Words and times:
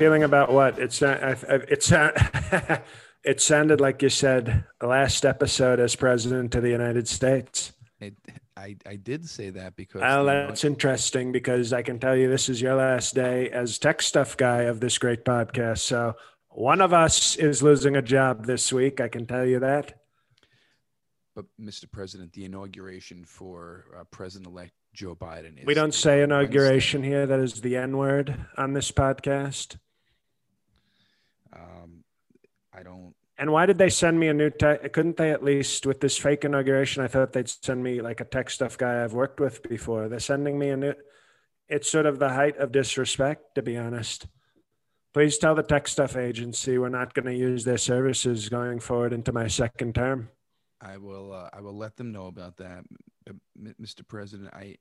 Feeling 0.00 0.22
about 0.22 0.50
what? 0.50 0.78
It's 0.78 1.02
not, 1.02 1.18
it's 1.22 1.92
it 3.22 3.40
sounded 3.42 3.82
like 3.82 4.00
you 4.00 4.08
said 4.08 4.64
last 4.80 5.26
episode 5.26 5.78
as 5.78 5.94
president 5.94 6.54
of 6.54 6.62
the 6.62 6.70
United 6.70 7.06
States. 7.06 7.74
It, 8.00 8.14
I, 8.56 8.76
I 8.86 8.96
did 8.96 9.28
say 9.28 9.50
that 9.50 9.76
because. 9.76 10.00
Well, 10.00 10.24
that's 10.24 10.64
interesting 10.64 11.32
because 11.32 11.74
I 11.74 11.82
can 11.82 11.98
tell 11.98 12.16
you 12.16 12.30
this 12.30 12.48
is 12.48 12.62
your 12.62 12.76
last 12.76 13.14
day 13.14 13.50
as 13.50 13.78
tech 13.78 14.00
stuff 14.00 14.38
guy 14.38 14.62
of 14.62 14.80
this 14.80 14.96
great 14.96 15.22
podcast. 15.22 15.80
So 15.80 16.14
one 16.48 16.80
of 16.80 16.94
us 16.94 17.36
is 17.36 17.62
losing 17.62 17.96
a 17.96 18.02
job 18.02 18.46
this 18.46 18.72
week. 18.72 19.02
I 19.02 19.08
can 19.08 19.26
tell 19.26 19.44
you 19.44 19.58
that. 19.60 20.00
But, 21.36 21.44
Mr. 21.60 21.90
President, 21.92 22.32
the 22.32 22.46
inauguration 22.46 23.26
for 23.26 23.84
uh, 23.98 24.04
President 24.10 24.50
elect 24.50 24.72
Joe 24.94 25.14
Biden 25.14 25.58
is. 25.58 25.66
We 25.66 25.74
don't 25.74 25.92
say 25.92 26.22
inauguration 26.22 27.02
Wednesday. 27.02 27.16
here. 27.16 27.26
That 27.26 27.40
is 27.40 27.60
the 27.60 27.76
N 27.76 27.98
word 27.98 28.46
on 28.56 28.72
this 28.72 28.90
podcast. 28.90 29.76
Um, 31.54 32.04
I 32.72 32.82
don't. 32.82 33.14
And 33.38 33.52
why 33.52 33.64
did 33.64 33.78
they 33.78 33.88
send 33.88 34.20
me 34.20 34.28
a 34.28 34.34
new 34.34 34.50
tech? 34.50 34.92
Couldn't 34.92 35.16
they 35.16 35.30
at 35.30 35.42
least 35.42 35.86
with 35.86 36.00
this 36.00 36.18
fake 36.18 36.44
inauguration? 36.44 37.02
I 37.02 37.08
thought 37.08 37.32
they'd 37.32 37.48
send 37.48 37.82
me 37.82 38.02
like 38.02 38.20
a 38.20 38.24
tech 38.24 38.50
stuff 38.50 38.76
guy 38.76 39.02
I've 39.02 39.14
worked 39.14 39.40
with 39.40 39.62
before. 39.62 40.08
They're 40.08 40.20
sending 40.20 40.58
me 40.58 40.68
a 40.68 40.76
new. 40.76 40.94
It's 41.68 41.90
sort 41.90 42.06
of 42.06 42.18
the 42.18 42.28
height 42.28 42.58
of 42.58 42.72
disrespect, 42.72 43.54
to 43.54 43.62
be 43.62 43.78
honest. 43.78 44.26
Please 45.14 45.38
tell 45.38 45.54
the 45.54 45.62
tech 45.62 45.88
stuff 45.88 46.16
agency 46.16 46.78
we're 46.78 46.88
not 46.88 47.14
going 47.14 47.26
to 47.26 47.34
use 47.34 47.64
their 47.64 47.78
services 47.78 48.48
going 48.48 48.78
forward 48.78 49.12
into 49.12 49.32
my 49.32 49.48
second 49.48 49.94
term. 49.94 50.28
I 50.80 50.98
will. 50.98 51.32
Uh, 51.32 51.48
I 51.52 51.60
will 51.60 51.76
let 51.76 51.96
them 51.96 52.12
know 52.12 52.26
about 52.26 52.58
that, 52.58 52.84
Mr. 53.58 54.06
President. 54.06 54.50
I. 54.52 54.76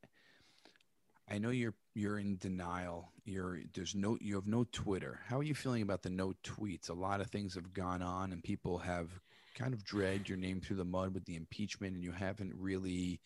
I 1.30 1.38
know 1.38 1.52
you're 1.52 1.75
you're 1.94 2.19
in 2.19 2.38
denial. 2.38 3.11
You're 3.25 3.59
there's 3.73 3.94
no 3.94 4.17
you 4.19 4.35
have 4.35 4.47
no 4.47 4.66
Twitter. 4.72 5.19
How 5.27 5.38
are 5.38 5.44
you 5.44 5.53
feeling 5.53 5.83
about 5.83 6.02
the 6.02 6.09
no 6.09 6.33
tweets? 6.44 6.89
A 6.89 6.94
lot 6.94 7.21
of 7.21 7.27
things 7.27 7.55
have 7.55 7.73
gone 7.73 8.02
on, 8.02 8.31
and 8.31 8.44
people 8.44 8.80
have 8.80 9.09
kind 9.55 9.73
of 9.73 9.83
dragged 9.83 10.27
your 10.27 10.38
name 10.38 10.59
through 10.59 10.77
the 10.77 10.86
mud 10.86 11.13
with 11.13 11.25
the 11.25 11.36
impeachment, 11.36 11.94
and 11.94 12.03
you 12.03 12.11
haven't 12.11 12.53
really 12.55 13.19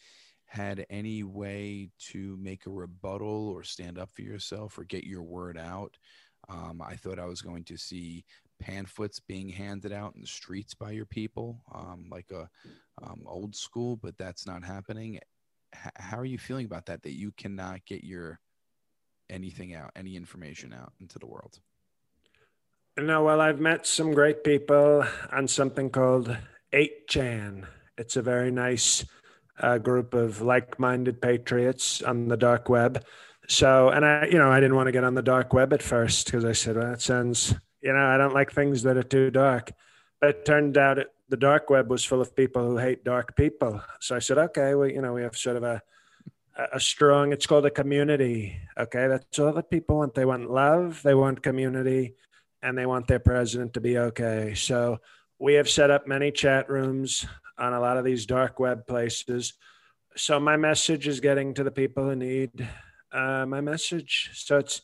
had 0.46 0.86
any 0.90 1.24
way 1.24 1.90
to 1.98 2.38
make 2.40 2.66
a 2.66 2.70
rebuttal 2.70 3.50
or 3.50 3.64
stand 3.64 3.98
up 3.98 4.12
for 4.12 4.22
yourself 4.22 4.78
or 4.78 4.84
get 4.84 5.04
your 5.04 5.24
word 5.24 5.58
out. 5.58 5.98
Um, 6.50 6.82
I 6.86 6.96
thought 6.96 7.20
I 7.20 7.26
was 7.26 7.42
going 7.42 7.64
to 7.66 7.78
see 7.78 8.26
pamphlets 8.60 9.20
being 9.20 9.50
handed 9.50 9.92
out 9.92 10.14
in 10.16 10.22
the 10.22 10.28
streets 10.28 10.74
by 10.74 10.92
your 10.92 11.06
people, 11.06 11.62
um, 11.74 12.08
like 12.12 12.32
a 12.32 12.50
um, 13.02 13.24
old 13.26 13.56
school, 13.56 13.96
but 13.96 14.18
that's 14.18 14.46
not 14.46 14.64
happening 14.64 15.20
how 15.96 16.18
are 16.18 16.26
you 16.26 16.38
feeling 16.38 16.66
about 16.66 16.88
that? 16.88 17.04
That 17.04 17.14
you 17.14 17.32
cannot 17.32 17.86
get 17.86 18.04
your 18.04 18.40
anything 19.30 19.74
out, 19.74 19.92
any 19.96 20.16
information 20.16 20.74
out 20.74 20.94
into 21.00 21.20
the 21.20 21.26
world? 21.26 21.60
No, 22.98 23.24
well, 23.24 23.42
I've 23.42 23.60
met 23.60 23.88
some 23.88 24.14
great 24.14 24.44
people 24.44 25.04
on 25.32 25.48
something 25.48 25.90
called 25.90 26.38
8chan. 26.74 27.66
It's 27.98 28.16
a 28.16 28.22
very 28.22 28.52
nice 28.52 29.04
uh, 29.60 29.80
group 29.80 30.14
of 30.14 30.42
like-minded 30.42 31.22
patriots 31.22 32.02
on 32.04 32.28
the 32.28 32.38
dark 32.38 32.70
web. 32.70 33.04
So, 33.48 33.90
and 33.90 34.06
I, 34.06 34.28
you 34.28 34.38
know, 34.38 34.52
I 34.52 34.60
didn't 34.60 34.76
want 34.76 34.88
to 34.88 34.92
get 34.92 35.04
on 35.04 35.16
the 35.16 35.22
dark 35.22 35.54
web 35.54 35.74
at 35.74 35.82
first 35.82 36.28
because 36.28 36.46
I 36.46 36.54
said, 36.54 36.76
well, 36.76 36.92
that 36.92 37.02
sounds, 37.02 37.54
you 37.82 37.92
know, 37.92 38.06
I 38.06 38.18
don't 38.18 38.34
like 38.34 38.52
things 38.52 38.84
that 38.84 38.98
are 38.98 39.04
too 39.04 39.32
dark. 39.32 39.72
But 40.22 40.30
it 40.30 40.46
turned 40.46 40.78
out 40.78 41.00
it, 41.00 41.08
the 41.34 41.38
dark 41.38 41.68
web 41.72 41.90
was 41.90 42.06
full 42.06 42.22
of 42.22 42.36
people 42.36 42.64
who 42.64 42.78
hate 42.78 43.04
dark 43.04 43.36
people. 43.36 43.82
So 44.00 44.16
I 44.16 44.20
said, 44.20 44.38
okay, 44.38 44.76
well, 44.76 44.88
you 44.88 45.02
know, 45.02 45.14
we 45.14 45.24
have 45.24 45.36
sort 45.36 45.58
of 45.58 45.64
a 45.64 45.82
a 46.72 46.80
strong. 46.80 47.34
It's 47.34 47.48
called 47.48 47.66
a 47.66 47.72
community. 47.72 48.56
Okay, 48.78 49.08
that's 49.08 49.40
all 49.40 49.52
that 49.54 49.72
people 49.72 49.98
want. 49.98 50.14
They 50.14 50.26
want 50.26 50.52
love, 50.52 51.02
they 51.02 51.16
want 51.16 51.42
community, 51.42 52.14
and 52.62 52.78
they 52.78 52.86
want 52.86 53.08
their 53.08 53.18
president 53.18 53.74
to 53.74 53.82
be 53.82 53.98
okay. 53.98 54.54
So 54.54 55.00
we 55.40 55.56
have 55.56 55.68
set 55.68 55.90
up 55.90 56.06
many 56.06 56.30
chat 56.32 56.70
rooms 56.70 57.26
on 57.58 57.74
a 57.74 57.82
lot 57.82 57.98
of 57.98 58.06
these 58.06 58.28
dark 58.28 58.60
web 58.60 58.86
places. 58.86 59.54
So 60.16 60.40
my 60.40 60.56
message 60.56 61.08
is 61.08 61.20
getting 61.20 61.56
to 61.56 61.64
the 61.64 61.72
people 61.72 62.04
who 62.04 62.16
need 62.16 62.52
uh, 63.12 63.48
my 63.48 63.60
message. 63.60 64.30
So 64.36 64.60
it's, 64.60 64.84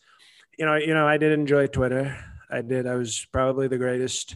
you 0.58 0.66
know, 0.66 0.78
you 0.78 0.96
know, 0.96 1.08
I 1.08 1.18
did 1.18 1.32
enjoy 1.32 1.68
Twitter. 1.68 2.18
I 2.50 2.64
did. 2.64 2.88
I 2.88 2.96
was 2.96 3.28
probably 3.32 3.68
the 3.68 3.78
greatest 3.78 4.36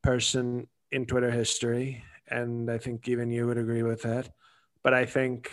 person 0.00 0.68
in 0.94 1.04
Twitter 1.04 1.30
history, 1.30 2.04
and 2.28 2.70
I 2.70 2.78
think 2.78 3.08
even 3.08 3.30
you 3.30 3.46
would 3.48 3.58
agree 3.58 3.82
with 3.82 4.02
that. 4.02 4.30
But 4.82 4.94
I 4.94 5.04
think 5.04 5.50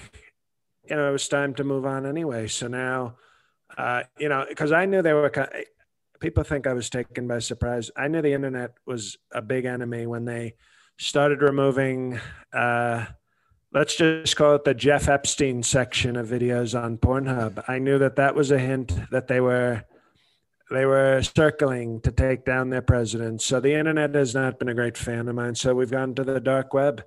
you 0.88 0.96
know 0.96 1.10
it 1.10 1.12
was 1.12 1.28
time 1.28 1.56
to 1.56 1.64
move 1.64 1.86
on 1.86 2.06
anyway. 2.06 2.48
So 2.48 2.68
now, 2.68 3.16
uh, 3.78 4.04
you 4.20 4.30
know, 4.30 4.46
because 4.48 4.72
I 4.72 4.86
knew 4.86 5.02
they 5.02 5.14
were. 5.14 5.32
People 6.20 6.44
think 6.44 6.68
I 6.68 6.74
was 6.74 6.92
taken 6.92 7.28
by 7.28 7.40
surprise. 7.40 7.90
I 7.98 8.08
knew 8.08 8.22
the 8.22 8.34
internet 8.34 8.76
was 8.86 9.18
a 9.32 9.42
big 9.42 9.66
enemy 9.66 10.06
when 10.06 10.26
they 10.26 10.54
started 10.98 11.42
removing. 11.42 12.20
Uh, 12.54 13.06
let's 13.74 13.96
just 13.96 14.36
call 14.36 14.54
it 14.54 14.64
the 14.64 14.76
Jeff 14.76 15.10
Epstein 15.10 15.64
section 15.64 16.16
of 16.16 16.28
videos 16.28 16.80
on 16.80 17.00
Pornhub. 17.00 17.64
I 17.68 17.80
knew 17.80 17.98
that 17.98 18.18
that 18.18 18.36
was 18.36 18.52
a 18.52 18.60
hint 18.60 18.94
that 19.10 19.28
they 19.28 19.42
were 19.42 19.84
they 20.72 20.86
were 20.86 21.22
circling 21.22 22.00
to 22.02 22.12
take 22.12 22.46
down 22.46 22.70
their 22.70 22.82
president. 22.82 23.42
So 23.42 23.60
the 23.60 23.74
internet 23.74 24.16
has 24.16 24.34
not 24.34 24.58
been 24.58 24.70
a 24.70 24.74
great 24.74 24.98
fan 24.98 25.28
of 25.28 25.36
mine. 25.36 25.56
So 25.56 25.76
we've 25.76 25.92
gone 25.92 26.16
to 26.16 26.24
the 26.24 26.40
dark 26.40 26.74
web 26.74 27.04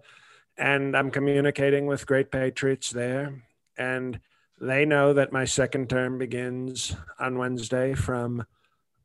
and 0.57 0.97
I'm 0.97 1.11
communicating 1.11 1.87
with 1.87 2.07
great 2.07 2.31
patriots 2.31 2.91
there. 2.91 3.43
And 3.77 4.21
they 4.61 4.85
know 4.85 5.15
that 5.15 5.33
my 5.33 5.47
second 5.47 5.89
term 5.89 6.19
begins 6.19 6.95
on 7.19 7.39
Wednesday 7.39 7.95
from 7.95 8.45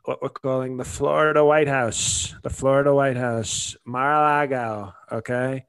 what 0.03 0.21
we're 0.21 0.29
calling 0.29 0.77
the 0.77 0.85
Florida 0.85 1.43
White 1.43 1.67
House, 1.67 2.35
the 2.43 2.49
Florida 2.49 2.93
White 2.93 3.17
House, 3.17 3.75
Mar-a-Lago. 3.85 4.93
Okay. 5.11 5.65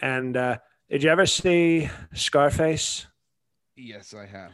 And 0.00 0.36
uh, 0.36 0.58
did 0.90 1.02
you 1.02 1.10
ever 1.10 1.26
see 1.26 1.90
Scarface? 2.14 3.06
Yes, 3.76 4.14
I 4.14 4.26
have. 4.26 4.52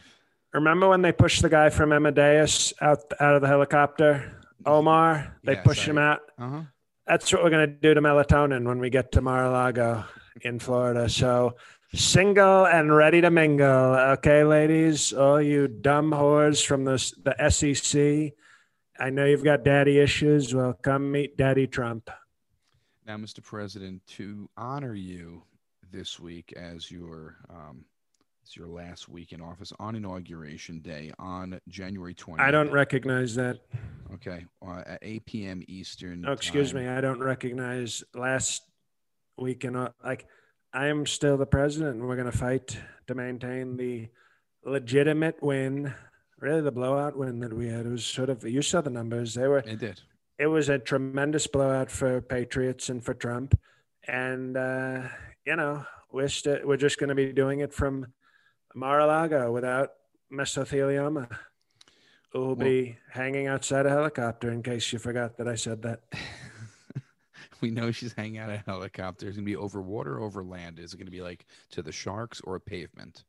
Remember 0.53 0.89
when 0.89 1.03
they 1.03 1.13
pushed 1.13 1.43
the 1.43 1.49
guy 1.49 1.69
from 1.69 1.93
Amadeus 1.93 2.73
out 2.81 3.01
out 3.21 3.35
of 3.35 3.43
the 3.43 3.49
helicopter? 3.49 4.41
Omar, 4.65 5.37
they 5.45 5.53
yes, 5.53 5.65
pushed 5.65 5.87
I, 5.89 5.91
him 5.91 5.99
out. 5.99 6.21
Uh-huh. 6.39 6.63
That's 7.07 7.33
what 7.33 7.43
we're 7.43 7.51
going 7.51 7.69
to 7.69 7.75
do 7.75 7.95
to 7.95 8.01
melatonin 8.01 8.67
when 8.67 8.79
we 8.79 8.91
get 8.91 9.13
to 9.13 9.21
Mar-a-Lago 9.21 10.05
in 10.43 10.59
Florida. 10.59 11.09
So 11.09 11.57
single 11.95 12.67
and 12.67 12.95
ready 12.95 13.21
to 13.21 13.31
mingle. 13.31 13.67
Okay, 13.67 14.45
ladies, 14.45 15.13
all 15.13 15.41
you 15.41 15.69
dumb 15.69 16.11
whores 16.11 16.65
from 16.65 16.85
the, 16.85 16.97
the 17.23 17.49
SEC. 17.51 18.35
I 19.01 19.11
know 19.11 19.25
you've 19.25 19.45
got 19.45 19.65
daddy 19.65 19.99
issues. 19.99 20.55
Well, 20.55 20.75
come 20.75 21.13
meet 21.13 21.37
Daddy 21.37 21.67
Trump. 21.67 22.11
Now, 23.07 23.17
Mr. 23.17 23.43
President, 23.43 24.03
to 24.09 24.51
honor 24.57 24.95
you 24.95 25.43
this 25.91 26.19
week 26.21 26.53
as 26.57 26.91
your 26.91 27.37
um, 27.49 27.85
it's 28.49 28.57
your 28.57 28.67
last 28.67 29.11
week 29.11 29.35
in 29.35 29.43
office 29.43 29.75
on 29.79 29.95
inauguration 29.95 30.79
day 30.79 31.13
on 31.19 31.61
January 31.69 32.15
20th. 32.15 32.41
I 32.41 32.51
don't 32.51 32.71
recognize 32.71 33.35
that. 33.35 33.59
Okay. 34.15 34.47
Uh, 34.67 34.83
at 34.87 35.01
8 35.03 35.27
p.m. 35.27 35.63
Eastern. 35.69 36.25
Oh, 36.27 36.33
excuse 36.33 36.73
time. 36.73 36.85
me. 36.85 36.89
I 36.89 37.03
don't 37.03 37.21
recognize 37.21 38.03
last 38.15 38.63
week 39.37 39.65
in, 39.65 39.75
like, 40.03 40.25
I 40.73 40.87
am 40.87 41.05
still 41.05 41.37
the 41.37 41.45
president 41.45 41.97
and 41.97 42.09
we're 42.09 42.17
going 42.17 42.31
to 42.31 42.39
fight 42.39 42.75
to 43.07 43.15
maintain 43.15 43.77
the 43.77 44.09
legitimate 44.65 45.43
win, 45.43 45.93
really 46.41 46.63
the 46.63 46.73
blowout 46.73 47.19
win 47.19 47.41
that 47.41 47.53
we 47.53 47.69
had. 47.69 47.85
It 47.85 47.91
was 47.91 48.07
sort 48.07 48.31
of, 48.31 48.45
you 48.45 48.63
saw 48.63 48.81
the 48.81 48.89
numbers. 48.89 49.35
They 49.35 49.47
were, 49.47 49.59
it 49.59 49.79
did. 49.79 50.01
It 50.39 50.47
was 50.47 50.71
a 50.71 50.79
tremendous 50.79 51.47
blowout 51.47 51.91
for 51.91 52.23
Patriots 52.23 52.89
and 52.89 53.05
for 53.05 53.13
Trump. 53.13 53.61
And, 54.07 54.57
uh, 54.57 55.03
you 55.45 55.55
know, 55.55 55.85
we're, 56.11 56.31
we 56.47 56.65
we're 56.65 56.77
just 56.79 56.99
going 56.99 57.11
to 57.11 57.15
be 57.15 57.31
doing 57.31 57.61
it 57.61 57.75
from 57.75 58.07
Mar-a-Lago 58.75 59.53
without 59.53 59.91
mesothelioma. 60.33 61.29
who 62.31 62.41
will 62.41 62.57
be 62.57 62.97
hanging 63.11 63.47
outside 63.47 63.87
a 63.87 63.91
helicopter 63.91 64.51
in 64.51 64.63
case 64.63 64.93
you 64.93 64.99
forgot 64.99 65.37
that 65.39 65.49
I 65.49 65.55
said 65.55 65.83
that. 65.83 66.01
we 67.61 67.71
know 67.71 67.91
she's 67.91 68.13
hanging 68.13 68.39
out 68.39 68.51
a 68.51 68.63
helicopter. 68.67 69.27
It's 69.27 69.37
gonna 69.37 69.47
be 69.47 69.57
over 69.57 69.81
water, 69.81 70.21
over 70.21 70.45
land. 70.45 70.79
Is 70.79 70.93
it 70.93 70.99
gonna 70.99 71.11
be 71.11 71.23
like 71.23 71.47
to 71.71 71.83
the 71.83 71.93
sharks 71.93 72.41
or 72.43 72.57
a 72.57 72.61
pavement? 72.61 73.25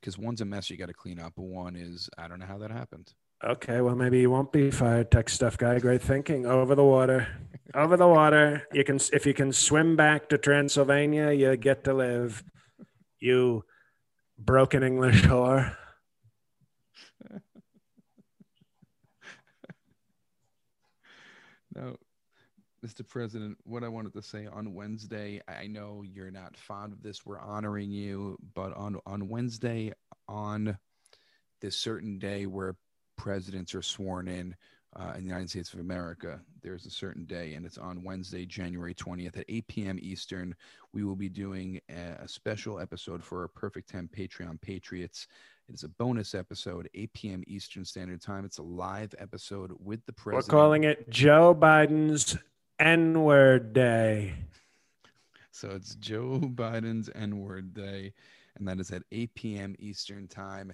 Because 0.00 0.16
one's 0.16 0.40
a 0.40 0.44
mess 0.44 0.70
you 0.70 0.76
got 0.76 0.86
to 0.86 0.94
clean 0.94 1.18
up. 1.18 1.36
One 1.36 1.76
is 1.76 2.08
I 2.16 2.28
don't 2.28 2.38
know 2.38 2.46
how 2.46 2.58
that 2.58 2.70
happened. 2.70 3.12
Okay, 3.44 3.80
well 3.80 3.96
maybe 3.96 4.20
you 4.20 4.30
won't 4.30 4.52
be 4.52 4.70
fired, 4.70 5.10
tech 5.10 5.28
stuff 5.28 5.58
guy. 5.58 5.78
Great 5.78 6.02
thinking. 6.02 6.46
Over 6.46 6.74
the 6.74 6.84
water, 6.84 7.26
over 7.74 7.96
the 7.96 8.08
water. 8.08 8.62
You 8.72 8.84
can 8.84 9.00
if 9.12 9.26
you 9.26 9.34
can 9.34 9.52
swim 9.52 9.96
back 9.96 10.28
to 10.28 10.38
Transylvania, 10.38 11.32
you 11.32 11.56
get 11.56 11.84
to 11.84 11.94
live. 11.94 12.44
You 13.18 13.64
broken 14.40 14.82
English 14.82 15.22
whore. 15.22 15.76
no, 21.74 21.96
Mr. 22.84 23.06
President, 23.06 23.58
what 23.64 23.84
I 23.84 23.88
wanted 23.88 24.14
to 24.14 24.22
say 24.22 24.46
on 24.46 24.74
Wednesday, 24.74 25.40
I 25.46 25.66
know 25.66 26.02
you're 26.02 26.30
not 26.30 26.56
fond 26.56 26.92
of 26.92 27.02
this. 27.02 27.26
We're 27.26 27.38
honoring 27.38 27.90
you, 27.90 28.38
but 28.54 28.74
on 28.74 28.98
on 29.06 29.28
Wednesday, 29.28 29.92
on 30.28 30.78
this 31.60 31.76
certain 31.76 32.18
day 32.18 32.46
where 32.46 32.76
presidents 33.16 33.74
are 33.74 33.82
sworn 33.82 34.28
in 34.28 34.56
uh, 34.96 35.12
in 35.16 35.22
the 35.22 35.28
United 35.28 35.50
States 35.50 35.72
of 35.72 35.80
America, 35.80 36.40
there's 36.62 36.86
a 36.86 36.90
certain 36.90 37.24
day, 37.24 37.54
and 37.54 37.64
it's 37.64 37.78
on 37.78 38.02
Wednesday, 38.02 38.44
January 38.44 38.94
20th 38.94 39.36
at 39.36 39.44
8 39.48 39.66
p.m. 39.68 39.98
Eastern. 40.00 40.54
We 40.92 41.04
will 41.04 41.16
be 41.16 41.28
doing 41.28 41.80
a, 41.88 42.26
special 42.26 42.80
episode 42.80 43.22
for 43.22 43.42
our 43.42 43.48
Perfect 43.48 43.88
10 43.90 44.08
Patreon 44.16 44.60
Patriots. 44.60 45.28
It 45.68 45.74
is 45.74 45.84
a 45.84 45.88
bonus 45.88 46.34
episode, 46.34 46.88
8 46.94 47.12
p.m. 47.12 47.44
Eastern 47.46 47.84
Standard 47.84 48.20
Time. 48.20 48.44
It's 48.44 48.58
a 48.58 48.62
live 48.62 49.14
episode 49.18 49.72
with 49.78 50.04
the 50.06 50.12
president. 50.12 50.52
We're 50.52 50.58
calling 50.58 50.84
it 50.84 51.08
Joe 51.08 51.54
Biden's 51.54 52.36
N 52.80 53.22
word 53.22 53.72
day. 53.72 54.34
So 55.52 55.70
it's 55.70 55.94
Joe 55.96 56.40
Biden's 56.42 57.08
N 57.14 57.38
word 57.38 57.72
day, 57.72 58.12
and 58.56 58.66
that 58.66 58.80
is 58.80 58.90
at 58.90 59.02
8 59.12 59.34
p.m. 59.34 59.76
Eastern 59.78 60.26
Time. 60.26 60.72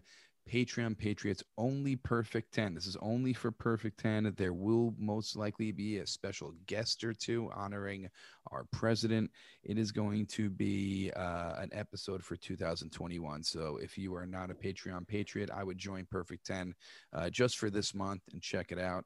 Patreon 0.50 0.96
Patriots 0.96 1.42
only 1.58 1.96
Perfect 1.96 2.52
10. 2.52 2.74
This 2.74 2.86
is 2.86 2.96
only 3.00 3.32
for 3.32 3.50
Perfect 3.50 3.98
10. 3.98 4.32
There 4.36 4.52
will 4.52 4.94
most 4.96 5.36
likely 5.36 5.72
be 5.72 5.98
a 5.98 6.06
special 6.06 6.54
guest 6.66 7.02
or 7.02 7.12
two 7.12 7.50
honoring 7.54 8.08
our 8.52 8.64
president. 8.70 9.30
It 9.64 9.76
is 9.76 9.90
going 9.90 10.26
to 10.26 10.48
be 10.48 11.10
uh, 11.16 11.54
an 11.58 11.70
episode 11.72 12.22
for 12.22 12.36
2021. 12.36 13.42
So 13.42 13.78
if 13.82 13.98
you 13.98 14.14
are 14.14 14.26
not 14.26 14.50
a 14.50 14.54
Patreon 14.54 15.08
Patriot, 15.08 15.50
I 15.52 15.64
would 15.64 15.78
join 15.78 16.06
Perfect 16.10 16.46
10 16.46 16.74
uh, 17.12 17.28
just 17.28 17.58
for 17.58 17.68
this 17.68 17.92
month 17.92 18.22
and 18.32 18.40
check 18.40 18.70
it 18.70 18.78
out. 18.78 19.04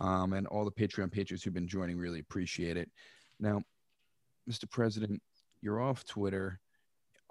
Um, 0.00 0.32
and 0.32 0.46
all 0.46 0.64
the 0.64 0.70
Patreon 0.70 1.10
Patriots 1.10 1.42
who've 1.42 1.52
been 1.52 1.68
joining 1.68 1.98
really 1.98 2.20
appreciate 2.20 2.76
it. 2.76 2.88
Now, 3.40 3.62
Mr. 4.48 4.70
President, 4.70 5.20
you're 5.62 5.80
off 5.80 6.04
Twitter. 6.04 6.60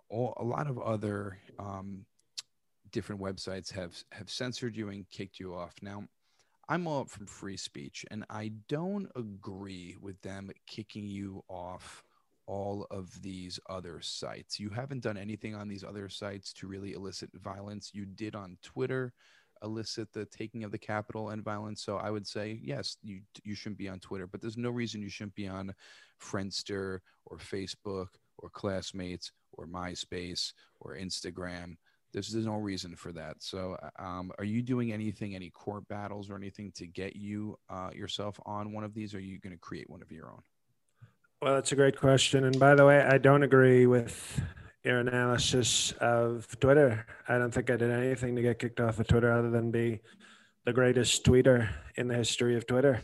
All, 0.10 0.34
a 0.38 0.44
lot 0.44 0.68
of 0.68 0.78
other 0.80 1.38
um, 1.58 2.06
different 2.92 3.22
websites 3.22 3.72
have 3.72 4.04
have 4.12 4.30
censored 4.30 4.76
you 4.76 4.90
and 4.90 5.10
kicked 5.10 5.40
you 5.40 5.56
off. 5.56 5.74
Now, 5.82 6.04
I'm 6.68 6.88
all 6.88 7.02
up 7.02 7.10
from 7.10 7.26
free 7.26 7.58
speech, 7.58 8.06
and 8.12 8.26
I 8.30 8.52
don't 8.68 9.10
agree 9.16 9.98
with 10.00 10.22
them 10.22 10.52
kicking 10.68 11.08
you 11.08 11.44
off 11.50 12.04
all 12.46 12.88
of 12.90 13.22
these 13.22 13.60
other 13.70 14.02
sites. 14.02 14.60
You 14.60 14.70
haven't 14.70 15.04
done 15.04 15.18
anything 15.18 15.54
on 15.56 15.68
these 15.68 15.84
other 15.84 16.10
sites 16.10 16.52
to 16.54 16.68
really 16.68 16.94
elicit 16.94 17.30
violence. 17.36 17.92
You 17.94 18.06
did 18.06 18.36
on 18.36 18.58
Twitter 18.64 19.14
elicit 19.64 20.12
the 20.14 20.26
taking 20.26 20.64
of 20.64 20.72
the 20.72 20.78
capital 20.78 21.30
and 21.30 21.44
violence. 21.44 21.82
So 21.84 21.98
I 21.98 22.12
would 22.12 22.26
say 22.26 22.60
yes, 22.64 22.98
you 23.04 23.22
you 23.44 23.56
shouldn't 23.56 23.78
be 23.78 23.90
on 23.90 24.00
Twitter, 24.00 24.28
but 24.28 24.42
there's 24.42 24.58
no 24.58 24.70
reason 24.70 25.02
you 25.02 25.10
shouldn't 25.10 25.36
be 25.36 25.48
on 25.48 25.74
Friendster 26.22 27.00
or 27.26 27.38
Facebook 27.38 28.08
or 28.38 28.50
Classmates 28.50 29.32
or 29.54 29.68
MySpace 29.68 30.54
or 30.80 30.96
Instagram. 30.96 31.76
There's, 32.12 32.30
there's 32.30 32.46
no 32.46 32.58
reason 32.58 32.96
for 32.96 33.12
that. 33.14 33.36
So, 33.40 33.78
um, 33.98 34.32
are 34.40 34.44
you 34.44 34.62
doing 34.62 34.92
anything, 34.92 35.36
any 35.36 35.50
court 35.50 35.88
battles 35.88 36.30
or 36.30 36.36
anything 36.36 36.72
to 36.76 36.88
get 36.88 37.16
you 37.16 37.58
uh, 37.70 37.92
yourself 37.94 38.40
on 38.46 38.74
one 38.74 38.84
of 38.84 38.94
these? 38.94 39.14
Or 39.14 39.18
are 39.18 39.22
you 39.22 39.40
going 39.40 39.54
to 39.54 39.60
create 39.60 39.90
one 39.90 40.02
of 40.02 40.12
your 40.12 40.28
own? 40.28 40.42
Well, 41.42 41.54
that's 41.54 41.72
a 41.72 41.76
great 41.76 41.98
question. 41.98 42.46
And 42.46 42.60
by 42.60 42.76
the 42.76 42.86
way, 42.86 43.00
I 43.00 43.18
don't 43.18 43.44
agree 43.44 43.86
with 43.86 44.42
your 44.84 45.00
analysis 45.00 45.92
of 46.02 46.48
Twitter. 46.60 47.06
I 47.28 47.38
don't 47.38 47.54
think 47.54 47.70
I 47.70 47.78
did 47.78 47.92
anything 47.92 48.36
to 48.36 48.42
get 48.42 48.60
kicked 48.60 48.80
off 48.80 49.00
of 49.00 49.08
Twitter 49.08 49.32
other 49.32 49.50
than 49.50 49.72
be 49.72 50.00
the 50.66 50.74
greatest 50.74 51.24
tweeter 51.26 51.70
in 51.96 52.08
the 52.08 52.16
history 52.16 52.58
of 52.58 52.68
Twitter. 52.68 53.04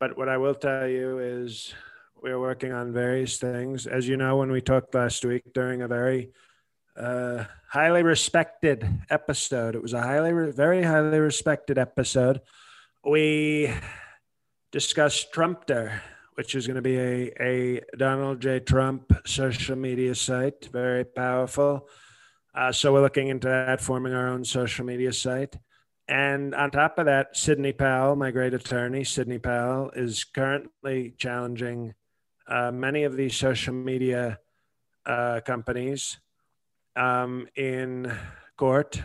But 0.00 0.18
what 0.18 0.28
I 0.28 0.36
will 0.38 0.54
tell 0.54 0.86
you 0.86 1.18
is 1.18 1.72
we're 2.22 2.40
working 2.40 2.72
on 2.72 2.92
various 2.92 3.38
things. 3.38 3.86
As 3.86 4.08
you 4.08 4.16
know, 4.16 4.36
when 4.36 4.50
we 4.50 4.60
talked 4.60 4.94
last 4.94 5.24
week 5.24 5.52
during 5.52 5.82
a 5.82 5.88
very 5.88 6.30
uh, 6.96 7.44
highly 7.68 8.02
respected 8.02 8.86
episode, 9.10 9.74
it 9.74 9.82
was 9.82 9.92
a 9.92 10.02
highly, 10.02 10.52
very 10.52 10.82
highly 10.82 11.18
respected 11.18 11.78
episode. 11.78 12.40
We 13.04 13.72
discussed 14.72 15.32
Trumpter 15.32 16.00
which 16.34 16.54
is 16.54 16.66
going 16.66 16.76
to 16.76 16.82
be 16.82 16.98
a, 16.98 17.32
a 17.40 17.80
Donald 17.96 18.40
J. 18.40 18.60
Trump 18.60 19.12
social 19.26 19.76
media 19.76 20.14
site, 20.14 20.68
very 20.72 21.04
powerful. 21.04 21.88
Uh, 22.54 22.72
so 22.72 22.92
we're 22.92 23.00
looking 23.00 23.28
into 23.28 23.48
that, 23.48 23.80
forming 23.80 24.14
our 24.14 24.28
own 24.28 24.44
social 24.44 24.84
media 24.84 25.12
site. 25.12 25.56
And 26.06 26.54
on 26.54 26.70
top 26.70 26.98
of 26.98 27.06
that, 27.06 27.36
Sidney 27.36 27.72
Powell, 27.72 28.16
my 28.16 28.30
great 28.30 28.52
attorney, 28.52 29.04
Sidney 29.04 29.38
Powell, 29.38 29.90
is 29.96 30.24
currently 30.24 31.14
challenging 31.18 31.94
uh, 32.46 32.70
many 32.70 33.04
of 33.04 33.16
these 33.16 33.36
social 33.36 33.72
media 33.72 34.38
uh, 35.06 35.40
companies 35.44 36.18
um, 36.96 37.48
in 37.56 38.12
court, 38.56 39.02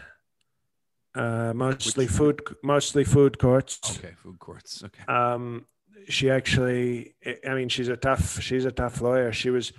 uh, 1.16 1.54
mostly 1.56 2.06
Which, 2.06 2.14
food, 2.14 2.42
mostly 2.64 3.04
food 3.04 3.40
courts. 3.40 3.80
Okay, 3.98 4.14
food 4.22 4.40
courts. 4.40 4.84
Okay. 4.84 5.04
Um, 5.12 5.66
she 6.08 6.30
actually 6.30 7.16
i 7.48 7.54
mean 7.54 7.70
she's 7.70 7.88
a 7.88 7.98
tough 7.98 8.42
she's 8.42 8.66
a 8.66 8.72
tough 8.72 9.02
lawyer 9.02 9.32
she 9.32 9.50
was 9.50 9.74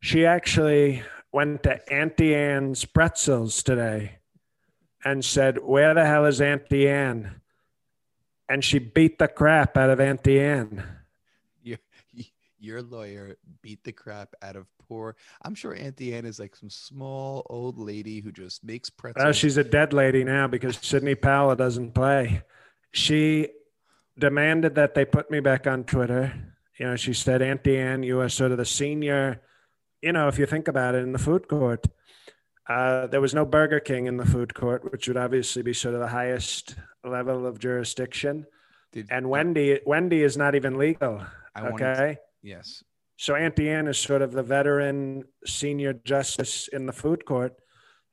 she 0.00 0.24
actually 0.24 1.02
went 1.32 1.62
to 1.62 1.92
auntie 1.92 2.34
anne's 2.34 2.84
pretzels 2.84 3.62
today 3.62 4.18
and 5.04 5.24
said 5.24 5.58
where 5.62 5.94
the 5.94 6.04
hell 6.04 6.24
is 6.24 6.40
auntie 6.40 6.88
anne 6.88 7.40
and 8.48 8.64
she 8.64 8.78
beat 8.78 9.18
the 9.18 9.28
crap 9.28 9.76
out 9.76 9.90
of 9.90 10.00
auntie 10.00 10.40
anne 10.40 10.82
your 12.64 12.82
lawyer 12.82 13.36
beat 13.62 13.82
the 13.84 13.92
crap 13.92 14.34
out 14.42 14.56
of 14.56 14.66
poor 14.88 15.16
i'm 15.42 15.54
sure 15.54 15.74
auntie 15.74 16.14
anne 16.14 16.24
is 16.24 16.38
like 16.38 16.56
some 16.56 16.70
small 16.70 17.46
old 17.50 17.78
lady 17.78 18.20
who 18.20 18.32
just 18.32 18.64
makes 18.64 18.90
pretzels 18.90 19.36
she's 19.36 19.56
a 19.56 19.64
dead 19.64 19.92
lady 19.92 20.24
now 20.24 20.46
because 20.46 20.78
sidney 20.82 21.14
powell 21.14 21.54
doesn't 21.54 21.92
play 21.94 22.42
she 22.94 23.48
demanded 24.18 24.76
that 24.76 24.94
they 24.94 25.04
put 25.04 25.30
me 25.30 25.40
back 25.40 25.66
on 25.66 25.84
Twitter. 25.84 26.32
You 26.78 26.86
know, 26.86 26.96
she 26.96 27.12
said, 27.12 27.42
Auntie 27.42 27.78
Anne, 27.78 28.02
you 28.02 28.20
are 28.20 28.28
sort 28.28 28.52
of 28.52 28.58
the 28.58 28.64
senior, 28.64 29.42
you 30.00 30.12
know, 30.12 30.28
if 30.28 30.38
you 30.38 30.46
think 30.46 30.68
about 30.68 30.94
it, 30.94 31.02
in 31.02 31.12
the 31.12 31.18
food 31.18 31.48
court. 31.48 31.86
Uh, 32.68 33.06
there 33.08 33.20
was 33.20 33.34
no 33.34 33.44
Burger 33.44 33.80
King 33.80 34.06
in 34.06 34.16
the 34.16 34.24
food 34.24 34.54
court, 34.54 34.90
which 34.90 35.06
would 35.06 35.16
obviously 35.16 35.62
be 35.62 35.74
sort 35.74 35.94
of 35.94 36.00
the 36.00 36.08
highest 36.08 36.76
level 37.04 37.46
of 37.46 37.58
jurisdiction. 37.58 38.46
Did, 38.92 39.08
and 39.10 39.28
Wendy, 39.28 39.80
Wendy 39.84 40.22
is 40.22 40.36
not 40.36 40.54
even 40.54 40.78
legal. 40.78 41.22
I 41.54 41.66
okay. 41.68 42.18
Yes. 42.44 42.84
So 43.16 43.34
Auntie 43.34 43.70
Anne 43.70 43.88
is 43.88 43.98
sort 43.98 44.22
of 44.22 44.32
the 44.32 44.42
veteran 44.42 45.24
senior 45.46 45.94
justice 45.94 46.68
in 46.68 46.86
the 46.86 46.92
food 46.92 47.24
court. 47.24 47.54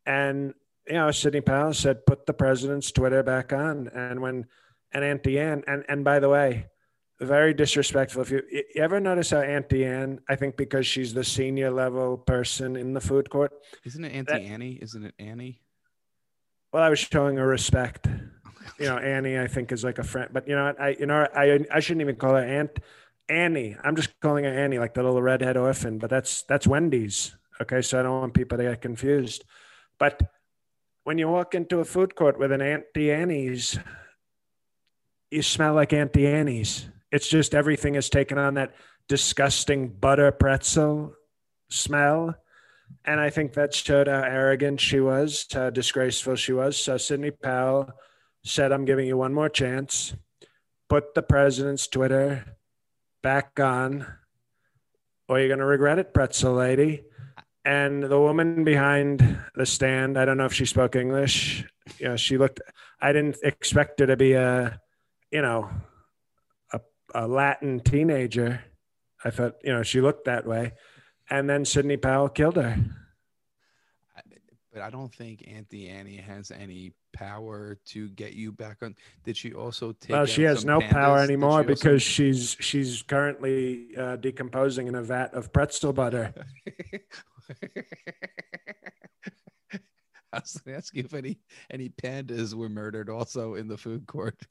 And, 0.05 0.53
you 0.87 0.93
know, 0.93 1.11
Sidney 1.11 1.41
Powell 1.41 1.73
said, 1.73 2.05
put 2.05 2.25
the 2.25 2.33
president's 2.33 2.91
Twitter 2.91 3.21
back 3.21 3.51
on. 3.51 3.89
And 3.89 4.21
when 4.21 4.45
and 4.93 5.03
Auntie 5.03 5.39
Anne. 5.39 5.63
And 5.67 5.83
and 5.87 6.03
by 6.03 6.19
the 6.19 6.29
way, 6.29 6.67
very 7.19 7.53
disrespectful. 7.53 8.21
If 8.21 8.31
you, 8.31 8.41
you 8.51 8.81
ever 8.81 8.99
notice 8.99 9.29
how 9.31 9.41
Auntie 9.41 9.85
Anne, 9.85 10.19
I 10.27 10.35
think 10.35 10.57
because 10.57 10.87
she's 10.87 11.13
the 11.13 11.23
senior 11.23 11.71
level 11.71 12.17
person 12.17 12.75
in 12.75 12.93
the 12.93 13.01
food 13.01 13.29
court. 13.29 13.53
Isn't 13.85 14.03
it 14.03 14.13
Auntie 14.13 14.33
that, 14.33 14.41
Annie? 14.41 14.79
Isn't 14.81 15.05
it 15.05 15.13
Annie? 15.19 15.61
Well, 16.73 16.83
I 16.83 16.89
was 16.89 16.99
showing 16.99 17.37
her 17.37 17.47
respect. 17.47 18.07
Oh 18.07 18.61
you 18.79 18.85
know, 18.85 18.97
Annie, 18.97 19.37
I 19.37 19.47
think 19.47 19.71
is 19.71 19.83
like 19.83 19.99
a 19.99 20.03
friend, 20.03 20.29
but 20.31 20.47
you 20.47 20.55
know, 20.55 20.73
I 20.79 20.95
you 20.99 21.05
know, 21.05 21.27
I 21.35 21.59
I 21.71 21.79
shouldn't 21.79 22.01
even 22.01 22.15
call 22.15 22.35
her 22.35 22.43
Aunt 22.43 22.79
Annie. 23.29 23.77
I'm 23.83 23.95
just 23.95 24.19
calling 24.19 24.43
her 24.43 24.53
Annie, 24.53 24.79
like 24.79 24.93
the 24.93 25.03
little 25.03 25.21
redhead 25.21 25.57
orphan. 25.57 25.97
But 25.97 26.09
that's 26.09 26.43
that's 26.43 26.67
Wendy's. 26.67 27.35
Okay, 27.61 27.81
so 27.81 27.99
I 27.99 28.03
don't 28.03 28.21
want 28.21 28.33
people 28.33 28.57
to 28.57 28.63
get 28.63 28.81
confused. 28.81 29.43
But 29.99 30.21
when 31.03 31.17
you 31.17 31.27
walk 31.27 31.55
into 31.55 31.79
a 31.79 31.85
food 31.85 32.15
court 32.15 32.39
with 32.39 32.51
an 32.51 32.61
Auntie 32.61 33.11
Annie's 33.11 33.77
you 35.31 35.41
smell 35.41 35.73
like 35.73 35.93
Auntie 35.93 36.27
Annie's. 36.27 36.87
It's 37.11 37.27
just 37.27 37.55
everything 37.55 37.95
is 37.95 38.09
taken 38.09 38.37
on 38.37 38.55
that 38.55 38.75
disgusting 39.07 39.87
butter 39.87 40.31
pretzel 40.31 41.15
smell. 41.69 42.35
And 43.05 43.19
I 43.19 43.29
think 43.29 43.53
that 43.53 43.73
showed 43.73 44.07
how 44.07 44.21
arrogant 44.21 44.81
she 44.81 44.99
was, 44.99 45.47
how 45.51 45.69
disgraceful 45.69 46.35
she 46.35 46.51
was. 46.51 46.77
So 46.77 46.97
Sidney 46.97 47.31
Powell 47.31 47.89
said, 48.43 48.73
I'm 48.73 48.85
giving 48.85 49.07
you 49.07 49.17
one 49.17 49.33
more 49.33 49.49
chance. 49.49 50.13
Put 50.89 51.15
the 51.15 51.21
president's 51.21 51.87
Twitter 51.87 52.57
back 53.21 53.59
on, 53.59 54.05
or 55.27 55.39
you're 55.39 55.47
going 55.47 55.59
to 55.59 55.65
regret 55.65 55.99
it, 55.99 56.13
pretzel 56.13 56.53
lady. 56.53 57.03
And 57.63 58.03
the 58.03 58.19
woman 58.19 58.63
behind 58.63 59.39
the 59.55 59.65
stand, 59.65 60.17
I 60.17 60.25
don't 60.25 60.37
know 60.37 60.45
if 60.45 60.53
she 60.53 60.65
spoke 60.65 60.95
English. 60.95 61.63
You 61.99 62.09
know, 62.09 62.15
she 62.15 62.37
looked, 62.37 62.59
I 62.99 63.13
didn't 63.13 63.37
expect 63.43 63.99
her 63.99 64.07
to 64.07 64.17
be 64.17 64.33
a, 64.33 64.79
you 65.31 65.41
know, 65.41 65.69
a, 66.73 66.79
a 67.13 67.27
Latin 67.27 67.79
teenager. 67.79 68.63
I 69.23 69.29
thought, 69.29 69.55
you 69.63 69.71
know, 69.71 69.83
she 69.83 70.01
looked 70.01 70.25
that 70.25 70.47
way. 70.47 70.73
And 71.29 71.49
then 71.49 71.63
Sidney 71.63 71.97
Powell 71.97 72.29
killed 72.29 72.55
her. 72.55 72.77
But 74.73 74.81
I 74.83 74.89
don't 74.89 75.13
think 75.13 75.43
Auntie 75.47 75.89
Annie 75.89 76.15
has 76.15 76.49
any 76.49 76.93
power 77.11 77.77
to 77.87 78.09
get 78.11 78.33
you 78.33 78.53
back 78.53 78.77
on. 78.81 78.95
Did 79.25 79.35
she 79.35 79.53
also 79.53 79.91
take? 79.91 80.11
Well, 80.11 80.25
she 80.25 80.43
has 80.43 80.63
no 80.63 80.79
pandas? 80.79 80.89
power 80.91 81.17
anymore 81.19 81.63
she 81.63 81.69
also- 81.69 81.83
because 81.83 82.01
she's 82.01 82.55
she's 82.59 83.01
currently 83.01 83.87
uh, 83.97 84.15
decomposing 84.15 84.87
in 84.87 84.95
a 84.95 85.01
vat 85.03 85.33
of 85.33 85.51
pretzel 85.51 85.91
butter. 85.91 86.33
I 90.33 90.39
was 90.39 90.53
going 90.63 90.75
to 90.75 90.77
ask 90.77 90.95
you 90.95 91.03
if 91.03 91.13
any 91.13 91.37
any 91.69 91.89
pandas 91.89 92.53
were 92.53 92.69
murdered 92.69 93.09
also 93.09 93.55
in 93.55 93.67
the 93.67 93.77
food 93.77 94.07
court. 94.07 94.39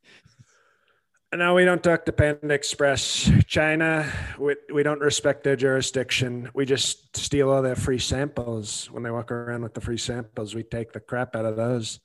No, 1.33 1.55
we 1.55 1.65
don't 1.65 1.83
talk 1.83 2.05
to 2.07 2.13
Panda 2.13 2.53
Express. 2.53 3.31
China, 3.47 4.11
we, 4.37 4.57
we 4.73 4.83
don't 4.83 5.01
respect 5.01 5.45
their 5.45 5.55
jurisdiction. 5.55 6.51
We 6.55 6.65
just 6.67 7.17
steal 7.17 7.51
all 7.51 7.63
their 7.63 7.77
free 7.77 8.01
samples. 8.01 8.91
When 8.91 9.05
they 9.05 9.13
walk 9.13 9.31
around 9.31 9.63
with 9.63 9.75
the 9.75 9.81
free 9.81 9.97
samples, 9.97 10.57
we 10.57 10.65
take 10.65 10.93
the 10.93 10.99
crap 10.99 11.37
out 11.37 11.45
of 11.45 11.55
those 11.55 12.01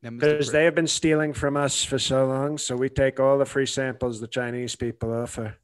because 0.00 0.52
they 0.52 0.64
have 0.64 0.76
been 0.76 0.86
stealing 0.86 1.32
from 1.32 1.56
us 1.56 1.82
for 1.82 1.98
so 1.98 2.26
long. 2.26 2.56
So 2.56 2.76
we 2.76 2.88
take 2.88 3.18
all 3.18 3.36
the 3.36 3.46
free 3.46 3.66
samples 3.66 4.20
the 4.20 4.28
Chinese 4.28 4.76
people 4.76 5.12
offer. 5.12 5.56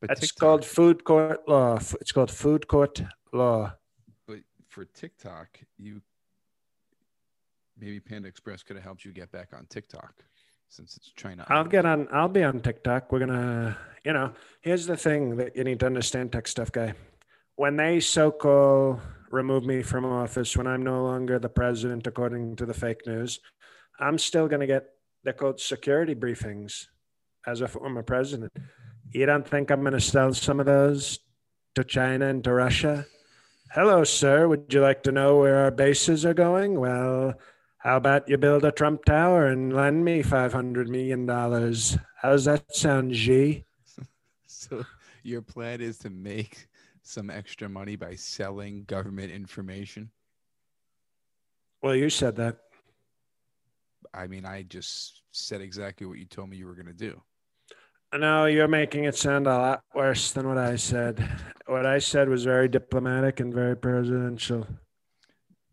but 0.00 0.08
That's 0.08 0.20
TikTok- 0.20 0.38
called 0.38 0.64
food 0.64 1.02
court 1.02 1.48
law. 1.48 1.80
It's 2.00 2.12
called 2.12 2.30
food 2.30 2.68
court 2.68 3.02
law. 3.32 3.72
But 4.28 4.40
for 4.68 4.84
TikTok, 4.84 5.58
you 5.78 6.00
maybe 7.76 7.98
Panda 7.98 8.28
Express 8.28 8.62
could 8.62 8.76
have 8.76 8.84
helped 8.84 9.04
you 9.04 9.10
get 9.10 9.32
back 9.32 9.48
on 9.52 9.66
TikTok 9.66 10.22
since 10.68 10.96
it's 10.96 11.10
China. 11.12 11.44
I'll 11.48 11.64
get 11.64 11.86
on. 11.86 12.08
I'll 12.12 12.28
be 12.28 12.44
on 12.44 12.60
TikTok. 12.60 13.10
We're 13.10 13.20
gonna, 13.20 13.76
you 14.04 14.12
know, 14.12 14.32
here's 14.60 14.86
the 14.86 14.96
thing 14.96 15.36
that 15.36 15.56
you 15.56 15.64
need 15.64 15.80
to 15.80 15.86
understand, 15.86 16.32
tech 16.32 16.46
stuff 16.46 16.70
guy. 16.70 16.94
When 17.56 17.76
they 17.76 18.00
so-called 18.00 19.00
remove 19.30 19.64
me 19.64 19.82
from 19.82 20.04
office, 20.04 20.56
when 20.56 20.66
I'm 20.66 20.82
no 20.82 21.04
longer 21.04 21.38
the 21.38 21.48
president, 21.48 22.06
according 22.06 22.56
to 22.56 22.66
the 22.66 22.74
fake 22.74 23.06
news, 23.06 23.40
I'm 23.98 24.18
still 24.18 24.48
gonna 24.48 24.66
get. 24.66 24.86
They're 25.24 25.32
called 25.32 25.60
security 25.60 26.14
briefings, 26.14 26.86
as 27.46 27.60
a 27.60 27.68
former 27.68 28.02
president. 28.02 28.52
You 29.10 29.26
don't 29.26 29.46
think 29.46 29.70
I'm 29.70 29.82
gonna 29.82 30.00
sell 30.00 30.32
some 30.34 30.60
of 30.60 30.66
those 30.66 31.18
to 31.74 31.82
China 31.82 32.26
and 32.28 32.44
to 32.44 32.52
Russia? 32.52 33.06
Hello, 33.72 34.04
sir. 34.04 34.48
Would 34.48 34.72
you 34.72 34.80
like 34.80 35.02
to 35.02 35.12
know 35.12 35.38
where 35.38 35.56
our 35.56 35.70
bases 35.70 36.24
are 36.24 36.34
going? 36.34 36.78
Well, 36.78 37.34
how 37.88 37.96
about 37.96 38.28
you 38.28 38.36
build 38.36 38.66
a 38.66 38.70
Trump 38.70 39.02
Tower 39.06 39.46
and 39.46 39.74
lend 39.74 40.04
me 40.04 40.22
$500 40.22 40.88
million? 40.88 41.26
How's 42.20 42.44
that 42.44 42.76
sound, 42.76 43.12
G? 43.12 43.64
So 44.46 44.84
your 45.22 45.40
plan 45.40 45.80
is 45.80 45.96
to 45.98 46.10
make 46.10 46.68
some 47.02 47.30
extra 47.30 47.66
money 47.68 47.96
by 47.96 48.14
selling 48.14 48.84
government 48.84 49.32
information. 49.32 50.10
Well, 51.80 51.94
you 51.94 52.10
said 52.10 52.36
that. 52.36 52.58
I 54.12 54.26
mean, 54.26 54.44
I 54.44 54.64
just 54.64 55.22
said 55.32 55.62
exactly 55.62 56.06
what 56.06 56.18
you 56.18 56.26
told 56.26 56.50
me 56.50 56.58
you 56.58 56.66
were 56.66 56.74
going 56.74 56.86
to 56.86 56.92
do. 56.92 57.22
No, 58.14 58.44
you're 58.44 58.68
making 58.68 59.04
it 59.04 59.16
sound 59.16 59.46
a 59.46 59.56
lot 59.56 59.82
worse 59.94 60.32
than 60.32 60.46
what 60.46 60.58
I 60.58 60.76
said. 60.76 61.26
What 61.64 61.86
I 61.86 62.00
said 62.00 62.28
was 62.28 62.44
very 62.44 62.68
diplomatic 62.68 63.40
and 63.40 63.54
very 63.54 63.76
presidential. 63.76 64.66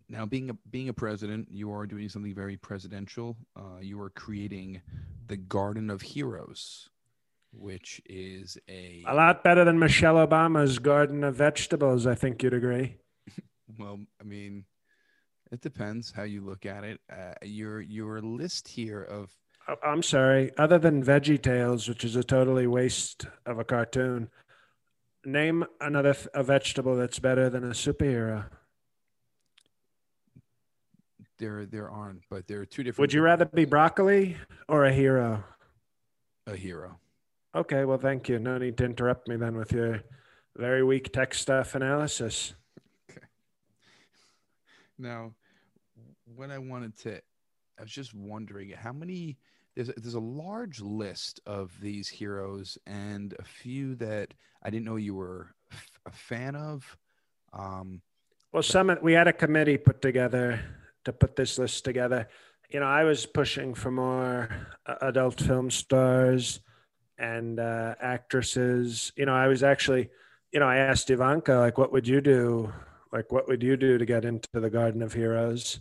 Now, 0.07 0.25
being 0.25 0.50
a 0.51 0.53
being 0.69 0.89
a 0.89 0.93
president, 0.93 1.47
you 1.51 1.71
are 1.71 1.85
doing 1.85 2.09
something 2.09 2.33
very 2.33 2.57
presidential. 2.57 3.38
Uh, 3.55 3.79
you 3.81 4.00
are 4.01 4.12
creating 4.12 4.81
the 5.27 5.38
Garden 5.38 5.89
of 5.89 6.01
Heroes, 6.01 6.89
which 7.51 8.01
is 8.05 8.57
a 8.69 9.03
A 9.07 9.15
lot 9.15 9.43
better 9.43 9.65
than 9.65 9.79
Michelle 9.79 10.15
Obama's 10.15 10.77
garden 10.79 11.24
of 11.24 11.35
vegetables, 11.35 12.05
I 12.05 12.15
think 12.15 12.43
you'd 12.43 12.53
agree. 12.53 12.97
well. 13.79 14.00
I 14.21 14.24
mean, 14.24 14.65
it 15.51 15.62
depends 15.62 16.12
how 16.12 16.24
you 16.24 16.41
look 16.41 16.65
at 16.65 16.83
it. 16.83 17.00
Uh, 17.12 17.33
your 17.41 17.81
your 17.81 18.21
list 18.21 18.67
here 18.67 19.01
of 19.01 19.35
Oh, 19.67 19.75
I'm 19.83 20.03
sorry. 20.03 20.51
Other 20.57 20.77
than 20.77 21.03
Veggie 21.03 21.41
Tales, 21.41 21.89
which 21.89 22.03
is 22.03 22.15
a 22.15 22.24
totally 22.24 22.67
waste 22.67 23.25
of 23.47 23.57
a 23.57 23.63
cartoon, 23.63 24.29
name 25.25 25.65
another 25.81 26.15
a 26.33 26.43
vegetable 26.43 26.95
that's 26.95 27.17
better 27.17 27.50
than 27.50 27.63
a 27.63 27.69
superhero. 27.69 28.45
There 31.37 31.65
there 31.65 31.89
aren't, 31.89 32.21
but 32.29 32.47
there 32.47 32.61
are 32.61 32.65
two 32.65 32.83
different. 32.83 32.99
Would 32.99 33.13
you 33.13 33.21
rather 33.21 33.45
be 33.45 33.65
broccoli 33.65 34.37
or 34.67 34.85
a 34.85 34.93
hero? 34.93 35.43
a 36.47 36.55
hero? 36.55 36.99
Okay, 37.55 37.85
well, 37.85 37.97
thank 37.97 38.29
you. 38.29 38.37
No 38.37 38.57
need 38.57 38.77
to 38.77 38.85
interrupt 38.85 39.27
me 39.27 39.35
then 39.35 39.55
with 39.57 39.71
your 39.71 40.01
very 40.55 40.83
weak 40.83 41.11
tech 41.11 41.33
stuff 41.33 41.73
analysis. 41.73 42.53
Now, 44.97 45.33
what 46.35 46.51
I 46.51 46.57
wanted 46.57 46.97
to, 46.99 47.15
I 47.77 47.81
was 47.81 47.91
just 47.91 48.13
wondering 48.13 48.69
how 48.71 48.93
many. 48.93 49.37
There's 49.75 49.89
a, 49.89 49.93
there's 49.97 50.13
a 50.13 50.19
large 50.21 50.79
list 50.79 51.41
of 51.45 51.73
these 51.81 52.07
heroes, 52.07 52.77
and 52.87 53.33
a 53.39 53.43
few 53.43 53.95
that 53.95 54.33
I 54.63 54.69
didn't 54.69 54.85
know 54.85 54.95
you 54.95 55.15
were 55.15 55.53
f- 55.71 55.99
a 56.05 56.11
fan 56.11 56.55
of. 56.55 56.97
Um, 57.51 58.01
Well, 58.53 58.63
some 58.63 58.97
we 59.01 59.11
had 59.11 59.27
a 59.27 59.33
committee 59.33 59.77
put 59.77 60.01
together 60.01 60.61
to 61.05 61.13
put 61.13 61.35
this 61.35 61.57
list 61.57 61.85
together. 61.85 62.27
You 62.69 62.79
know, 62.79 62.88
I 62.88 63.03
was 63.03 63.25
pushing 63.25 63.74
for 63.74 63.91
more 63.91 64.50
uh, 64.85 64.95
adult 65.01 65.39
film 65.39 65.71
stars 65.71 66.59
and 67.17 67.59
uh, 67.59 67.95
actresses. 68.01 69.12
You 69.15 69.25
know, 69.25 69.35
I 69.35 69.47
was 69.47 69.63
actually, 69.63 70.09
you 70.51 70.59
know, 70.59 70.67
I 70.67 70.77
asked 70.77 71.09
Ivanka, 71.09 71.53
like, 71.55 71.77
what 71.77 71.91
would 71.91 72.07
you 72.07 72.21
do? 72.21 72.74
Like, 73.13 73.31
what 73.31 73.47
would 73.47 73.63
you 73.63 73.77
do 73.77 73.97
to 73.97 74.05
get 74.05 74.25
into 74.25 74.50
the 74.53 74.69
Garden 74.69 75.01
of 75.01 75.13
Heroes? 75.13 75.79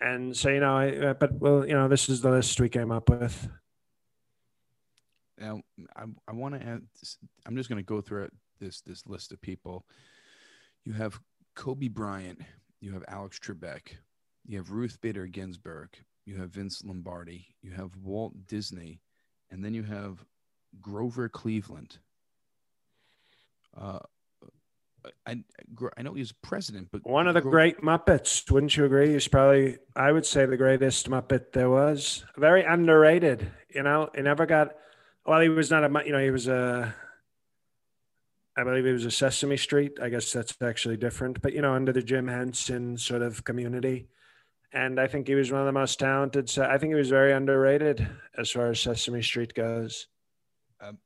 And 0.00 0.36
so, 0.36 0.48
you 0.48 0.60
know, 0.60 0.76
I, 0.76 0.96
uh, 0.96 1.14
but 1.14 1.34
well, 1.34 1.66
you 1.66 1.74
know, 1.74 1.86
this 1.86 2.08
is 2.08 2.20
the 2.20 2.30
list 2.30 2.60
we 2.60 2.68
came 2.68 2.90
up 2.90 3.08
with. 3.08 3.48
now, 5.38 5.60
I, 5.94 6.04
I 6.26 6.32
want 6.32 6.60
to 6.60 6.66
add. 6.66 6.82
I'm 7.46 7.56
just 7.56 7.68
going 7.68 7.78
to 7.78 7.84
go 7.84 8.00
through 8.00 8.28
this 8.58 8.80
this 8.80 9.06
list 9.06 9.32
of 9.32 9.40
people. 9.40 9.84
You 10.84 10.92
have 10.94 11.20
Kobe 11.54 11.88
Bryant. 11.88 12.40
You 12.80 12.92
have 12.94 13.04
Alex 13.06 13.38
Trebek. 13.38 13.98
You 14.46 14.58
have 14.58 14.70
Ruth 14.70 15.00
Bader 15.00 15.26
Ginsburg. 15.26 15.90
You 16.24 16.36
have 16.36 16.50
Vince 16.50 16.82
Lombardi. 16.84 17.46
You 17.62 17.72
have 17.72 17.96
Walt 17.96 18.46
Disney, 18.46 19.00
and 19.50 19.64
then 19.64 19.74
you 19.74 19.82
have 19.82 20.24
Grover 20.80 21.28
Cleveland. 21.28 21.98
Uh, 23.76 23.98
I 25.26 25.42
I 25.96 26.02
know 26.02 26.14
he 26.14 26.20
was 26.20 26.32
president, 26.32 26.88
but 26.92 27.04
One 27.04 27.26
of 27.26 27.34
the 27.34 27.40
Gro- 27.40 27.50
great 27.50 27.80
Muppets, 27.80 28.48
wouldn't 28.50 28.76
you 28.76 28.84
agree? 28.84 29.12
He's 29.12 29.28
probably, 29.28 29.78
I 29.96 30.12
would 30.12 30.26
say, 30.26 30.46
the 30.46 30.56
greatest 30.56 31.10
Muppet 31.10 31.52
there 31.52 31.70
was. 31.70 32.24
Very 32.36 32.64
underrated. 32.64 33.50
You 33.68 33.82
know, 33.82 34.10
he 34.14 34.22
never 34.22 34.46
got. 34.46 34.76
Well, 35.26 35.40
he 35.40 35.48
was 35.48 35.70
not 35.70 35.84
a. 35.84 36.06
You 36.06 36.12
know, 36.12 36.22
he 36.22 36.30
was 36.30 36.46
a. 36.48 36.94
I 38.56 38.64
believe 38.64 38.84
he 38.84 38.92
was 38.92 39.06
a 39.06 39.10
Sesame 39.10 39.56
Street. 39.56 39.98
I 40.00 40.08
guess 40.10 40.30
that's 40.30 40.54
actually 40.62 40.98
different, 40.98 41.40
but 41.40 41.52
you 41.52 41.62
know, 41.62 41.72
under 41.74 41.92
the 41.92 42.02
Jim 42.02 42.28
Henson 42.28 42.98
sort 42.98 43.22
of 43.22 43.44
community, 43.44 44.08
and 44.72 44.98
I 44.98 45.06
think 45.06 45.28
he 45.28 45.34
was 45.34 45.52
one 45.52 45.60
of 45.60 45.66
the 45.66 45.72
most 45.72 45.98
talented. 45.98 46.48
So 46.48 46.64
I 46.64 46.78
think 46.78 46.90
he 46.90 46.94
was 46.94 47.10
very 47.10 47.32
underrated 47.32 48.08
as 48.36 48.50
far 48.50 48.70
as 48.70 48.80
Sesame 48.80 49.22
Street 49.22 49.54
goes. 49.54 50.08
Um, 50.80 50.98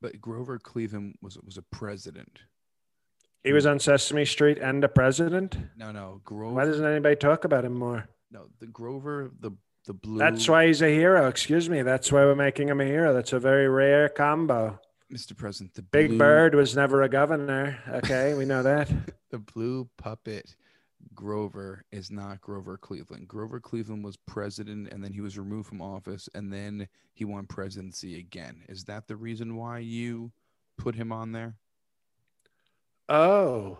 but 0.00 0.20
Grover 0.20 0.58
Cleveland 0.58 1.16
was 1.22 1.38
was 1.38 1.56
a 1.56 1.62
president. 1.62 2.40
He 3.44 3.52
was 3.52 3.66
on 3.66 3.78
Sesame 3.78 4.24
Street 4.24 4.58
and 4.58 4.84
a 4.84 4.88
president. 4.88 5.56
No, 5.76 5.90
no, 5.90 6.20
Grover. 6.24 6.54
Why 6.54 6.64
doesn't 6.64 6.84
anybody 6.84 7.16
talk 7.16 7.44
about 7.44 7.64
him 7.64 7.74
more? 7.74 8.08
No, 8.30 8.46
the 8.60 8.66
Grover, 8.66 9.30
the 9.40 9.52
the 9.86 9.94
blue. 9.94 10.18
That's 10.18 10.48
why 10.48 10.66
he's 10.66 10.82
a 10.82 10.88
hero. 10.88 11.28
Excuse 11.28 11.68
me. 11.68 11.82
That's 11.82 12.12
why 12.12 12.24
we're 12.24 12.34
making 12.34 12.68
him 12.68 12.80
a 12.80 12.84
hero. 12.84 13.12
That's 13.12 13.32
a 13.32 13.40
very 13.40 13.68
rare 13.68 14.08
combo. 14.08 14.78
Mr. 15.12 15.36
President, 15.36 15.74
the 15.74 15.82
Big 15.82 16.08
blue, 16.08 16.18
Bird 16.18 16.54
was 16.54 16.74
never 16.74 17.02
a 17.02 17.08
governor. 17.08 17.78
Okay, 17.88 18.34
we 18.34 18.46
know 18.46 18.62
that. 18.62 18.90
the 19.30 19.38
blue 19.38 19.88
puppet 19.98 20.56
Grover 21.14 21.84
is 21.92 22.10
not 22.10 22.40
Grover 22.40 22.76
Cleveland. 22.76 23.28
Grover 23.28 23.60
Cleveland 23.60 24.04
was 24.04 24.16
president, 24.16 24.92
and 24.92 25.02
then 25.02 25.12
he 25.12 25.20
was 25.20 25.38
removed 25.38 25.68
from 25.68 25.82
office, 25.82 26.28
and 26.34 26.52
then 26.52 26.88
he 27.14 27.24
won 27.24 27.46
presidency 27.46 28.18
again. 28.18 28.62
Is 28.68 28.84
that 28.84 29.06
the 29.08 29.16
reason 29.16 29.56
why 29.56 29.78
you 29.78 30.32
put 30.78 30.94
him 30.94 31.12
on 31.12 31.32
there? 31.32 31.56
Oh, 33.08 33.78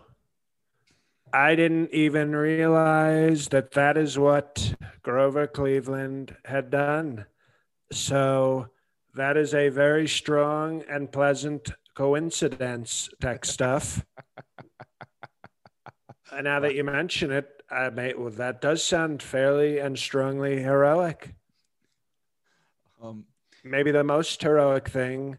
I 1.33 1.55
didn't 1.55 1.91
even 1.91 2.35
realize 2.35 3.47
that 3.47 3.71
that 3.71 3.97
is 3.97 4.19
what 4.19 4.75
Grover 5.01 5.47
Cleveland 5.47 6.35
had 6.45 6.69
done. 6.69 7.25
So 7.91 8.67
that 9.15 9.35
is 9.35 9.55
a 9.55 9.69
very 9.69 10.07
strong 10.07 10.83
and 10.87 11.11
pleasant 11.11 11.71
coincidence, 11.95 13.09
tech 13.19 13.45
stuff. 13.45 14.05
and 16.35 16.43
now 16.45 16.59
that 16.59 16.75
you 16.75 16.83
mention 16.83 17.31
it, 17.31 17.63
I 17.69 17.89
may, 17.89 18.13
well, 18.13 18.29
that 18.31 18.61
does 18.61 18.83
sound 18.83 19.21
fairly 19.21 19.79
and 19.79 19.97
strongly 19.97 20.61
heroic. 20.61 21.33
Um, 23.01 23.25
Maybe 23.63 23.91
the 23.91 24.03
most 24.03 24.41
heroic 24.41 24.89
thing 24.89 25.37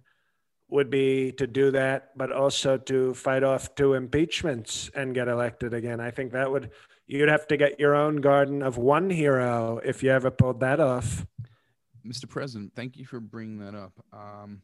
would 0.68 0.88
be 0.88 1.30
to 1.32 1.46
do 1.46 1.70
that, 1.72 2.16
but 2.16 2.32
also 2.32 2.78
to 2.78 3.12
fight 3.12 3.42
off 3.42 3.74
two 3.74 3.92
impeachments 3.92 4.90
and 4.94 5.14
get 5.14 5.28
elected 5.28 5.74
again. 5.74 6.00
I 6.00 6.10
think 6.10 6.32
that 6.32 6.50
would, 6.50 6.70
you'd 7.06 7.28
have 7.28 7.46
to 7.48 7.58
get 7.58 7.78
your 7.78 7.94
own 7.94 8.16
garden 8.16 8.62
of 8.62 8.78
one 8.78 9.10
hero 9.10 9.78
if 9.84 10.02
you 10.02 10.10
ever 10.10 10.30
pulled 10.30 10.60
that 10.60 10.80
off. 10.80 11.26
Mr. 12.04 12.28
President, 12.28 12.74
thank 12.74 12.96
you 12.96 13.04
for 13.04 13.20
bringing 13.20 13.58
that 13.58 13.74
up. 13.74 13.92
Um, 14.12 14.62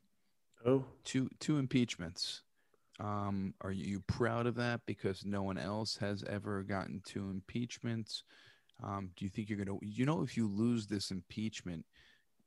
Oh, 0.64 0.84
two 1.04 1.30
two 1.38 1.58
impeachments. 1.58 2.42
Um, 3.00 3.54
are 3.62 3.72
you 3.72 4.00
proud 4.06 4.46
of 4.46 4.54
that 4.56 4.82
because 4.86 5.24
no 5.24 5.42
one 5.42 5.56
else 5.56 5.96
has 5.96 6.22
ever 6.24 6.62
gotten 6.62 7.00
to 7.06 7.30
impeachments? 7.30 8.24
Um, 8.82 9.10
do 9.16 9.24
you 9.24 9.30
think 9.30 9.48
you're 9.48 9.58
gonna? 9.58 9.78
You 9.80 10.04
know, 10.04 10.22
if 10.22 10.36
you 10.36 10.46
lose 10.46 10.86
this 10.86 11.10
impeachment, 11.10 11.84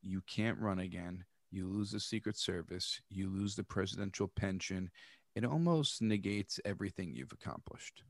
you 0.01 0.21
can't 0.27 0.59
run 0.59 0.79
again. 0.79 1.25
You 1.51 1.67
lose 1.67 1.91
the 1.91 1.99
Secret 1.99 2.37
Service. 2.37 3.01
You 3.09 3.29
lose 3.29 3.55
the 3.55 3.63
presidential 3.63 4.27
pension. 4.27 4.91
It 5.35 5.45
almost 5.45 6.01
negates 6.01 6.59
everything 6.65 7.13
you've 7.13 7.31
accomplished. 7.31 8.03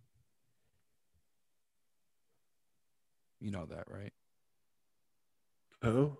You 3.39 3.51
know 3.51 3.65
that, 3.65 3.85
right? 3.87 4.13
oh. 5.83 6.17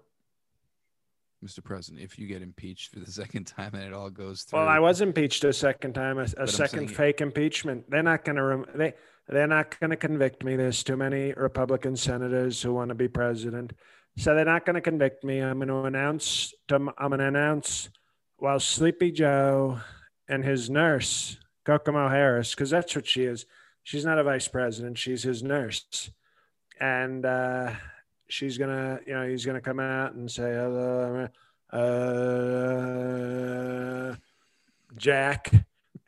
Mr. 1.44 1.64
President, 1.64 2.04
if 2.04 2.18
you 2.18 2.28
get 2.28 2.42
impeached 2.42 2.94
for 2.94 3.00
the 3.00 3.12
second 3.12 3.46
time 3.46 3.74
and 3.74 3.84
it 3.84 3.94
all 3.94 4.10
goes 4.10 4.44
through. 4.44 4.60
Well, 4.60 4.68
I 4.68 4.80
was 4.80 5.02
impeached 5.02 5.44
a 5.44 5.54
second 5.54 5.94
time, 5.94 6.18
a, 6.18 6.28
a 6.38 6.48
second 6.48 6.88
fake 6.90 7.22
impeachment. 7.22 7.90
They're 7.90 8.04
not 8.04 8.24
going 8.24 8.38
to 8.38 8.44
rem- 8.44 8.66
they 8.76 8.94
they're 9.28 9.48
not 9.48 9.80
going 9.80 9.92
to 9.92 9.96
convict 9.96 10.44
me. 10.44 10.56
There's 10.56 10.84
too 10.84 10.98
many 10.98 11.34
Republican 11.34 11.96
senators 11.96 12.62
who 12.62 12.74
want 12.74 12.90
to 12.90 12.96
be 12.96 13.08
president, 13.08 13.74
so 14.18 14.36
they're 14.36 14.46
not 14.46 14.66
going 14.66 14.76
to 14.76 14.82
convict 14.82 15.24
me. 15.24 15.40
I'm 15.40 15.60
going 15.60 15.70
to 15.70 15.84
announce. 15.84 16.54
I'm 16.70 16.90
going 16.98 17.20
to 17.20 17.28
announce 17.28 17.90
while 18.38 18.60
Sleepy 18.60 19.12
Joe 19.12 19.80
and 20.28 20.44
his 20.44 20.70
nurse 20.70 21.38
Kokomo 21.66 22.10
Harris, 22.10 22.54
because 22.54 22.70
that's 22.70 22.96
what 22.96 23.08
she 23.08 23.24
is. 23.24 23.46
She's 23.84 24.06
not 24.06 24.20
a 24.20 24.24
vice 24.24 24.48
president. 24.48 24.98
She's 24.98 25.24
his 25.24 25.44
nurse, 25.44 26.12
and 26.80 27.26
uh, 27.26 27.72
she's 28.27 28.58
gonna, 28.58 29.00
you 29.06 29.13
know, 29.13 29.27
he's 29.27 29.46
gonna 29.46 29.62
come 29.62 29.80
out 29.80 30.13
and 30.13 30.30
say 30.30 30.53
hello. 30.53 31.27
Uh, 31.72 32.53
Jack. 34.96 35.51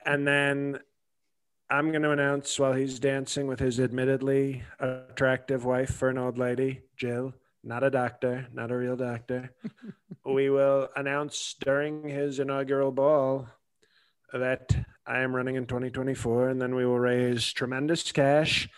And 0.06 0.28
then 0.28 0.80
I'm 1.70 1.92
to 1.92 2.12
announce 2.12 2.60
while 2.60 2.74
he's 2.74 3.00
dancing 3.00 3.48
with 3.48 3.60
his 3.60 3.80
admittedly 3.80 4.62
attractive 4.80 5.66
wife 5.66 5.96
for 5.96 6.10
an 6.10 6.20
old 6.20 6.38
lady, 6.38 6.82
Jill, 6.96 7.34
not 7.64 7.84
a 7.84 7.90
doctor, 7.90 8.48
not 8.54 8.72
a 8.72 8.78
real 8.78 8.96
doctor. 8.96 9.52
we 10.26 10.52
will 10.52 10.90
announce 10.96 11.56
during 11.60 12.08
his 12.08 12.40
inaugural 12.40 12.92
ball 12.92 13.50
that 14.32 14.76
I 15.08 15.20
am 15.20 15.36
running 15.36 15.56
in 15.56 15.66
2024, 15.66 16.50
and 16.50 16.62
then 16.62 16.76
we 16.76 16.86
will 16.86 17.00
raise 17.00 17.52
tremendous 17.52 18.12
cash. 18.12 18.70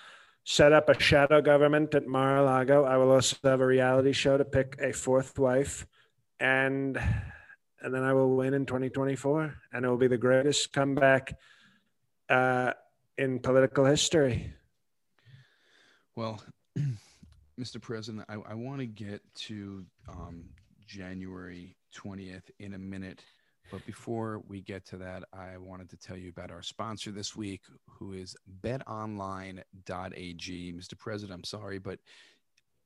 Set 0.50 0.72
up 0.72 0.88
a 0.88 0.98
shadow 0.98 1.42
government 1.42 1.94
at 1.94 2.08
Mar-a-Lago. 2.08 2.86
I 2.86 2.96
will 2.96 3.12
also 3.12 3.36
have 3.44 3.60
a 3.60 3.66
reality 3.66 4.14
show 4.14 4.38
to 4.38 4.46
pick 4.46 4.78
a 4.82 4.94
fourth 4.94 5.38
wife, 5.38 5.86
and 6.40 6.98
and 7.82 7.94
then 7.94 8.02
I 8.02 8.14
will 8.14 8.34
win 8.34 8.54
in 8.54 8.66
2024, 8.66 9.54
and 9.74 9.84
it 9.84 9.90
will 9.90 9.98
be 9.98 10.08
the 10.08 10.18
greatest 10.18 10.72
comeback 10.72 11.38
uh, 12.30 12.72
in 13.18 13.40
political 13.40 13.84
history. 13.84 14.54
Well, 16.16 16.42
Mr. 17.60 17.82
President, 17.82 18.24
I, 18.30 18.36
I 18.36 18.54
want 18.54 18.80
to 18.80 18.86
get 18.86 19.22
to 19.48 19.84
um, 20.08 20.46
January 20.86 21.76
20th 21.94 22.50
in 22.60 22.74
a 22.74 22.80
minute. 22.80 23.22
But 23.72 23.86
before 23.86 24.42
we 24.48 24.62
get 24.62 24.86
to 24.88 24.98
that, 24.98 25.24
I 25.34 25.58
wanted 25.58 25.90
to 25.90 25.98
tell 25.98 26.16
you 26.18 26.30
about 26.30 26.52
our 26.52 26.62
sponsor 26.62 27.12
this 27.12 27.36
week, 27.36 27.62
who 27.90 28.14
is 28.14 28.36
betonline.ag. 28.62 29.64
Mr. 30.74 30.98
President, 30.98 31.38
I'm 31.38 31.44
sorry, 31.44 31.78
but 31.80 32.00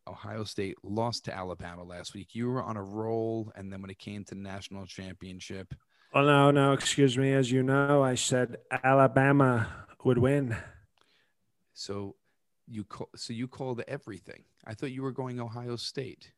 Ohio 0.07 0.43
State 0.43 0.77
lost 0.83 1.25
to 1.25 1.35
Alabama 1.35 1.83
last 1.83 2.13
week. 2.15 2.33
You 2.33 2.49
were 2.49 2.63
on 2.63 2.77
a 2.77 2.83
roll, 2.83 3.51
and 3.55 3.71
then 3.71 3.81
when 3.81 3.91
it 3.91 3.99
came 3.99 4.23
to 4.25 4.35
national 4.35 4.85
championship, 4.87 5.73
Oh 6.13 6.23
no, 6.25 6.51
no, 6.51 6.73
excuse 6.73 7.17
me. 7.17 7.31
As 7.33 7.49
you 7.49 7.63
know, 7.63 8.03
I 8.03 8.15
said 8.15 8.57
Alabama 8.83 9.85
would 10.03 10.17
win. 10.17 10.57
so 11.73 12.15
you 12.67 12.83
call, 12.83 13.07
so 13.15 13.31
you 13.31 13.47
called 13.47 13.81
everything. 13.87 14.43
I 14.65 14.73
thought 14.73 14.91
you 14.91 15.03
were 15.03 15.13
going 15.13 15.39
Ohio 15.39 15.77
State. 15.77 16.33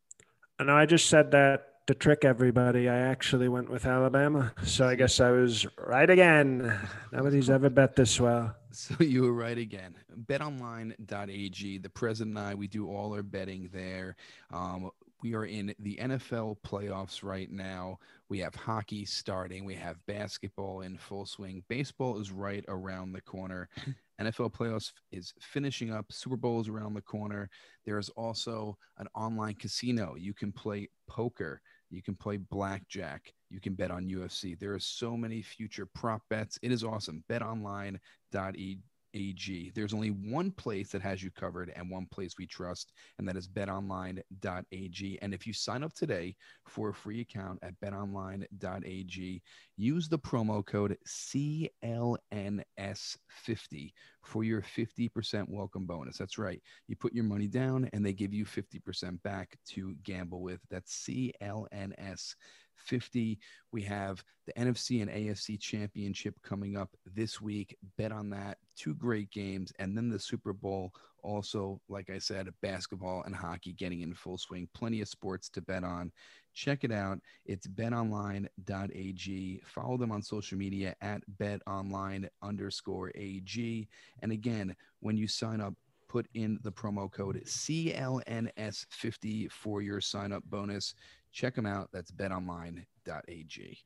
And 0.60 0.70
I 0.70 0.86
just 0.86 1.10
said 1.10 1.32
that 1.32 1.73
to 1.88 1.94
trick 1.94 2.24
everybody. 2.24 2.88
I 2.88 2.98
actually 2.98 3.50
went 3.50 3.70
with 3.70 3.86
Alabama, 3.86 4.54
so 4.64 4.88
I 4.88 4.96
guess 4.96 5.20
I 5.20 5.32
was 5.32 5.66
right 5.78 6.10
again. 6.10 6.80
Nobody's 7.12 7.50
ever 7.50 7.70
bet 7.70 7.96
this 7.96 8.20
well. 8.20 8.56
So 8.72 8.96
you 9.00 9.24
were 9.24 9.34
right 9.34 9.58
again. 9.58 9.96
BetOnline.ag. 10.26 11.78
The 11.78 11.90
president 11.90 12.38
and 12.38 12.48
I, 12.48 12.56
we 12.56 12.68
do 12.68 12.90
all 12.90 13.14
our 13.14 13.22
betting 13.22 13.70
there. 13.72 14.16
Um, 14.52 14.90
we 15.22 15.36
are 15.36 15.46
in 15.46 15.74
the 15.80 15.98
NFL 16.02 16.58
playoffs 16.66 17.24
right 17.24 17.50
now. 17.50 18.00
We 18.28 18.40
have 18.40 18.56
hockey 18.56 19.06
starting. 19.06 19.64
We 19.64 19.76
have 19.76 20.06
basketball 20.06 20.82
in 20.82 20.98
full 20.98 21.26
swing. 21.26 21.64
Baseball 21.70 22.20
is 22.20 22.32
right 22.32 22.66
around 22.68 23.14
the 23.14 23.22
corner. 23.22 23.70
NFL 24.22 24.54
playoffs 24.54 24.92
is 25.12 25.34
finishing 25.40 25.94
up. 25.94 26.12
Super 26.12 26.36
Bowl 26.36 26.60
is 26.60 26.68
around 26.68 26.94
the 26.94 27.02
corner. 27.02 27.50
There 27.86 27.98
is 27.98 28.10
also 28.10 28.78
an 28.98 29.08
online 29.16 29.56
casino. 29.56 30.16
You 30.16 30.34
can 30.34 30.52
play 30.52 30.90
poker. 31.08 31.62
You 31.94 32.02
can 32.02 32.16
play 32.16 32.38
blackjack. 32.38 33.34
You 33.50 33.62
can 33.62 33.76
bet 33.76 33.92
on 33.92 34.10
UFC. 34.10 34.60
There 34.60 34.74
are 34.74 34.80
so 34.80 35.16
many 35.16 35.42
future 35.42 35.86
prop 35.86 36.22
bets. 36.30 36.58
It 36.62 36.72
is 36.72 36.84
awesome. 36.84 37.24
BetOnline.ag. 37.30 38.80
There's 39.14 39.94
only 39.94 40.10
one 40.10 40.52
place 40.52 40.90
that 40.90 41.02
has 41.02 41.22
you 41.22 41.30
covered 41.32 41.72
and 41.76 41.90
one 41.90 42.08
place 42.08 42.34
we 42.38 42.48
trust, 42.48 42.94
and 43.20 43.28
that 43.28 43.38
is 43.38 43.48
betonline.ag. 43.48 45.20
And 45.22 45.34
if 45.34 45.46
you 45.46 45.54
sign 45.54 45.84
up 45.84 45.94
today 45.94 46.36
for 46.66 46.90
a 46.90 46.94
free 46.94 47.22
account 47.22 47.60
at 47.62 47.80
betonline.ag, 47.80 49.42
use 49.78 50.10
the 50.10 50.20
promo 50.20 50.66
code 50.66 50.98
CLNS50 51.08 53.92
for 54.24 54.44
your 54.44 54.62
50% 54.62 55.50
welcome 55.50 55.86
bonus. 55.86 56.18
That's 56.18 56.40
right. 56.40 56.62
You 56.88 56.96
put 56.96 57.14
your 57.14 57.26
money 57.26 57.48
down 57.48 57.90
and 57.94 58.06
they 58.06 58.14
give 58.14 58.34
you 58.34 58.46
50% 58.46 59.22
back 59.22 59.58
to 59.70 59.96
gamble 60.04 60.42
with. 60.42 60.62
That's 60.70 61.08
CLNS 61.08 62.36
50. 62.78 63.40
We 63.72 63.82
have 63.84 64.24
the 64.46 64.54
NFC 64.54 65.02
and 65.02 65.12
AFC 65.12 65.60
championship 65.60 66.36
coming 66.44 66.78
up 66.78 66.90
this 67.16 67.42
week. 67.42 67.78
Bet 67.98 68.12
on 68.12 68.30
that. 68.32 68.58
Two 68.76 68.96
great 68.96 69.32
games. 69.32 69.72
And 69.80 69.98
then 69.98 70.10
the 70.10 70.20
Super 70.20 70.54
Bowl. 70.54 70.92
Also, 71.24 71.80
like 71.88 72.10
I 72.10 72.18
said, 72.18 72.50
basketball 72.62 73.24
and 73.24 73.34
hockey 73.34 73.72
getting 73.72 74.02
in 74.02 74.14
full 74.14 74.38
swing. 74.38 74.68
Plenty 74.74 75.00
of 75.00 75.08
sports 75.08 75.48
to 75.50 75.62
bet 75.62 75.86
on. 75.86 76.12
Check 76.54 76.84
it 76.84 76.92
out. 76.92 77.20
It's 77.46 77.66
betonline.ag. 77.66 79.62
Follow 79.66 79.98
them 79.98 80.12
on 80.12 80.22
social 80.22 80.58
media 80.58 80.96
at 81.02 81.22
betonline 81.40 82.28
underscore 82.42 83.12
ag. 83.16 83.88
And 84.22 84.34
again, 84.34 84.76
when 85.00 85.16
you 85.16 85.28
sign 85.28 85.62
up, 85.62 85.74
put 86.14 86.28
in 86.36 86.60
the 86.62 86.72
promo 86.72 87.12
code 87.12 87.42
CLNS50 87.44 89.52
for 89.52 89.82
your 89.82 90.00
sign 90.00 90.32
up 90.32 90.44
bonus. 90.44 90.94
Check 91.34 91.56
them 91.56 91.66
out. 91.66 91.90
That's 91.92 92.12
betonline.ag. 92.12 93.78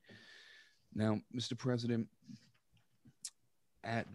Now, 0.94 1.20
Mr. 1.36 1.58
President, 1.58 2.08
at 3.84 4.06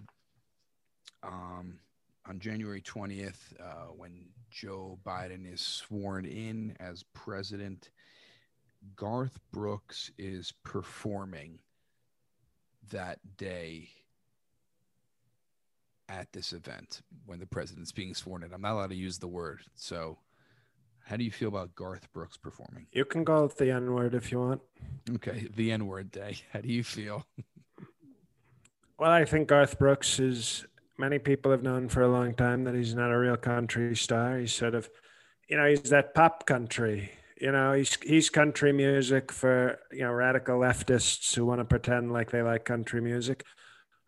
um, 1.22 1.78
on 2.26 2.38
January 2.38 2.82
20th, 2.82 3.58
uh, 3.58 3.92
when 3.96 4.26
Joe 4.50 4.98
Biden 5.04 5.50
is 5.50 5.60
sworn 5.60 6.26
in 6.26 6.76
as 6.78 7.04
president, 7.14 7.90
Garth 8.96 9.38
Brooks 9.52 10.10
is 10.18 10.52
performing 10.64 11.58
that 12.90 13.18
day 13.36 13.88
at 16.08 16.30
this 16.32 16.52
event 16.52 17.00
when 17.24 17.38
the 17.38 17.46
president's 17.46 17.92
being 17.92 18.14
sworn 18.14 18.42
in. 18.42 18.52
I'm 18.52 18.60
not 18.60 18.72
allowed 18.72 18.90
to 18.90 18.96
use 18.96 19.18
the 19.18 19.28
word. 19.28 19.62
So, 19.74 20.18
how 21.04 21.16
do 21.16 21.24
you 21.24 21.30
feel 21.30 21.48
about 21.48 21.74
Garth 21.74 22.10
Brooks 22.12 22.36
performing? 22.36 22.86
You 22.92 23.04
can 23.04 23.24
call 23.24 23.46
it 23.46 23.56
the 23.56 23.70
N 23.70 23.92
word 23.92 24.14
if 24.14 24.32
you 24.32 24.40
want. 24.40 24.60
Okay, 25.14 25.48
the 25.54 25.72
N 25.72 25.86
word 25.86 26.10
day. 26.10 26.38
How 26.52 26.60
do 26.60 26.68
you 26.68 26.84
feel? 26.84 27.26
Well, 28.98 29.10
I 29.10 29.24
think 29.24 29.48
Garth 29.48 29.78
Brooks 29.78 30.20
is 30.20 30.64
many 30.96 31.18
people 31.18 31.50
have 31.50 31.62
known 31.62 31.88
for 31.88 32.02
a 32.02 32.08
long 32.08 32.34
time 32.34 32.64
that 32.64 32.74
he's 32.74 32.94
not 32.94 33.10
a 33.10 33.18
real 33.18 33.36
country 33.36 33.96
star. 33.96 34.38
He's 34.38 34.54
sort 34.54 34.76
of, 34.76 34.88
you 35.48 35.56
know, 35.56 35.66
he's 35.66 35.90
that 35.90 36.14
pop 36.14 36.46
country. 36.46 37.10
You 37.40 37.50
know, 37.50 37.72
he's 37.72 37.96
he's 38.02 38.30
country 38.30 38.72
music 38.72 39.32
for 39.32 39.80
you 39.90 40.02
know 40.02 40.12
radical 40.12 40.60
leftists 40.60 41.34
who 41.34 41.44
want 41.44 41.60
to 41.60 41.64
pretend 41.64 42.12
like 42.12 42.30
they 42.30 42.42
like 42.42 42.64
country 42.64 43.00
music. 43.00 43.44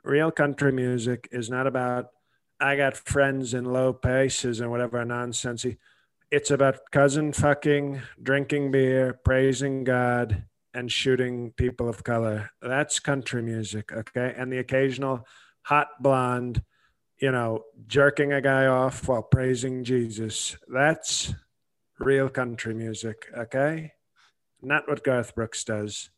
Real 0.05 0.31
country 0.31 0.71
music 0.71 1.29
is 1.33 1.51
not 1.51 1.67
about 1.67 2.11
I 2.61 2.77
got 2.77 2.97
friends 2.97 3.53
in 3.53 3.65
low 3.65 3.93
places 3.93 4.61
and 4.61 4.71
whatever 4.71 5.05
nonsense. 5.05 5.67
It's 6.35 6.51
about 6.51 6.91
cousin 6.91 7.33
fucking, 7.33 8.03
drinking 8.21 8.73
beer, 8.73 9.21
praising 9.25 9.85
God, 9.85 10.43
and 10.75 10.91
shooting 10.91 11.53
people 11.53 11.89
of 11.89 12.03
color. 12.03 12.51
That's 12.61 12.99
country 12.99 13.41
music, 13.41 13.93
okay? 13.93 14.35
And 14.37 14.53
the 14.53 14.59
occasional 14.59 15.29
hot 15.63 15.91
blonde, 16.01 16.65
you 17.19 17.31
know, 17.31 17.63
jerking 17.87 18.33
a 18.33 18.41
guy 18.41 18.67
off 18.67 19.07
while 19.07 19.23
praising 19.23 19.85
Jesus. 19.85 20.57
That's 20.67 21.33
real 22.01 22.29
country 22.29 22.75
music, 22.75 23.27
okay? 23.39 23.93
Not 24.61 24.89
what 24.89 25.05
Garth 25.05 25.37
Brooks 25.37 25.63
does. 25.63 26.11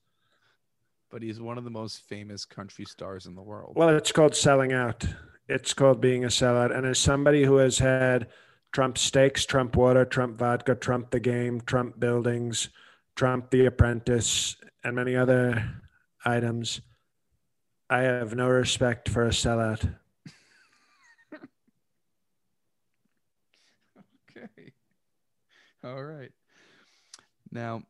But 1.10 1.20
he's 1.20 1.42
one 1.42 1.58
of 1.58 1.64
the 1.64 1.70
most 1.70 2.08
famous 2.08 2.46
country 2.46 2.86
stars 2.86 3.26
in 3.26 3.34
the 3.34 3.42
world. 3.42 3.74
Well, 3.76 3.90
it's 3.90 4.12
called 4.12 4.34
selling 4.34 4.72
out. 4.72 5.04
It's 5.46 5.74
called 5.74 6.00
being 6.00 6.24
a 6.24 6.28
sellout. 6.28 6.74
And 6.74 6.86
as 6.86 6.98
somebody 6.98 7.44
who 7.44 7.56
has 7.58 7.80
had 7.80 8.28
Trump 8.72 8.98
steaks, 8.98 9.46
Trump 9.46 9.76
water, 9.76 10.04
Trump 10.04 10.38
vodka, 10.38 10.74
Trump 10.74 11.10
the 11.10 11.20
game, 11.20 11.60
Trump 11.62 11.98
buildings, 11.98 12.68
Trump 13.14 13.50
the 13.50 13.66
apprentice, 13.66 14.56
and 14.84 14.94
many 14.94 15.16
other 15.16 15.82
items, 16.24 16.80
I 17.88 18.00
have 18.00 18.34
no 18.34 18.48
respect 18.48 19.08
for 19.08 19.26
a 19.26 19.30
sellout. 19.30 19.94
okay. 24.36 24.72
All 25.84 26.02
right. 26.02 26.32
Now, 27.50 27.82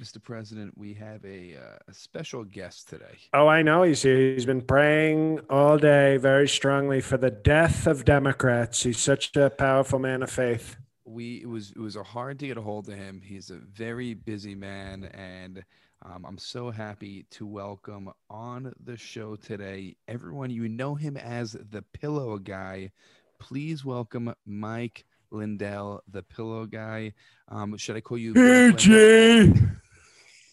Mr. 0.00 0.22
President, 0.22 0.76
we 0.76 0.92
have 0.94 1.24
a, 1.24 1.56
uh, 1.56 1.78
a 1.88 1.94
special 1.94 2.44
guest 2.44 2.88
today. 2.88 3.18
Oh, 3.32 3.48
I 3.48 3.62
know 3.62 3.82
he's 3.82 4.02
here. 4.02 4.34
He's 4.34 4.46
been 4.46 4.60
praying 4.60 5.40
all 5.48 5.78
day 5.78 6.18
very 6.18 6.48
strongly 6.48 7.00
for 7.00 7.16
the 7.16 7.30
death 7.30 7.86
of 7.86 8.04
Democrats. 8.04 8.82
He's 8.82 8.98
such 8.98 9.34
a 9.36 9.48
powerful 9.48 9.98
man 9.98 10.22
of 10.22 10.30
faith 10.30 10.76
we 11.06 11.40
it 11.42 11.48
was 11.48 11.70
it 11.70 11.78
was 11.78 11.96
a 11.96 12.02
hard 12.02 12.38
to 12.40 12.46
get 12.46 12.58
a 12.58 12.62
hold 12.62 12.88
of 12.88 12.94
him. 12.96 13.22
He's 13.24 13.50
a 13.50 13.56
very 13.56 14.14
busy 14.14 14.54
man, 14.54 15.04
and 15.14 15.64
um, 16.02 16.24
I'm 16.26 16.38
so 16.38 16.70
happy 16.70 17.24
to 17.30 17.46
welcome 17.46 18.10
on 18.28 18.72
the 18.84 18.96
show 18.96 19.36
today 19.36 19.96
everyone. 20.08 20.50
You 20.50 20.68
know 20.68 20.94
him 20.94 21.16
as 21.16 21.52
the 21.52 21.82
Pillow 21.82 22.38
Guy. 22.38 22.90
Please 23.38 23.84
welcome 23.84 24.34
Mike 24.44 25.04
Lindell, 25.30 26.02
the 26.10 26.22
Pillow 26.22 26.66
Guy. 26.66 27.14
Um, 27.48 27.76
should 27.76 27.96
I 27.96 28.00
call 28.00 28.18
you? 28.18 28.34
Hey, 28.34 28.72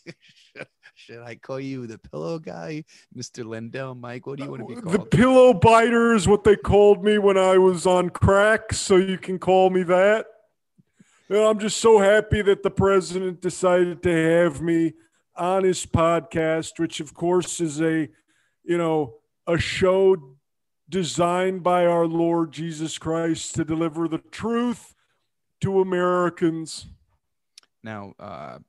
Should 0.95 1.21
I 1.21 1.35
call 1.35 1.59
you 1.59 1.87
the 1.87 1.97
pillow 1.97 2.39
guy, 2.39 2.83
Mr. 3.15 3.45
Lindell? 3.45 3.95
Mike, 3.95 4.27
what 4.27 4.37
do 4.37 4.45
you 4.45 4.51
want 4.51 4.67
to 4.67 4.75
be 4.75 4.81
called? 4.81 4.93
The 4.95 5.17
pillow 5.17 5.53
biter 5.53 6.13
is 6.13 6.27
what 6.27 6.43
they 6.43 6.55
called 6.55 7.03
me 7.03 7.17
when 7.17 7.37
I 7.37 7.57
was 7.57 7.85
on 7.85 8.09
crack, 8.09 8.73
so 8.73 8.97
you 8.97 9.17
can 9.17 9.39
call 9.39 9.69
me 9.69 9.83
that. 9.83 10.27
And 11.29 11.39
I'm 11.39 11.59
just 11.59 11.77
so 11.77 11.99
happy 11.99 12.41
that 12.43 12.63
the 12.63 12.71
president 12.71 13.41
decided 13.41 14.03
to 14.03 14.11
have 14.11 14.61
me 14.61 14.93
on 15.35 15.63
his 15.63 15.85
podcast, 15.85 16.79
which 16.79 16.99
of 16.99 17.13
course 17.13 17.59
is 17.59 17.81
a, 17.81 18.09
you 18.63 18.77
know, 18.77 19.15
a 19.47 19.57
show 19.57 20.35
designed 20.89 21.63
by 21.63 21.85
our 21.85 22.05
Lord 22.05 22.51
Jesus 22.51 22.97
Christ 22.97 23.55
to 23.55 23.65
deliver 23.65 24.07
the 24.07 24.19
truth 24.19 24.93
to 25.61 25.81
Americans. 25.81 26.87
Now, 27.83 28.13
uh, 28.19 28.59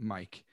Mike, 0.00 0.44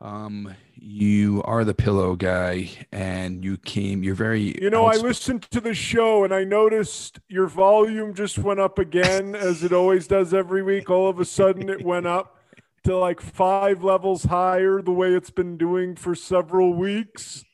um, 0.00 0.54
you 0.74 1.42
are 1.44 1.64
the 1.64 1.74
pillow 1.74 2.16
guy, 2.16 2.70
and 2.90 3.44
you 3.44 3.58
came. 3.58 4.02
You're 4.02 4.14
very. 4.14 4.60
You 4.60 4.70
know, 4.70 4.86
outspoken. 4.86 5.06
I 5.06 5.08
listened 5.08 5.42
to 5.50 5.60
the 5.60 5.74
show, 5.74 6.24
and 6.24 6.32
I 6.32 6.44
noticed 6.44 7.20
your 7.28 7.46
volume 7.46 8.14
just 8.14 8.38
went 8.38 8.60
up 8.60 8.78
again, 8.78 9.34
as 9.34 9.62
it 9.62 9.72
always 9.72 10.06
does 10.06 10.32
every 10.32 10.62
week. 10.62 10.88
All 10.90 11.08
of 11.08 11.20
a 11.20 11.24
sudden, 11.24 11.68
it 11.68 11.84
went 11.84 12.06
up 12.06 12.36
to 12.84 12.96
like 12.96 13.20
five 13.20 13.84
levels 13.84 14.24
higher, 14.24 14.80
the 14.80 14.92
way 14.92 15.12
it's 15.12 15.30
been 15.30 15.58
doing 15.58 15.96
for 15.96 16.14
several 16.14 16.72
weeks. 16.72 17.44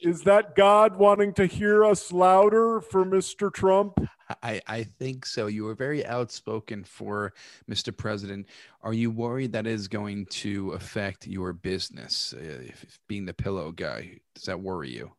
Is 0.00 0.22
that 0.22 0.54
God 0.56 0.96
wanting 0.96 1.34
to 1.34 1.46
hear 1.46 1.84
us 1.84 2.12
louder 2.12 2.80
for 2.80 3.04
Mr. 3.04 3.52
Trump? 3.52 3.98
I, 4.42 4.60
I 4.66 4.84
think 4.84 5.26
so. 5.26 5.46
You 5.46 5.64
were 5.64 5.74
very 5.74 6.06
outspoken 6.06 6.84
for 6.84 7.32
Mr. 7.68 7.94
President. 7.94 8.46
Are 8.82 8.94
you 8.94 9.10
worried 9.10 9.52
that 9.52 9.66
is 9.66 9.88
going 9.88 10.26
to 10.26 10.72
affect 10.72 11.26
your 11.26 11.52
business, 11.52 12.32
uh, 12.32 12.62
being 13.08 13.26
the 13.26 13.34
pillow 13.34 13.72
guy? 13.72 14.18
Does 14.34 14.44
that 14.44 14.60
worry 14.60 14.90
you? 14.90 15.12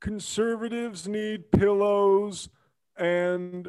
Conservatives 0.00 1.08
need 1.08 1.50
pillows, 1.50 2.48
and 2.96 3.68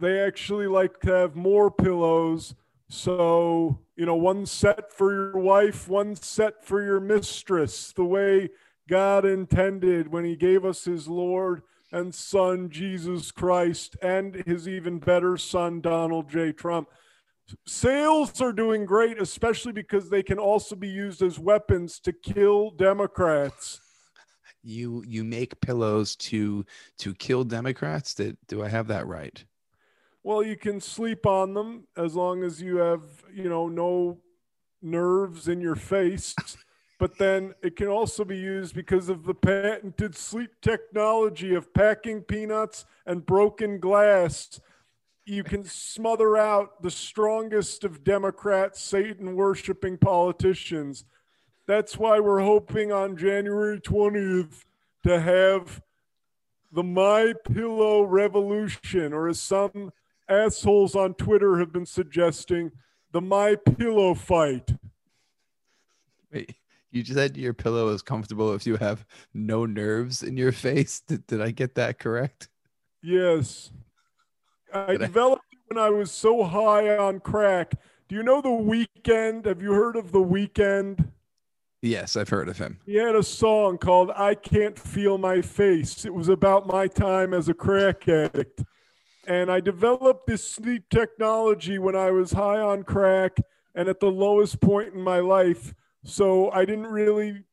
they 0.00 0.20
actually 0.20 0.66
like 0.66 1.00
to 1.00 1.12
have 1.12 1.36
more 1.36 1.70
pillows. 1.70 2.54
So, 2.88 3.80
you 3.96 4.06
know, 4.06 4.16
one 4.16 4.46
set 4.46 4.92
for 4.92 5.12
your 5.12 5.38
wife, 5.38 5.88
one 5.88 6.16
set 6.16 6.64
for 6.64 6.82
your 6.82 7.00
mistress, 7.00 7.92
the 7.92 8.04
way 8.04 8.48
God 8.88 9.24
intended 9.24 10.10
when 10.10 10.24
He 10.24 10.34
gave 10.34 10.64
us 10.64 10.84
His 10.84 11.06
Lord 11.06 11.62
and 11.92 12.14
Son, 12.14 12.68
Jesus 12.70 13.30
Christ, 13.30 13.96
and 14.02 14.34
his 14.46 14.68
even 14.68 14.98
better 14.98 15.36
son, 15.36 15.80
Donald 15.80 16.28
J. 16.28 16.52
Trump. 16.52 16.88
Sales 17.66 18.40
are 18.42 18.52
doing 18.52 18.84
great, 18.84 19.20
especially 19.20 19.72
because 19.72 20.10
they 20.10 20.22
can 20.22 20.38
also 20.38 20.76
be 20.76 20.88
used 20.88 21.22
as 21.22 21.38
weapons 21.38 21.98
to 22.00 22.12
kill 22.12 22.70
Democrats. 22.70 23.80
You 24.62 25.02
you 25.06 25.24
make 25.24 25.58
pillows 25.60 26.14
to 26.16 26.66
to 26.98 27.14
kill 27.14 27.44
Democrats. 27.44 28.12
Did, 28.12 28.36
do 28.48 28.62
I 28.62 28.68
have 28.68 28.88
that 28.88 29.06
right? 29.06 29.42
Well, 30.22 30.42
you 30.42 30.56
can 30.56 30.80
sleep 30.80 31.24
on 31.24 31.54
them 31.54 31.86
as 31.96 32.14
long 32.14 32.42
as 32.42 32.60
you 32.60 32.76
have, 32.76 33.00
you 33.32 33.48
know, 33.48 33.68
no 33.68 34.18
nerves 34.82 35.48
in 35.48 35.60
your 35.60 35.76
face 35.76 36.34
but 36.98 37.16
then 37.16 37.54
it 37.62 37.76
can 37.76 37.86
also 37.86 38.24
be 38.24 38.36
used 38.36 38.74
because 38.74 39.08
of 39.08 39.24
the 39.24 39.34
patented 39.34 40.16
sleep 40.16 40.50
technology 40.60 41.54
of 41.54 41.72
packing 41.72 42.22
peanuts 42.22 42.84
and 43.06 43.24
broken 43.24 43.78
glass. 43.78 44.60
You 45.24 45.44
can 45.44 45.62
smother 45.62 46.36
out 46.36 46.82
the 46.82 46.90
strongest 46.90 47.84
of 47.84 48.02
Democrats, 48.02 48.80
Satan 48.80 49.36
worshiping 49.36 49.96
politicians. 49.96 51.04
That's 51.66 51.96
why 51.98 52.18
we're 52.18 52.40
hoping 52.40 52.90
on 52.90 53.16
January 53.16 53.80
20th 53.80 54.64
to 55.04 55.20
have 55.20 55.80
the 56.72 56.82
My 56.82 57.32
Pillow 57.52 58.02
revolution, 58.02 59.12
or 59.12 59.28
as 59.28 59.40
some 59.40 59.92
assholes 60.28 60.96
on 60.96 61.14
Twitter 61.14 61.58
have 61.58 61.72
been 61.72 61.86
suggesting, 61.86 62.72
the 63.12 63.20
My 63.20 63.54
Pillow 63.54 64.14
fight. 64.14 64.74
Wait, 66.32 66.56
you 66.90 67.04
said 67.04 67.36
your 67.36 67.54
pillow 67.54 67.88
is 67.88 68.02
comfortable 68.02 68.54
if 68.54 68.66
you 68.66 68.76
have 68.76 69.04
no 69.34 69.66
nerves 69.66 70.22
in 70.22 70.36
your 70.36 70.52
face. 70.66 71.00
Did, 71.00 71.26
did 71.26 71.40
I 71.40 71.50
get 71.50 71.74
that 71.76 71.98
correct? 71.98 72.48
Yes. 73.02 73.70
I 74.72 74.92
did 74.92 75.00
developed 75.00 75.44
I? 75.52 75.56
it 75.56 75.74
when 75.74 75.84
I 75.84 75.90
was 75.90 76.10
so 76.10 76.44
high 76.44 76.96
on 76.96 77.20
crack. 77.20 77.72
Do 78.08 78.14
you 78.14 78.22
know 78.22 78.40
The 78.40 78.48
Weeknd? 78.48 79.46
Have 79.46 79.60
you 79.60 79.72
heard 79.72 79.96
of 79.96 80.12
The 80.12 80.22
Weeknd? 80.22 81.10
Yes, 81.80 82.16
I've 82.16 82.28
heard 82.28 82.48
of 82.48 82.58
him. 82.58 82.80
He 82.86 82.96
had 82.96 83.14
a 83.14 83.22
song 83.22 83.78
called 83.78 84.10
I 84.10 84.34
Can't 84.34 84.76
Feel 84.76 85.16
My 85.16 85.40
Face. 85.42 86.04
It 86.04 86.12
was 86.12 86.28
about 86.28 86.66
my 86.66 86.88
time 86.88 87.32
as 87.32 87.48
a 87.48 87.54
crack 87.54 88.08
addict. 88.08 88.64
And 89.28 89.50
I 89.50 89.60
developed 89.60 90.26
this 90.26 90.50
sleep 90.50 90.84
technology 90.90 91.78
when 91.78 91.94
I 91.94 92.10
was 92.10 92.32
high 92.32 92.58
on 92.58 92.82
crack 92.82 93.36
and 93.74 93.88
at 93.88 94.00
the 94.00 94.10
lowest 94.10 94.60
point 94.60 94.94
in 94.94 95.00
my 95.00 95.20
life 95.20 95.72
so 96.04 96.50
I 96.50 96.64
didn't 96.64 96.86
really 96.86 97.44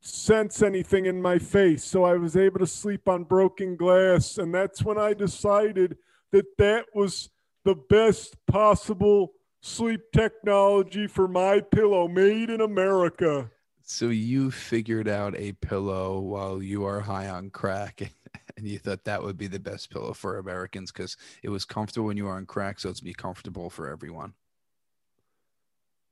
sense 0.00 0.62
anything 0.62 1.06
in 1.06 1.20
my 1.20 1.38
face. 1.38 1.84
So 1.84 2.04
I 2.04 2.14
was 2.14 2.36
able 2.36 2.60
to 2.60 2.66
sleep 2.66 3.08
on 3.08 3.24
broken 3.24 3.76
glass. 3.76 4.38
And 4.38 4.54
that's 4.54 4.82
when 4.82 4.98
I 4.98 5.14
decided 5.14 5.96
that 6.30 6.56
that 6.58 6.86
was 6.94 7.30
the 7.64 7.74
best 7.74 8.36
possible 8.46 9.32
sleep 9.60 10.00
technology 10.12 11.06
for 11.06 11.26
my 11.26 11.60
pillow 11.60 12.08
made 12.08 12.50
in 12.50 12.60
America. 12.60 13.50
So 13.82 14.08
you 14.08 14.50
figured 14.50 15.08
out 15.08 15.34
a 15.36 15.52
pillow 15.52 16.20
while 16.20 16.62
you 16.62 16.84
are 16.84 17.00
high 17.00 17.28
on 17.28 17.50
crack 17.50 18.12
and 18.56 18.66
you 18.66 18.78
thought 18.78 19.04
that 19.04 19.22
would 19.22 19.38
be 19.38 19.46
the 19.46 19.58
best 19.58 19.90
pillow 19.90 20.12
for 20.12 20.38
Americans 20.38 20.92
because 20.92 21.16
it 21.42 21.48
was 21.48 21.64
comfortable 21.64 22.06
when 22.06 22.16
you 22.16 22.24
were 22.24 22.32
on 22.32 22.46
crack, 22.46 22.78
so 22.78 22.90
it's 22.90 23.00
be 23.00 23.14
comfortable 23.14 23.70
for 23.70 23.88
everyone. 23.88 24.34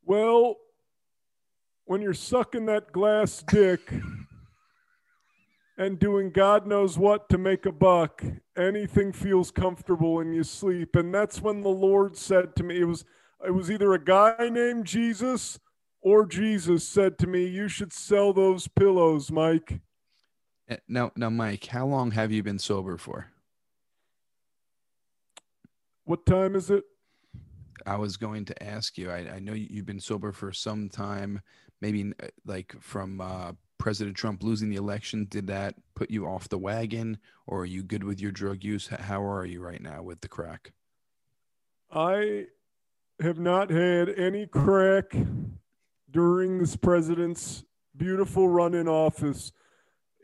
Well, 0.04 0.56
when 1.86 2.02
you're 2.02 2.14
sucking 2.14 2.66
that 2.66 2.92
glass 2.92 3.42
dick, 3.46 3.92
and 5.78 5.98
doing 5.98 6.30
God 6.30 6.66
knows 6.66 6.98
what 6.98 7.28
to 7.28 7.38
make 7.38 7.66
a 7.66 7.72
buck. 7.72 8.22
Anything 8.56 9.12
feels 9.12 9.50
comfortable 9.50 10.14
when 10.14 10.32
you 10.32 10.42
sleep. 10.42 10.96
And 10.96 11.14
that's 11.14 11.42
when 11.42 11.60
the 11.60 11.68
Lord 11.68 12.16
said 12.16 12.56
to 12.56 12.62
me, 12.62 12.80
it 12.80 12.84
was 12.84 13.04
it 13.46 13.50
was 13.50 13.70
either 13.70 13.92
a 13.92 14.02
guy 14.02 14.48
named 14.50 14.86
Jesus 14.86 15.58
or 16.00 16.24
Jesus 16.24 16.88
said 16.88 17.18
to 17.18 17.26
me, 17.26 17.46
You 17.46 17.68
should 17.68 17.92
sell 17.92 18.32
those 18.32 18.68
pillows, 18.68 19.30
Mike. 19.30 19.80
Eh, 20.68 20.76
Now, 20.88 21.12
now, 21.16 21.30
Mike, 21.30 21.66
how 21.66 21.86
long 21.86 22.12
have 22.12 22.32
you 22.32 22.42
been 22.42 22.58
sober 22.58 22.96
for? 22.96 23.26
What 26.04 26.24
time 26.24 26.54
is 26.54 26.70
it? 26.70 26.84
I 27.84 27.96
was 27.96 28.16
going 28.16 28.44
to 28.46 28.62
ask 28.62 28.96
you. 28.96 29.10
I, 29.10 29.34
I 29.34 29.38
know 29.38 29.52
you- 29.52 29.68
you've 29.70 29.86
been 29.86 30.00
sober 30.00 30.32
for 30.32 30.52
some 30.52 30.88
time, 30.88 31.40
maybe 31.80 32.12
uh, 32.22 32.28
like 32.46 32.74
from 32.80 33.20
uh, 33.20 33.52
President 33.78 34.16
Trump 34.16 34.42
losing 34.42 34.70
the 34.70 34.76
election. 34.76 35.26
Did 35.28 35.46
that 35.48 35.74
put 35.94 36.10
you 36.10 36.26
off 36.26 36.48
the 36.48 36.58
wagon, 36.58 37.18
or 37.46 37.60
are 37.60 37.66
you 37.66 37.82
good 37.82 38.04
with 38.04 38.20
your 38.20 38.32
drug 38.32 38.64
use? 38.64 38.86
How 38.88 39.22
are 39.24 39.44
you 39.44 39.60
right 39.60 39.82
now 39.82 40.02
with 40.02 40.20
the 40.20 40.28
crack? 40.28 40.72
I 41.90 42.46
have 43.20 43.38
not 43.38 43.70
had 43.70 44.08
any 44.08 44.46
crack 44.46 45.14
during 46.10 46.58
this 46.58 46.76
president's 46.76 47.64
beautiful 47.96 48.48
run 48.48 48.74
in 48.74 48.88
office. 48.88 49.52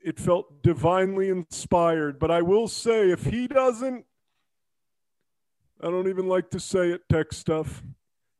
It 0.04 0.18
felt 0.18 0.62
divinely 0.62 1.28
inspired. 1.28 2.18
But 2.18 2.30
I 2.30 2.42
will 2.42 2.68
say, 2.68 3.10
if 3.10 3.24
he 3.24 3.46
doesn't, 3.46 4.04
I 5.82 5.90
don't 5.90 6.08
even 6.08 6.28
like 6.28 6.50
to 6.50 6.60
say 6.60 6.90
it, 6.90 7.02
tech 7.10 7.32
stuff. 7.32 7.82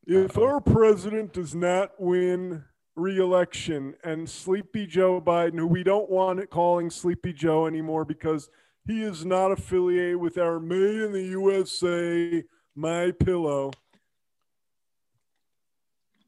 If 0.05 0.37
Uh-oh. 0.37 0.45
our 0.45 0.61
president 0.61 1.33
does 1.33 1.53
not 1.53 1.91
win 1.99 2.63
re-election 2.95 3.95
and 4.03 4.29
Sleepy 4.29 4.85
Joe 4.85 5.19
Biden, 5.19 5.57
who 5.57 5.67
we 5.67 5.83
don't 5.83 6.09
want 6.09 6.39
it 6.39 6.49
calling 6.49 6.89
Sleepy 6.89 7.33
Joe 7.33 7.65
anymore 7.65 8.05
because 8.05 8.49
he 8.85 9.01
is 9.01 9.25
not 9.25 9.51
affiliated 9.51 10.17
with 10.17 10.37
our 10.37 10.59
made 10.59 11.01
in 11.01 11.11
the 11.11 11.23
USA 11.23 12.43
my 12.75 13.11
pillow. 13.11 13.71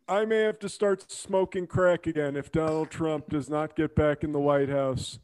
I 0.08 0.25
may 0.25 0.41
have 0.41 0.60
to 0.60 0.69
start 0.69 1.12
smoking 1.12 1.65
crack 1.65 2.08
again 2.08 2.36
if 2.36 2.51
Donald 2.51 2.91
Trump 2.91 3.30
does 3.30 3.49
not 3.49 3.75
get 3.75 3.95
back 3.95 4.23
in 4.23 4.32
the 4.34 4.39
White 4.39 4.69
House. 4.69 5.19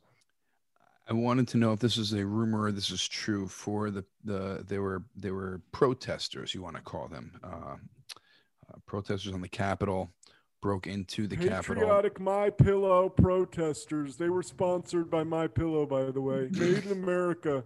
I 1.10 1.14
wanted 1.14 1.48
to 1.50 1.58
know 1.58 1.74
if 1.74 1.80
this 1.80 1.98
is 1.98 2.14
a 2.14 2.26
rumor 2.26 2.64
or 2.64 2.72
this 2.72 2.90
is 2.90 3.08
true 3.08 3.48
for 3.48 3.92
the 3.92 4.06
the 4.24 4.64
they 4.68 4.80
were 4.80 5.04
they 5.16 5.32
were 5.32 5.62
protesters 5.72 6.54
you 6.54 6.62
want 6.62 6.76
to 6.76 6.82
call 6.82 7.08
them 7.08 7.40
uh, 7.44 7.76
uh, 7.76 8.78
protesters 8.86 9.34
on 9.34 9.42
the 9.42 9.50
Capitol 9.50 10.14
broke 10.62 10.86
into 10.88 11.28
the 11.28 11.36
Capitol. 11.36 11.76
Patriotic 11.76 12.20
My 12.20 12.50
Pillow 12.50 13.10
protesters. 13.10 14.16
They 14.16 14.30
were 14.30 14.44
sponsored 14.44 15.10
by 15.10 15.24
My 15.24 15.48
Pillow, 15.48 15.86
by 15.86 16.12
the 16.12 16.22
way. 16.22 16.50
Made 16.52 16.86
in 16.86 16.92
America. 16.92 17.64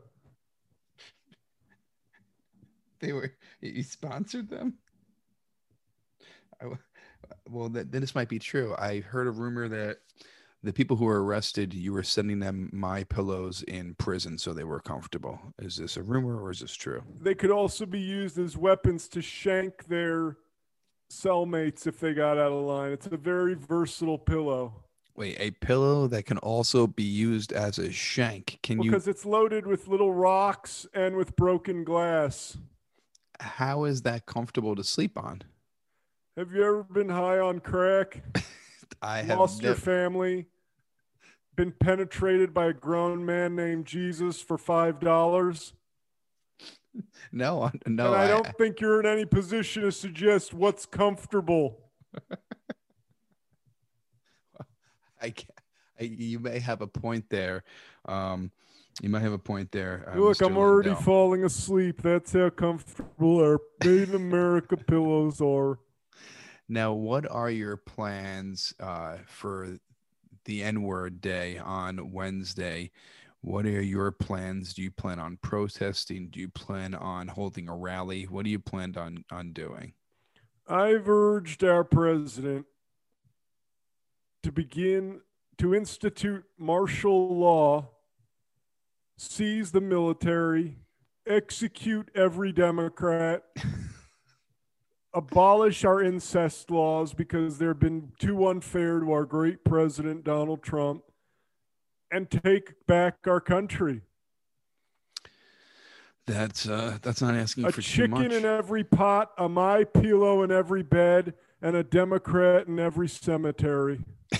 They 2.99 3.11
were 3.11 3.33
you 3.61 3.83
sponsored 3.83 4.49
them. 4.49 4.75
I 6.61 6.67
well, 7.49 7.69
that, 7.69 7.91
then 7.91 8.01
this 8.01 8.15
might 8.15 8.29
be 8.29 8.39
true. 8.39 8.75
I 8.77 8.99
heard 9.01 9.27
a 9.27 9.31
rumor 9.31 9.67
that 9.67 9.97
the 10.65 10.73
people 10.73 10.97
who 10.97 11.05
were 11.05 11.23
arrested, 11.23 11.73
you 11.75 11.93
were 11.93 12.03
sending 12.03 12.39
them 12.39 12.69
my 12.73 13.03
pillows 13.03 13.63
in 13.67 13.93
prison 13.95 14.35
so 14.37 14.51
they 14.51 14.63
were 14.63 14.79
comfortable. 14.79 15.39
Is 15.59 15.77
this 15.77 15.95
a 15.95 16.01
rumor 16.01 16.41
or 16.41 16.49
is 16.49 16.59
this 16.59 16.73
true? 16.73 17.03
They 17.21 17.35
could 17.35 17.51
also 17.51 17.85
be 17.85 17.99
used 17.99 18.39
as 18.39 18.57
weapons 18.57 19.07
to 19.09 19.21
shank 19.21 19.85
their 19.85 20.37
cellmates 21.11 21.85
if 21.85 21.99
they 21.99 22.15
got 22.15 22.39
out 22.39 22.51
of 22.51 22.65
line. 22.65 22.91
It's 22.91 23.05
a 23.05 23.15
very 23.15 23.53
versatile 23.53 24.17
pillow. 24.17 24.73
Wait, 25.15 25.37
a 25.39 25.51
pillow 25.51 26.07
that 26.07 26.25
can 26.25 26.39
also 26.39 26.87
be 26.87 27.03
used 27.03 27.53
as 27.53 27.77
a 27.77 27.91
shank. 27.91 28.57
Can 28.63 28.81
you? 28.81 28.89
Because 28.89 29.07
it's 29.07 29.23
loaded 29.23 29.67
with 29.67 29.87
little 29.87 30.13
rocks 30.13 30.87
and 30.95 31.15
with 31.15 31.35
broken 31.35 31.83
glass. 31.83 32.57
How 33.39 33.83
is 33.83 34.01
that 34.01 34.25
comfortable 34.25 34.75
to 34.75 34.83
sleep 34.83 35.17
on? 35.17 35.43
Have 36.35 36.51
you 36.51 36.63
ever 36.65 36.83
been 36.83 37.09
high 37.09 37.37
on 37.37 37.59
crack? 37.59 38.23
I 39.01 39.21
have 39.21 39.37
Lost 39.37 39.61
your 39.61 39.75
family? 39.75 40.47
Been 41.55 41.71
penetrated 41.71 42.53
by 42.53 42.65
a 42.67 42.73
grown 42.73 43.25
man 43.25 43.55
named 43.55 43.85
Jesus 43.85 44.41
for 44.41 44.57
five 44.57 44.99
dollars? 44.99 45.73
no, 47.31 47.63
I- 47.63 47.71
no. 47.87 48.07
and 48.07 48.15
I 48.15 48.23
I- 48.25 48.27
don't 48.27 48.57
think 48.57 48.81
you're 48.81 48.99
in 48.99 49.05
any 49.05 49.25
position 49.25 49.83
to 49.83 49.91
suggest 49.91 50.53
what's 50.53 50.85
comfortable. 50.85 51.79
I, 55.21 55.33
I, 55.99 56.03
you 56.03 56.39
may 56.39 56.59
have 56.59 56.81
a 56.81 56.87
point 56.87 57.25
there. 57.29 57.63
Um, 58.05 58.51
you 59.01 59.09
might 59.09 59.21
have 59.23 59.33
a 59.33 59.37
point 59.39 59.71
there. 59.71 60.09
uh, 60.13 60.19
Look, 60.19 60.37
Mr. 60.37 60.45
I'm 60.47 60.57
already 60.57 60.89
Lindell. 60.89 61.03
falling 61.03 61.43
asleep. 61.43 62.01
That's 62.01 62.31
how 62.33 62.49
comfortable 62.49 63.39
our 63.39 63.59
made 63.83 64.09
in 64.09 64.15
America 64.15 64.77
pillows 64.87 65.41
are. 65.41 65.79
Now, 66.67 66.93
what 66.93 67.29
are 67.29 67.49
your 67.49 67.77
plans 67.77 68.73
uh, 68.79 69.17
for 69.27 69.77
the 70.45 70.63
N 70.63 70.81
word 70.81 71.21
day 71.21 71.57
on 71.57 72.11
Wednesday? 72.11 72.91
What 73.41 73.65
are 73.65 73.81
your 73.81 74.11
plans? 74.11 74.73
Do 74.73 74.81
you 74.81 74.89
plan 74.89 75.19
on 75.19 75.37
protesting? 75.41 76.29
Do 76.29 76.39
you 76.39 76.49
plan 76.49 76.95
on 76.95 77.27
holding 77.27 77.69
a 77.69 77.75
rally? 77.75 78.23
What 78.23 78.45
do 78.45 78.49
you 78.49 78.59
plan 78.59 78.95
on 78.97 79.23
on 79.31 79.51
doing? 79.51 79.93
I've 80.67 81.07
urged 81.07 81.63
our 81.63 81.83
president 81.83 82.65
to 84.41 84.51
begin 84.51 85.21
to 85.57 85.75
institute 85.75 86.43
martial 86.57 87.37
law, 87.37 87.89
seize 89.17 89.71
the 89.71 89.81
military, 89.81 90.77
execute 91.27 92.09
every 92.15 92.51
Democrat, 92.51 93.43
abolish 95.15 95.85
our 95.85 96.03
incest 96.03 96.69
laws 96.69 97.13
because 97.13 97.57
they've 97.57 97.79
been 97.79 98.11
too 98.19 98.47
unfair 98.47 98.99
to 98.99 99.11
our 99.11 99.25
great 99.25 99.63
president, 99.63 100.23
Donald 100.23 100.61
Trump, 100.61 101.03
and 102.11 102.29
take 102.29 102.85
back 102.85 103.19
our 103.25 103.39
country. 103.39 104.01
That's 106.27 106.67
uh, 106.67 106.97
that's 107.01 107.21
not 107.21 107.35
asking 107.35 107.65
a 107.65 107.71
for 107.71 107.81
too 107.81 108.07
much. 108.07 108.19
A 108.19 108.23
chicken 108.23 108.37
in 108.37 108.45
every 108.45 108.83
pot, 108.83 109.31
a 109.37 109.47
my 109.47 109.83
pillow 109.83 110.43
in 110.43 110.51
every 110.51 110.83
bed, 110.83 111.35
and 111.61 111.75
a 111.75 111.83
Democrat 111.83 112.67
in 112.67 112.79
every 112.79 113.07
cemetery. 113.07 114.01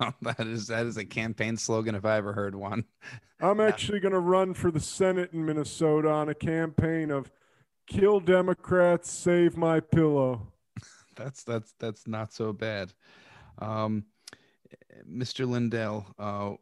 Well, 0.00 0.14
that 0.22 0.46
is 0.46 0.68
that 0.68 0.86
is 0.86 0.96
a 0.96 1.04
campaign 1.04 1.56
slogan 1.56 1.94
if 1.94 2.04
I 2.04 2.16
ever 2.16 2.32
heard 2.32 2.54
one. 2.54 2.84
I'm 3.40 3.60
actually 3.60 4.00
going 4.00 4.12
to 4.12 4.20
run 4.20 4.54
for 4.54 4.70
the 4.70 4.80
Senate 4.80 5.32
in 5.32 5.44
Minnesota 5.44 6.10
on 6.10 6.28
a 6.28 6.34
campaign 6.34 7.10
of 7.10 7.30
kill 7.86 8.20
Democrats, 8.20 9.10
save 9.10 9.56
my 9.56 9.80
pillow. 9.80 10.48
That's 11.16 11.44
that's 11.44 11.74
that's 11.78 12.08
not 12.08 12.32
so 12.32 12.52
bad. 12.52 12.92
Um, 13.58 14.04
Mr. 15.08 15.48
Lindell, 15.48 16.06
uh, 16.18 16.54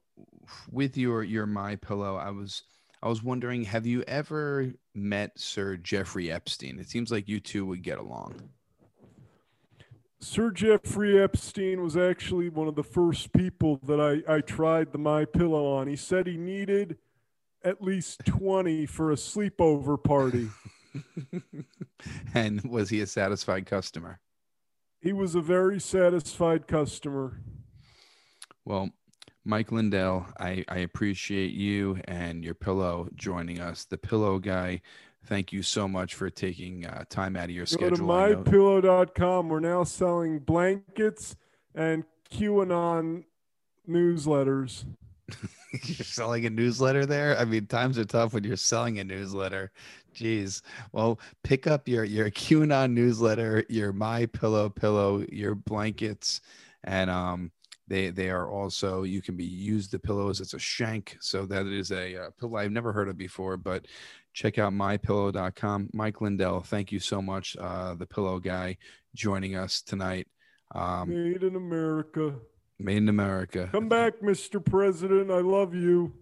with 0.71 0.99
your 0.99 1.23
your 1.23 1.47
my 1.47 1.77
pillow, 1.77 2.17
I 2.17 2.31
was 2.31 2.65
I 3.03 3.09
was 3.09 3.23
wondering, 3.23 3.65
have 3.65 3.87
you 3.87 4.03
ever 4.03 4.73
met 4.95 5.39
Sir 5.39 5.77
Jeffrey 5.77 6.31
Epstein? 6.31 6.79
It 6.79 6.89
seems 6.89 7.11
like 7.11 7.29
you 7.29 7.41
two 7.41 7.65
would 7.67 7.83
get 7.83 7.99
along. 7.99 8.51
Sir 10.21 10.53
Jeffrey 10.53 11.21
Epstein 11.21 11.83
was 11.83 11.97
actually 11.97 12.49
one 12.49 12.69
of 12.69 12.77
the 12.77 12.85
first 12.85 13.33
people 13.33 13.81
that 13.85 14.01
I, 14.01 14.37
I 14.37 14.41
tried 14.41 14.93
the 14.93 14.99
My 14.99 15.25
Pillow 15.25 15.67
on. 15.67 15.89
He 15.89 15.97
said 15.97 16.29
he 16.29 16.37
needed 16.37 16.99
at 17.65 17.83
least 17.83 18.25
20 18.25 18.87
for 18.87 19.11
a 19.11 19.17
sleepover 19.17 20.03
party. 20.03 20.49
and 22.35 22.63
was 22.63 22.91
he 22.91 23.01
a 23.01 23.07
satisfied 23.07 23.67
customer? 23.67 24.21
He 25.01 25.13
was 25.13 25.35
a 25.35 25.41
very 25.41 25.81
satisfied 25.81 26.67
customer. 26.67 27.41
Well, 28.65 28.91
Mike 29.45 29.73
Lindell, 29.73 30.27
I, 30.39 30.65
I 30.69 30.79
appreciate 30.79 31.53
you 31.53 32.01
and 32.05 32.45
your 32.45 32.55
pillow 32.55 33.09
joining 33.15 33.61
us. 33.61 33.85
The 33.85 33.99
pillow 33.99 34.39
guy, 34.39 34.81
thank 35.25 35.53
you 35.53 35.63
so 35.63 35.89
much 35.89 36.15
for 36.15 36.31
taking 36.31 36.87
uh, 36.87 37.05
time 37.11 37.37
out 37.37 37.45
of 37.45 37.51
your 37.51 37.67
schedule. 37.67 37.91
Go 37.91 37.91
to 37.91 37.97
schedule. 37.97 38.13
I 38.13 38.29
know- 38.31 38.45
mypillow.com. 38.45 39.49
We're 39.49 39.61
now 39.61 39.83
selling 39.83 40.39
blankets 40.39 41.35
and 41.75 42.05
QAnon 42.31 43.25
newsletters. 43.89 44.85
you're 45.73 46.05
selling 46.05 46.47
a 46.47 46.51
newsletter 46.51 47.07
there. 47.07 47.37
I 47.39 47.45
mean, 47.45 47.67
times 47.67 47.99
are 47.99 48.05
tough 48.05 48.35
when 48.35 48.45
you're 48.45 48.57
selling 48.57 48.99
a 48.99 49.05
newsletter. 49.05 49.73
Jeez. 50.15 50.63
Well, 50.93 51.19
pick 51.43 51.67
up 51.67 51.89
your 51.89 52.05
your 52.05 52.31
QAnon 52.31 52.93
newsletter, 52.93 53.65
your 53.69 53.93
My 53.93 54.27
Pillow 54.27 54.69
pillow, 54.69 55.25
your 55.31 55.55
blankets, 55.55 56.41
and 56.85 57.11
um, 57.11 57.51
they 57.89 58.11
they 58.11 58.31
are 58.31 58.49
also 58.49 59.03
you 59.03 59.23
can 59.23 59.37
be 59.37 59.45
used 59.45 59.93
the 59.93 59.99
pillows. 59.99 60.41
It's 60.41 60.55
a 60.55 60.59
shank, 60.59 61.17
so 61.21 61.47
that 61.47 61.67
is 61.67 61.91
a 61.91 62.25
uh, 62.27 62.31
pillow 62.39 62.57
I've 62.57 62.73
never 62.73 62.93
heard 62.93 63.09
of 63.09 63.17
before. 63.17 63.57
But 63.57 63.87
check 64.33 64.59
out 64.59 64.73
mypillow.com. 64.73 65.91
Mike 65.93 66.21
Lindell, 66.21 66.61
thank 66.61 66.93
you 66.93 66.99
so 66.99 67.21
much, 67.21 67.57
uh, 67.61 67.95
the 67.95 68.07
pillow 68.07 68.39
guy, 68.39 68.77
joining 69.15 69.57
us 69.57 69.83
tonight. 69.83 70.27
Um, 70.75 71.11
Made 71.11 71.43
in 71.43 71.57
America. 71.57 72.35
Made 72.79 72.97
in 72.99 73.09
America. 73.09 73.69
Come 73.73 73.89
back, 73.89 74.21
Mr. 74.21 74.65
President. 74.65 75.31
I 75.31 75.41
love 75.41 75.75
you. 75.75 76.13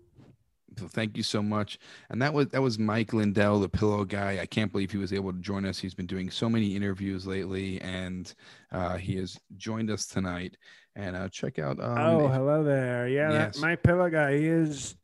So 0.78 0.86
thank 0.88 1.16
you 1.16 1.22
so 1.22 1.42
much. 1.42 1.78
And 2.10 2.22
that 2.22 2.32
was 2.32 2.48
that 2.48 2.62
was 2.62 2.78
Mike 2.78 3.12
Lindell, 3.12 3.60
the 3.60 3.68
pillow 3.68 4.04
guy. 4.04 4.38
I 4.40 4.46
can't 4.46 4.70
believe 4.70 4.90
he 4.90 4.98
was 4.98 5.12
able 5.12 5.32
to 5.32 5.38
join 5.40 5.64
us. 5.66 5.78
He's 5.78 5.94
been 5.94 6.06
doing 6.06 6.30
so 6.30 6.48
many 6.48 6.76
interviews 6.76 7.26
lately, 7.26 7.80
and 7.80 8.32
uh, 8.72 8.96
he 8.96 9.16
has 9.16 9.38
joined 9.56 9.90
us 9.90 10.06
tonight. 10.06 10.56
And 10.96 11.16
uh, 11.16 11.28
check 11.28 11.58
out. 11.58 11.78
Um, 11.80 11.98
oh, 11.98 12.28
hello 12.28 12.62
there. 12.64 13.08
Yeah, 13.08 13.30
Yes. 13.32 13.56
that, 13.56 13.60
my 13.62 13.76
pillow 13.76 14.08
guy. 14.10 14.36
He 14.38 14.46
is 14.46 14.96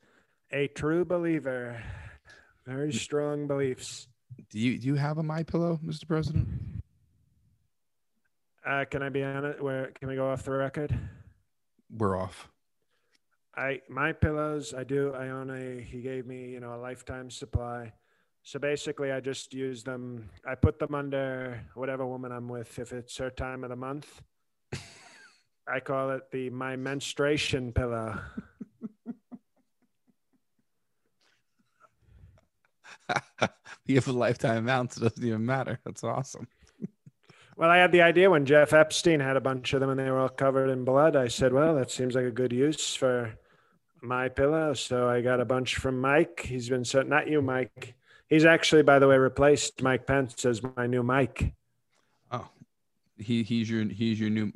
a 0.53 0.69
true 0.69 1.05
believer. 1.05 1.83
Very 2.67 2.93
strong 2.93 3.47
beliefs. 3.47 4.09
do 4.51 4.59
you 4.59 4.79
do 4.79 4.87
you 4.89 4.95
have 4.97 5.19
a 5.19 5.23
my 5.23 5.43
pillow, 5.43 5.79
Mr. 5.85 6.07
President? 6.07 6.49
Uh, 8.67 8.85
can 8.91 9.03
I 9.03 9.09
be 9.09 9.23
on 9.23 9.45
it? 9.45 9.63
Where 9.63 9.93
can 9.93 10.09
we 10.09 10.17
go 10.17 10.31
off 10.31 10.43
the 10.45 10.51
record? 10.53 10.97
We're 11.91 12.17
off. 12.17 12.49
I 13.57 13.81
my 13.89 14.13
pillows. 14.13 14.75
I 14.75 14.85
do. 14.85 15.15
I 15.15 15.29
own 15.29 15.51
a. 15.51 15.81
He 15.81 16.03
gave 16.03 16.27
me, 16.27 16.51
you 16.51 16.61
know, 16.61 16.75
a 16.75 16.81
lifetime 16.81 17.31
supply. 17.31 17.93
So 18.43 18.59
basically, 18.59 19.11
I 19.11 19.21
just 19.21 19.55
use 19.55 19.83
them. 19.83 20.29
I 20.47 20.55
put 20.55 20.79
them 20.79 20.95
under 20.95 21.61
whatever 21.75 22.07
woman 22.07 22.33
I'm 22.33 22.49
with. 22.49 22.79
If 22.79 22.93
it's 22.93 23.17
her 23.17 23.31
time 23.31 23.65
of 23.65 23.71
the 23.71 23.77
month, 23.77 24.23
I 25.69 25.81
call 25.81 26.11
it 26.11 26.31
the 26.31 26.51
my 26.51 26.77
menstruation 26.77 27.73
pillow. 27.73 28.21
you 33.87 33.95
have 33.95 34.09
a 34.09 34.13
lifetime 34.13 34.59
amount, 34.59 34.93
so 34.93 35.01
it 35.01 35.09
doesn't 35.09 35.27
even 35.27 35.47
matter. 35.47 35.81
That's 35.85 36.05
awesome. 36.05 36.47
Well, 37.59 37.71
I 37.71 37.79
had 37.79 37.91
the 37.91 38.03
idea 38.03 38.29
when 38.29 38.45
Jeff 38.45 38.75
Epstein 38.75 39.19
had 39.19 39.39
a 39.39 39.41
bunch 39.41 39.73
of 39.73 39.81
them 39.81 39.89
and 39.89 39.99
they 39.99 40.11
were 40.11 40.19
all 40.21 40.29
covered 40.29 40.69
in 40.69 40.85
blood. 40.85 41.17
I 41.17 41.29
said, 41.29 41.55
well, 41.55 41.75
that 41.77 41.91
seems 41.91 42.15
like 42.15 42.27
a 42.27 42.31
good 42.31 42.53
use 42.53 42.95
for 42.95 43.33
my 44.03 44.29
pillow. 44.29 44.75
So 44.75 45.09
I 45.09 45.21
got 45.21 45.41
a 45.41 45.45
bunch 45.45 45.77
from 45.77 46.01
Mike. 46.01 46.41
He's 46.41 46.69
been 46.69 46.85
so 46.85 47.03
not 47.03 47.29
you, 47.29 47.43
Mike. 47.43 47.95
He's 48.29 48.45
actually, 48.45 48.83
by 48.83 48.99
the 48.99 49.09
way, 49.09 49.17
replaced 49.17 49.83
Mike 49.83 50.07
Pence 50.07 50.45
as 50.45 50.63
my 50.63 50.87
new 50.87 51.03
Mike. 51.03 51.53
Oh, 52.31 52.49
he 53.17 53.43
he's 53.43 53.71
your 53.71 53.85
he's 53.85 54.19
your 54.19 54.31
new. 54.31 54.53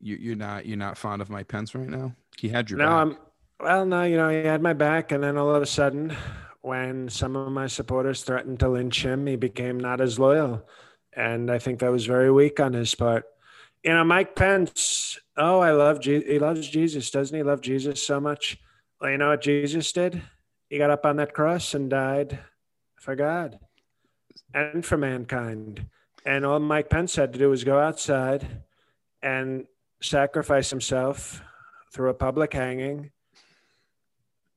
You, 0.00 0.16
you're 0.16 0.36
not 0.36 0.66
you're 0.66 0.76
not 0.76 0.96
fond 0.96 1.20
of 1.20 1.28
Mike 1.28 1.48
Pence 1.48 1.74
right 1.74 1.88
now. 1.88 2.14
He 2.36 2.48
had 2.48 2.70
your 2.70 2.78
No, 2.78 2.86
back. 2.86 2.92
I'm 2.92 3.16
well, 3.60 3.86
no, 3.86 4.04
you 4.04 4.16
know, 4.16 4.28
he 4.28 4.46
had 4.46 4.62
my 4.62 4.72
back, 4.72 5.10
and 5.10 5.22
then 5.22 5.36
all 5.36 5.52
of 5.52 5.60
a 5.62 5.66
sudden, 5.66 6.14
when 6.60 7.08
some 7.08 7.34
of 7.34 7.50
my 7.50 7.66
supporters 7.66 8.22
threatened 8.22 8.60
to 8.60 8.68
lynch 8.68 9.04
him, 9.04 9.26
he 9.26 9.34
became 9.34 9.80
not 9.80 10.00
as 10.00 10.18
loyal. 10.18 10.64
And 11.12 11.50
I 11.50 11.58
think 11.58 11.80
that 11.80 11.90
was 11.90 12.06
very 12.06 12.30
weak 12.30 12.60
on 12.60 12.72
his 12.72 12.94
part. 12.94 13.24
You 13.82 13.92
know, 13.92 14.04
Mike 14.04 14.34
Pence, 14.34 15.18
oh, 15.36 15.60
I 15.60 15.70
love 15.70 16.04
he 16.04 16.38
loves 16.38 16.68
Jesus, 16.68 17.10
doesn't 17.10 17.36
he? 17.36 17.42
Love 17.42 17.60
Jesus 17.60 18.04
so 18.04 18.20
much. 18.20 18.58
Well, 19.00 19.10
you 19.10 19.18
know 19.18 19.30
what 19.30 19.42
Jesus 19.42 19.92
did? 19.92 20.22
He 20.68 20.78
got 20.78 20.90
up 20.90 21.06
on 21.06 21.16
that 21.16 21.32
cross 21.32 21.74
and 21.74 21.88
died 21.88 22.40
for 22.96 23.14
God 23.14 23.58
and 24.52 24.84
for 24.84 24.96
mankind. 24.96 25.86
And 26.26 26.44
all 26.44 26.58
Mike 26.58 26.90
Pence 26.90 27.16
had 27.16 27.32
to 27.32 27.38
do 27.38 27.50
was 27.50 27.64
go 27.64 27.78
outside 27.78 28.62
and 29.22 29.66
sacrifice 30.02 30.70
himself 30.70 31.42
through 31.92 32.10
a 32.10 32.14
public 32.14 32.52
hanging 32.52 33.10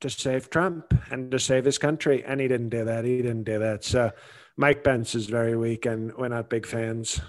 to 0.01 0.09
save 0.09 0.49
Trump 0.49 0.93
and 1.11 1.31
to 1.31 1.39
save 1.39 1.65
his 1.65 1.77
country. 1.77 2.23
And 2.25 2.41
he 2.41 2.47
didn't 2.47 2.69
do 2.69 2.85
that. 2.85 3.05
He 3.05 3.17
didn't 3.17 3.43
do 3.43 3.59
that. 3.59 3.83
So 3.83 4.11
Mike 4.57 4.83
Pence 4.83 5.15
is 5.15 5.27
very 5.27 5.55
weak, 5.55 5.85
and 5.85 6.11
we're 6.17 6.27
not 6.27 6.49
big 6.49 6.65
fans. 6.65 7.21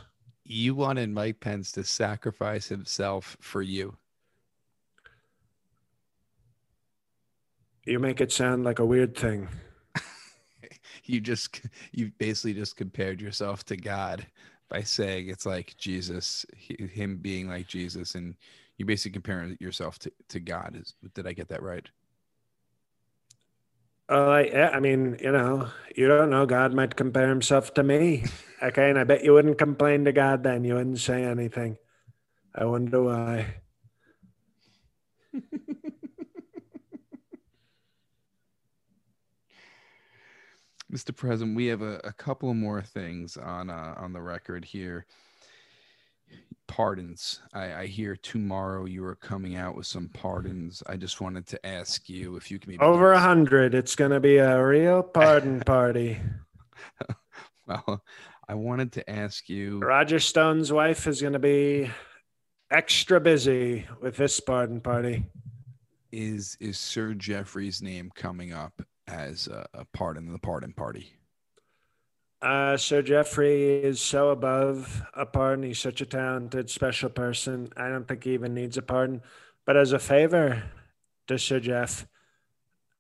You 0.45 0.75
wanted 0.75 1.11
Mike 1.11 1.41
Pence 1.41 1.73
to 1.73 1.85
sacrifice 1.85 2.69
himself 2.69 3.37
for 3.41 3.63
you. 3.63 3.97
You 7.85 7.99
make 7.99 8.21
it 8.21 8.31
sound 8.31 8.65
like 8.65 8.79
a 8.79 8.87
weird 8.87 9.17
thing. 9.17 9.49
You 11.05 11.21
just 11.21 11.63
you 11.91 12.13
basically 12.19 12.55
just 12.55 12.77
compared 12.77 13.21
yourself 13.21 13.65
to 13.65 13.77
God 13.77 14.25
by 14.69 14.83
saying 14.83 15.29
it's 15.29 15.45
like 15.45 15.77
Jesus, 15.77 16.47
him 16.57 17.17
being 17.17 17.49
like 17.49 17.67
Jesus, 17.67 18.15
and 18.15 18.37
you 18.79 18.87
basically 18.87 19.13
comparing 19.13 19.57
yourself 19.61 19.99
to, 20.01 20.13
to 20.29 20.39
God. 20.39 20.77
Is 20.81 20.95
did 21.15 21.27
I 21.27 21.33
get 21.33 21.49
that 21.49 21.63
right? 21.63 21.89
Uh, 24.13 24.29
I, 24.29 24.43
yeah, 24.43 24.69
I 24.75 24.81
mean, 24.81 25.17
you 25.23 25.33
know, 25.33 25.71
you 25.97 26.07
don't 26.07 26.29
know. 26.29 26.45
God 26.45 26.75
might 26.75 26.97
compare 26.97 27.31
himself 27.31 27.73
to 27.75 27.83
me. 27.83 28.27
Okay. 28.63 28.91
And 28.91 28.99
I 28.99 29.05
bet 29.05 29.25
you 29.25 29.33
wouldn't 29.33 29.57
complain 29.57 30.05
to 30.05 30.13
God 30.13 30.43
then. 30.43 30.65
You 30.65 30.75
wouldn't 30.75 31.01
say 31.01 31.25
anything. 31.25 31.79
I 32.55 32.67
wonder 32.67 33.03
why. 33.03 33.55
Mr. 40.93 41.17
President, 41.17 41.57
we 41.57 41.69
have 41.69 41.81
a, 41.81 41.99
a 42.05 42.13
couple 42.13 42.53
more 42.53 42.83
things 42.83 43.39
on 43.39 43.71
uh, 43.71 43.95
on 43.97 44.13
the 44.13 44.21
record 44.21 44.67
here. 44.67 45.07
Pardons. 46.73 47.41
I, 47.53 47.75
I 47.75 47.87
hear 47.87 48.17
tomorrow 48.17 48.87
you 48.87 49.05
are 49.05 49.15
coming 49.15 49.57
out 49.57 49.77
with 49.77 49.87
some 49.87 50.09
pardons. 50.09 50.83
I 50.87 50.97
just 50.97 51.21
wanted 51.21 51.47
to 51.49 51.67
ask 51.67 52.09
you 52.09 52.37
if 52.37 52.51
you 52.51 52.59
can 52.59 52.73
be 52.73 52.79
Over 52.79 53.13
a 53.13 53.21
hundred. 53.21 53.75
It's 53.75 53.95
going 53.95 54.11
to 54.11 54.21
be 54.21 54.39
a 54.39 54.65
real 54.65 55.03
pardon 55.03 55.61
party. 55.67 56.19
Well, 57.67 58.03
I 58.49 58.55
wanted 58.55 58.91
to 58.93 59.11
ask 59.11 59.51
you. 59.51 59.81
Roger 59.81 60.19
Stone's 60.19 60.73
wife 60.73 61.07
is 61.07 61.21
going 61.21 61.35
to 61.35 61.39
be 61.39 61.91
extra 62.71 63.21
busy 63.21 63.87
with 64.01 64.17
this 64.17 64.41
pardon 64.41 64.81
party. 64.81 65.27
Is 66.11 66.57
is 66.59 66.79
Sir 66.79 67.13
Jeffrey's 67.13 67.83
name 67.83 68.11
coming 68.15 68.55
up 68.55 68.81
as 69.09 69.47
a, 69.47 69.67
a 69.75 69.85
pardon 69.93 70.27
in 70.27 70.33
the 70.33 70.39
pardon 70.39 70.73
party? 70.73 71.13
Uh, 72.43 72.77
Sir 72.77 73.03
Jeffrey 73.03 73.85
is 73.85 74.01
so 74.01 74.31
above 74.31 75.03
a 75.15 75.25
pardon. 75.25 75.65
He's 75.65 75.79
such 75.79 76.01
a 76.01 76.07
talented, 76.07 76.69
special 76.69 77.09
person. 77.09 77.69
I 77.77 77.89
don't 77.89 78.09
think 78.09 78.25
he 78.25 78.35
even 78.35 78.53
needs 78.53 78.77
a 78.77 78.83
pardon. 78.83 79.23
But 79.65 79.77
as 79.77 79.93
a 79.93 80.01
favor 80.01 80.65
to 81.29 81.39
Sir 81.39 81.61
Jeff, 81.61 82.05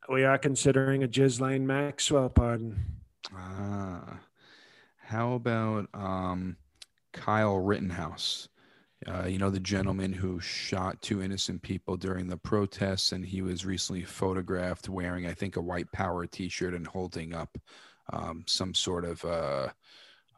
we 0.09 0.22
are 0.24 0.38
considering 0.38 1.02
a 1.02 1.09
Ghislaine 1.09 1.66
Maxwell 1.66 2.28
pardon. 2.28 2.85
Ah, 3.35 4.20
how 4.98 5.33
about 5.33 5.88
um, 5.92 6.57
Kyle 7.12 7.59
Rittenhouse? 7.59 8.48
Uh, 9.09 9.26
you 9.26 9.38
know 9.38 9.50
the 9.50 9.59
gentleman 9.59 10.12
who 10.12 10.38
shot 10.38 11.02
two 11.02 11.20
innocent 11.20 11.61
people 11.62 11.96
during 11.96 12.28
the 12.28 12.37
protests, 12.37 13.11
and 13.11 13.26
he 13.26 13.42
was 13.42 13.66
recently 13.66 14.05
photographed 14.05 14.88
wearing, 14.88 15.26
I 15.26 15.35
think, 15.35 15.57
a 15.57 15.61
white 15.61 15.90
power 15.90 16.24
T-shirt 16.26 16.74
and 16.74 16.87
holding 16.87 17.35
up 17.35 17.59
um, 18.12 18.44
some 18.46 18.74
sort 18.74 19.04
of 19.04 19.24
uh, 19.24 19.68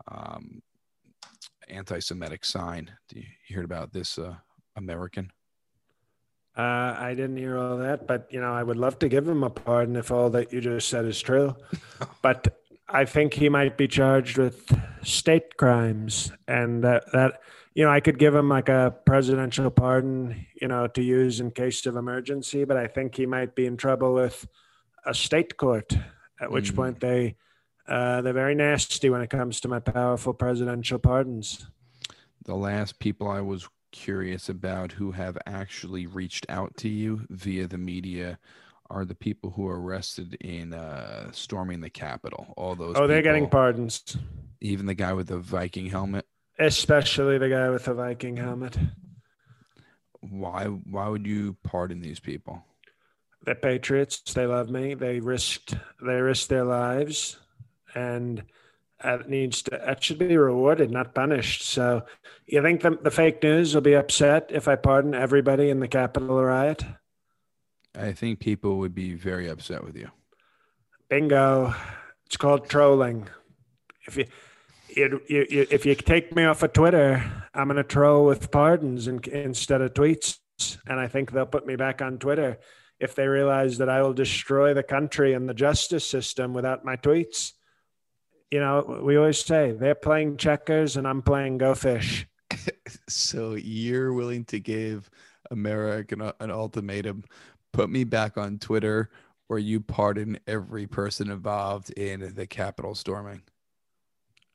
um, 0.09 0.62
anti-Semitic 1.68 2.44
sign. 2.44 2.90
Do 3.09 3.20
you 3.20 3.57
heard 3.57 3.64
about 3.64 3.92
this 3.92 4.18
uh, 4.18 4.35
American? 4.77 5.31
Uh, 6.57 6.94
I 6.98 7.14
didn't 7.16 7.37
hear 7.37 7.59
all 7.59 7.79
that, 7.79 8.07
but 8.07 8.29
you 8.31 8.40
know, 8.40 8.53
I 8.53 8.62
would 8.62 8.77
love 8.77 8.98
to 9.00 9.09
give 9.09 9.27
him 9.27 9.42
a 9.42 9.50
pardon 9.50 9.96
if 9.96 10.11
all 10.12 10.31
that 10.31 10.53
you 10.53 10.61
just 10.61 10.88
said 10.88 11.05
is 11.05 11.20
true. 11.20 11.57
but 12.22 12.61
I 12.88 13.05
think 13.05 13.35
he 13.35 13.48
might 13.48 13.77
be 13.77 13.88
charged 13.88 14.38
with 14.38 14.70
state 15.03 15.57
crimes, 15.57 16.31
and 16.46 16.85
that 16.85 17.11
that 17.12 17.40
you 17.74 17.85
know, 17.85 17.90
I 17.90 17.98
could 17.98 18.20
give 18.20 18.37
him 18.37 18.48
like 18.48 18.68
a 18.68 18.94
presidential 19.05 19.68
pardon, 19.68 20.46
you 20.61 20.68
know, 20.68 20.87
to 20.87 21.03
use 21.03 21.40
in 21.40 21.50
case 21.50 21.85
of 21.87 21.96
emergency. 21.96 22.62
But 22.62 22.77
I 22.77 22.87
think 22.87 23.16
he 23.16 23.27
might 23.27 23.57
be 23.57 23.66
in 23.66 23.77
trouble 23.77 24.14
with 24.14 24.46
a 25.05 25.12
state 25.12 25.57
court. 25.57 25.96
At 26.40 26.50
which 26.53 26.72
Mm. 26.72 26.77
point 26.77 27.00
they 27.00 27.37
uh, 27.88 28.20
they're 28.23 28.33
very 28.33 28.55
nasty 28.55 29.11
when 29.11 29.20
it 29.20 29.31
comes 29.31 29.61
to 29.61 29.68
my 29.68 29.79
powerful 29.79 30.33
presidential 30.35 30.99
pardons. 30.99 31.66
the 32.44 32.55
last 32.55 32.99
people 32.99 33.29
I 33.29 33.40
was 33.40 33.68
curious 33.92 34.49
about 34.49 34.92
who 34.92 35.12
have 35.12 35.38
actually 35.47 36.07
reached 36.07 36.47
out 36.49 36.77
to 36.79 36.88
you 36.88 37.27
via 37.31 37.66
the 37.68 37.79
media 37.79 38.38
are 38.90 39.05
the 39.05 39.14
people 39.14 39.51
who 39.51 39.66
are 39.68 39.81
arrested 39.81 40.35
in 40.40 40.75
uh, 40.75 41.31
storming 41.33 41.81
the 41.81 41.88
Capitol. 41.90 42.53
All 42.57 42.75
those. 42.75 42.97
Oh, 42.97 43.07
they're 43.07 43.22
getting 43.22 43.49
pardons, 43.49 44.16
even 44.61 44.87
the 44.87 44.95
guy 44.95 45.12
with 45.12 45.28
the 45.28 45.39
Viking 45.39 45.87
helmet. 45.87 46.26
especially 46.59 47.39
the 47.39 47.49
guy 47.49 47.70
with 47.70 47.85
the 47.85 47.95
Viking 47.95 48.37
helmet. 48.37 48.76
Why? 50.20 50.64
Why 50.66 51.09
would 51.09 51.26
you 51.26 51.57
pardon 51.62 52.01
these 52.01 52.20
people? 52.20 52.62
They're 53.45 53.55
patriots. 53.55 54.20
They 54.32 54.47
love 54.47 54.70
me. 54.70 54.95
They 54.95 55.20
risked 55.20 55.74
they 56.05 56.20
risked 56.20 56.49
their 56.49 56.64
lives, 56.64 57.39
and 57.95 58.42
that 59.03 59.28
needs 59.28 59.62
to 59.62 59.70
that 59.70 60.03
should 60.03 60.18
be 60.18 60.36
rewarded, 60.36 60.90
not 60.90 61.14
punished. 61.14 61.62
So, 61.62 62.05
you 62.47 62.62
think 62.62 62.82
the, 62.82 62.99
the 63.03 63.11
fake 63.11 63.42
news 63.42 63.74
will 63.74 63.82
be 63.82 63.95
upset 63.95 64.51
if 64.51 64.68
I 64.68 64.76
pardon 64.76 65.14
everybody 65.14 65.70
in 65.70 65.80
the 65.80 65.88
Capitol 65.88 66.42
riot? 66.42 66.84
I 67.97 68.12
think 68.12 68.40
people 68.40 68.78
would 68.78 68.95
be 68.95 69.14
very 69.14 69.49
upset 69.49 69.84
with 69.84 69.97
you. 69.97 70.11
Bingo! 71.09 71.74
It's 72.26 72.36
called 72.36 72.68
trolling. 72.68 73.28
If 74.07 74.16
you, 74.16 74.26
you, 74.88 75.20
you, 75.28 75.47
you 75.49 75.66
if 75.70 75.86
you 75.86 75.95
take 75.95 76.34
me 76.34 76.45
off 76.45 76.62
of 76.62 76.72
Twitter, 76.72 77.22
I'm 77.55 77.68
gonna 77.68 77.84
troll 77.84 78.24
with 78.24 78.51
pardons 78.51 79.07
in, 79.07 79.20
instead 79.30 79.80
of 79.80 79.95
tweets. 79.95 80.38
and 80.86 80.99
I 80.99 81.09
think 81.09 81.30
they'll 81.30 81.47
put 81.47 81.66
me 81.66 81.76
back 81.76 82.01
on 82.01 82.18
Twitter 82.18 82.59
if 83.01 83.14
they 83.14 83.26
realize 83.26 83.78
that 83.78 83.88
I 83.88 84.03
will 84.03 84.12
destroy 84.12 84.72
the 84.72 84.82
country 84.82 85.34
and 85.34 85.49
the 85.49 85.55
justice 85.55 86.07
system 86.07 86.55
without 86.55 86.84
my 86.84 86.97
tweets. 86.97 87.53
You 88.55 88.61
know, 88.61 89.00
we 89.02 89.16
always 89.16 89.44
say 89.44 89.72
they're 89.72 89.96
playing 89.96 90.36
checkers 90.36 90.96
and 90.96 91.09
I'm 91.09 91.22
playing 91.22 91.59
go 91.59 91.74
fish. 91.74 92.24
so 93.09 93.55
you're 93.55 94.12
willing 94.12 94.44
to 94.44 94.61
give 94.61 95.11
America 95.50 96.14
an, 96.14 96.32
an 96.38 96.50
ultimatum, 96.52 97.24
put 97.72 97.90
me 97.90 98.05
back 98.05 98.38
on 98.38 98.61
Twitter, 98.61 99.11
or 99.48 99.59
you 99.59 99.80
pardon 99.80 100.38
every 100.46 100.86
person 100.86 101.32
involved 101.32 101.90
in 101.98 102.32
the 102.36 102.46
Capitol 102.46 102.94
storming? 102.94 103.42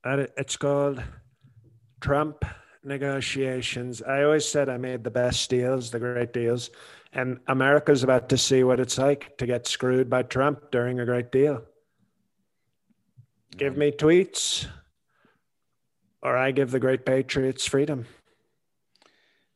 It's 0.06 0.56
called 0.56 1.04
Trump 2.00 2.46
negotiations. 2.86 4.02
I 4.02 4.24
always 4.24 4.48
said 4.48 4.70
I 4.70 4.78
made 4.78 5.04
the 5.04 5.12
best 5.12 5.50
deals, 5.50 5.92
the 5.92 6.00
great 6.00 6.32
deals, 6.32 6.70
and 7.12 7.38
America's 7.50 8.04
about 8.04 8.30
to 8.30 8.38
see 8.38 8.64
what 8.64 8.80
it's 8.80 8.98
like 8.98 9.38
to 9.40 9.46
get 9.46 9.68
screwed 9.68 10.10
by 10.10 10.24
Trump 10.24 10.72
during 10.72 11.02
a 11.02 11.06
great 11.06 11.34
deal. 11.34 11.66
Give 13.58 13.76
me 13.76 13.92
tweets, 13.92 14.68
or 16.22 16.38
I 16.38 16.52
give 16.52 16.72
the 16.72 16.80
great 16.80 17.06
patriots 17.06 17.66
freedom. 17.66 18.06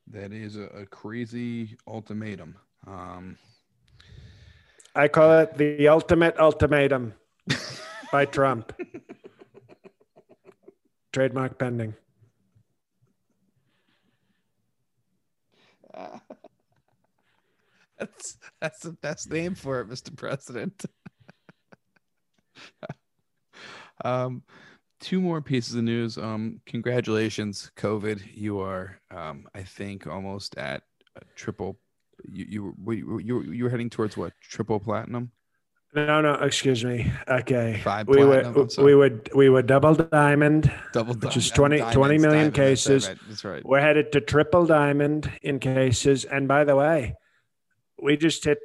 That 0.08 0.34
is 0.34 0.58
a, 0.58 0.64
a 0.64 0.86
crazy 0.86 1.78
ultimatum. 1.88 2.56
Um, 2.86 3.38
I 4.96 5.08
call 5.08 5.40
it 5.40 5.58
the 5.58 5.88
ultimate 5.88 6.38
ultimatum 6.38 7.14
by 8.12 8.26
Trump. 8.32 8.74
Trademark 11.12 11.58
pending. 11.58 11.94
Uh, 15.94 16.20
that's 17.98 18.38
that's 18.60 18.80
the 18.82 18.94
best 18.94 19.32
name 19.32 19.56
for 19.56 19.82
it, 19.82 19.90
Mr. 19.90 20.16
President. 20.16 20.86
um, 24.04 24.44
two 25.00 25.22
more 25.22 25.42
pieces 25.42 25.76
of 25.76 25.84
news. 25.84 26.18
Um, 26.18 26.62
congratulations, 26.66 27.72
COVID. 27.78 28.22
You 28.34 28.60
are, 28.60 29.00
um, 29.12 29.48
I 29.54 29.64
think, 29.64 30.08
almost 30.08 30.58
at 30.58 30.84
triple. 31.36 31.78
You 32.30 32.46
you 32.48 32.76
were 32.84 32.94
you 33.20 33.42
you 33.42 33.64
were 33.64 33.70
heading 33.70 33.90
towards 33.90 34.16
what? 34.16 34.34
Triple 34.42 34.80
platinum. 34.80 35.32
No, 35.96 36.22
no, 36.22 36.34
excuse 36.36 36.84
me. 36.84 37.12
Okay. 37.28 37.80
Five 37.84 38.08
we 38.08 38.18
platinum, 38.18 38.54
would 38.56 38.78
we 38.78 38.96
would 38.96 39.30
we 39.36 39.50
would 39.50 39.68
double 39.68 39.94
diamond, 39.94 40.72
Double 40.92 41.14
which 41.14 41.38
is 41.38 41.52
diamond. 41.52 41.56
20, 41.56 41.78
Diamonds, 41.78 41.96
20 41.96 42.18
million 42.18 42.52
diamonds, 42.52 42.56
that's 42.56 42.84
cases. 42.84 43.08
right, 43.08 43.18
That's 43.28 43.46
right. 43.46 43.66
We're 43.66 43.82
headed 43.82 44.12
to 44.14 44.22
triple 44.22 44.66
diamond 44.66 45.32
in 45.44 45.60
cases. 45.60 46.26
And 46.26 46.48
by 46.48 46.64
the 46.64 46.76
way, 46.76 47.16
we 48.02 48.18
just 48.18 48.44
hit 48.44 48.58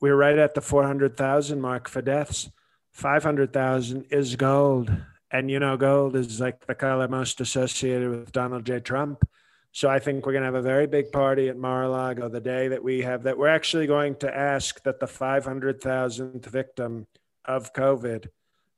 we're 0.00 0.14
right 0.14 0.38
at 0.38 0.54
the 0.54 0.60
400,000 0.60 1.60
mark 1.60 1.88
for 1.88 2.00
deaths. 2.00 2.50
500,000 2.92 4.06
is 4.10 4.36
gold. 4.36 4.90
And 5.30 5.50
you 5.50 5.58
know 5.58 5.76
gold 5.76 6.16
is 6.16 6.40
like 6.40 6.66
the 6.66 6.74
color 6.74 7.06
most 7.06 7.40
associated 7.40 8.08
with 8.10 8.32
Donald 8.32 8.64
J 8.64 8.80
Trump. 8.80 9.28
So 9.72 9.88
I 9.88 9.98
think 9.98 10.24
we're 10.24 10.32
going 10.32 10.42
to 10.42 10.46
have 10.46 10.54
a 10.54 10.62
very 10.62 10.86
big 10.86 11.12
party 11.12 11.48
at 11.48 11.56
Mar-a-Lago 11.56 12.28
the 12.28 12.40
day 12.40 12.68
that 12.68 12.82
we 12.82 13.02
have 13.02 13.24
that. 13.24 13.36
We're 13.36 13.48
actually 13.48 13.86
going 13.86 14.16
to 14.16 14.34
ask 14.34 14.82
that 14.84 14.98
the 14.98 15.06
500,000th 15.06 16.46
victim 16.46 17.06
of 17.44 17.72
COVID 17.74 18.28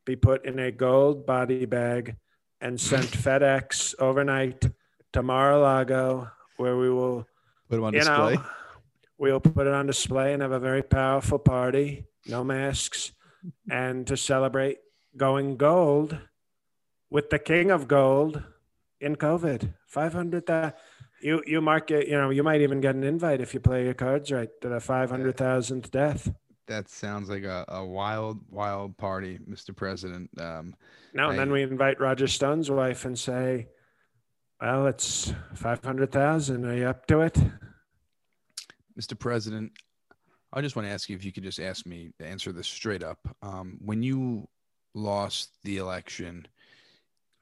be 0.04 0.16
put 0.16 0.44
in 0.44 0.58
a 0.58 0.72
gold 0.72 1.24
body 1.26 1.64
bag 1.64 2.16
and 2.60 2.80
sent 2.80 3.06
FedEx 3.10 3.94
overnight 4.00 4.64
to 5.12 5.22
Mar-a-Lago, 5.22 6.30
where 6.56 6.76
we 6.76 6.90
will, 6.90 7.26
Put 7.68 7.76
them 7.76 7.84
on 7.84 7.92
you 7.94 8.00
display. 8.00 8.34
know, 8.34 8.44
we'll 9.18 9.40
put 9.40 9.66
it 9.68 9.72
on 9.72 9.86
display 9.86 10.32
and 10.32 10.42
have 10.42 10.52
a 10.52 10.58
very 10.58 10.82
powerful 10.82 11.38
party, 11.38 12.04
no 12.26 12.42
masks, 12.42 13.12
and 13.70 14.06
to 14.06 14.16
celebrate 14.16 14.78
going 15.16 15.56
gold 15.56 16.18
with 17.10 17.30
the 17.30 17.38
king 17.38 17.70
of 17.70 17.88
gold 17.88 18.42
in 19.00 19.16
COVID. 19.16 19.74
500,000. 19.86 20.72
You, 21.22 21.42
you 21.46 21.60
mark 21.60 21.90
it, 21.90 22.08
you 22.08 22.16
know, 22.16 22.30
you 22.30 22.42
might 22.42 22.62
even 22.62 22.80
get 22.80 22.94
an 22.94 23.04
invite 23.04 23.40
if 23.40 23.52
you 23.52 23.60
play 23.60 23.84
your 23.84 23.94
cards 23.94 24.30
right 24.32 24.48
to 24.62 24.68
the 24.68 24.76
500,000th 24.76 25.90
death. 25.90 26.32
that 26.66 26.88
sounds 26.88 27.28
like 27.28 27.42
a, 27.44 27.64
a 27.68 27.84
wild, 27.84 28.40
wild 28.48 28.96
party, 28.96 29.38
Mr. 29.48 29.74
President. 29.76 30.30
Um, 30.40 30.74
No, 31.12 31.28
and 31.28 31.38
then 31.38 31.50
we 31.50 31.62
invite 31.62 32.00
Roger 32.00 32.26
Stone's 32.28 32.70
wife 32.70 33.04
and 33.04 33.18
say, 33.18 33.66
well, 34.60 34.86
it's 34.86 35.32
500,000. 35.54 36.64
Are 36.64 36.76
you 36.76 36.86
up 36.86 37.06
to 37.06 37.20
it? 37.20 37.36
Mr. 38.98 39.18
President, 39.18 39.72
I 40.52 40.60
just 40.60 40.74
want 40.74 40.88
to 40.88 40.92
ask 40.92 41.08
you 41.08 41.16
if 41.16 41.24
you 41.24 41.32
could 41.32 41.44
just 41.44 41.60
ask 41.60 41.86
me 41.86 42.10
to 42.18 42.26
answer 42.26 42.52
this 42.52 42.66
straight 42.66 43.02
up. 43.02 43.18
Um, 43.42 43.78
when 43.84 44.02
you 44.02 44.48
lost 44.94 45.50
the 45.62 45.78
election, 45.78 46.46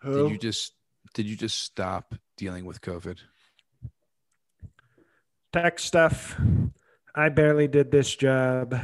did 0.04 0.30
you 0.30 0.38
just 0.38 0.72
did 1.14 1.26
you 1.26 1.36
just 1.36 1.62
stop 1.62 2.14
dealing 2.36 2.64
with 2.64 2.80
COVID? 2.80 3.18
tech 5.52 5.78
stuff. 5.78 6.38
I 7.14 7.28
barely 7.30 7.68
did 7.68 7.90
this 7.90 8.14
job 8.14 8.78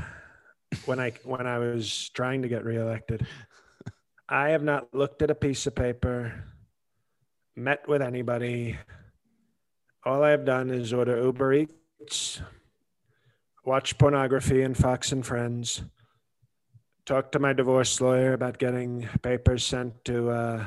when 0.87 0.99
I 0.99 1.13
when 1.25 1.47
I 1.47 1.59
was 1.59 2.09
trying 2.11 2.43
to 2.43 2.49
get 2.49 2.65
reelected. 2.65 3.27
I 4.29 4.51
have 4.51 4.63
not 4.63 4.93
looked 4.95 5.23
at 5.23 5.31
a 5.31 5.35
piece 5.35 5.67
of 5.67 5.75
paper, 5.75 6.45
met 7.55 7.87
with 7.89 8.03
anybody. 8.03 8.79
All 10.05 10.23
I 10.23 10.31
have 10.31 10.45
done 10.45 10.71
is 10.71 10.93
order 10.93 11.23
Uber 11.23 11.53
Eats, 11.53 12.41
watch 13.65 13.99
pornography 13.99 14.63
and 14.63 14.77
Fox 14.77 15.13
and 15.13 15.25
Friends, 15.25 15.83
talk 17.07 17.33
to 17.33 17.39
my 17.39 17.53
divorce 17.53 18.01
lawyer 18.01 18.33
about 18.33 18.59
getting 18.59 19.09
papers 19.23 19.65
sent 19.65 20.05
to 20.05 20.31
uh, 20.31 20.67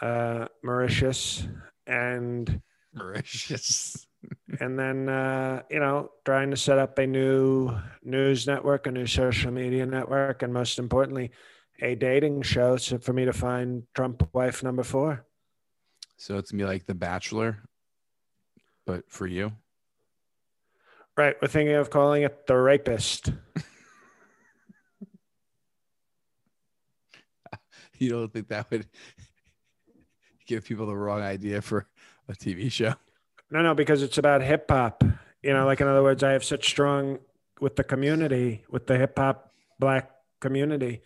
uh, 0.00 0.46
Mauritius, 0.62 1.46
and 1.86 2.60
Mauritius. 2.94 4.06
and 4.60 4.78
then 4.78 5.08
uh, 5.08 5.62
you 5.70 5.80
know 5.80 6.10
trying 6.24 6.50
to 6.50 6.56
set 6.56 6.78
up 6.78 6.98
a 6.98 7.06
new 7.06 7.70
news 8.02 8.46
network 8.46 8.86
a 8.86 8.90
new 8.90 9.06
social 9.06 9.50
media 9.50 9.84
network 9.84 10.42
and 10.42 10.52
most 10.52 10.78
importantly 10.78 11.30
a 11.82 11.94
dating 11.94 12.40
show 12.40 12.78
so 12.78 12.96
for 12.96 13.12
me 13.12 13.26
to 13.26 13.34
find 13.34 13.82
trump 13.94 14.26
wife 14.32 14.62
number 14.62 14.82
four 14.82 15.26
So 16.16 16.38
it's 16.38 16.50
gonna 16.50 16.62
be 16.62 16.66
like 16.66 16.86
The 16.86 16.94
Bachelor, 16.94 17.58
but 18.86 19.10
for 19.10 19.26
you. 19.26 19.52
Right 21.16 21.36
we're 21.40 21.48
thinking 21.48 21.74
of 21.76 21.90
calling 21.90 22.22
it 22.22 22.46
the 22.46 22.56
rapist 22.56 23.32
You 27.98 28.10
don't 28.10 28.32
think 28.32 28.48
that 28.48 28.70
would 28.70 28.86
give 30.46 30.64
people 30.64 30.86
the 30.86 30.96
wrong 30.96 31.22
idea 31.22 31.62
for 31.62 31.86
a 32.28 32.32
TV 32.32 32.70
show? 32.70 32.94
no 33.50 33.62
no 33.62 33.74
because 33.74 34.02
it's 34.02 34.18
about 34.18 34.42
hip-hop 34.42 35.04
you 35.42 35.52
know 35.52 35.64
like 35.66 35.80
in 35.80 35.86
other 35.86 36.02
words 36.02 36.22
i 36.22 36.32
have 36.32 36.42
such 36.42 36.66
strong 36.66 37.18
with 37.60 37.76
the 37.76 37.84
community 37.84 38.64
with 38.70 38.86
the 38.86 38.96
hip-hop 38.96 39.52
black 39.78 40.10
community 40.40 41.02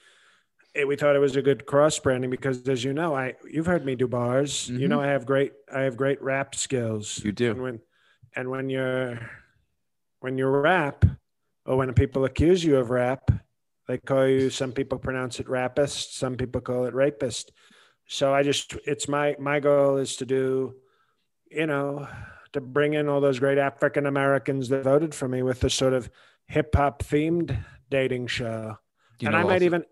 it, 0.75 0.87
we 0.87 0.95
thought 0.97 1.17
it 1.17 1.19
was 1.19 1.35
a 1.37 1.43
good 1.43 1.67
cross 1.67 1.99
branding 1.99 2.31
because 2.31 2.67
as 2.69 2.85
you 2.85 2.93
know 2.93 3.15
i 3.15 3.35
you've 3.51 3.67
heard 3.67 3.85
me 3.85 3.95
do 3.97 4.07
bars 4.07 4.69
you 4.71 4.87
Mhm. 4.87 4.91
know 4.91 5.01
i 5.01 5.09
have 5.09 5.27
great 5.27 5.53
i 5.75 5.81
have 5.81 5.97
great 5.97 6.23
rap 6.23 6.55
skills 6.55 7.23
You 7.25 7.33
do. 7.33 7.51
and 7.51 7.63
when 7.63 7.81
and 8.37 8.49
when 8.51 8.71
you're 8.71 9.19
when 10.21 10.39
you 10.39 10.47
rap 10.47 11.05
or 11.67 11.77
when 11.77 11.93
people 11.95 12.25
accuse 12.25 12.65
you 12.65 12.77
of 12.77 12.91
rap 12.91 13.31
they 13.87 13.99
call 13.99 14.27
you 14.27 14.51
some 14.51 14.73
people 14.73 14.99
pronounce 14.99 15.41
it 15.41 15.49
rapist 15.49 16.17
some 16.17 16.37
people 16.37 16.61
call 16.61 16.85
it 16.85 16.95
rapist. 16.95 17.53
So 18.07 18.35
i 18.35 18.43
just 18.43 18.77
it's 18.87 19.09
my 19.09 19.37
my 19.39 19.61
goal 19.61 19.97
is 19.99 20.17
to 20.17 20.27
do 20.27 20.75
you 21.51 21.67
know 21.67 22.07
to 22.53 22.61
bring 22.61 22.95
in 22.95 23.09
all 23.09 23.21
those 23.21 23.39
great 23.39 23.59
african 23.59 24.07
americans 24.07 24.69
that 24.71 24.85
voted 24.85 25.15
for 25.15 25.29
me 25.29 25.43
with 25.43 25.61
this 25.61 25.75
sort 25.75 25.93
of 25.93 26.11
hip 26.47 26.75
hop 26.75 27.03
themed 27.03 27.57
dating 27.91 28.27
show. 28.27 28.77
And 29.23 29.37
i 29.37 29.43
might 29.43 29.53
also- 29.55 29.65
even 29.65 29.85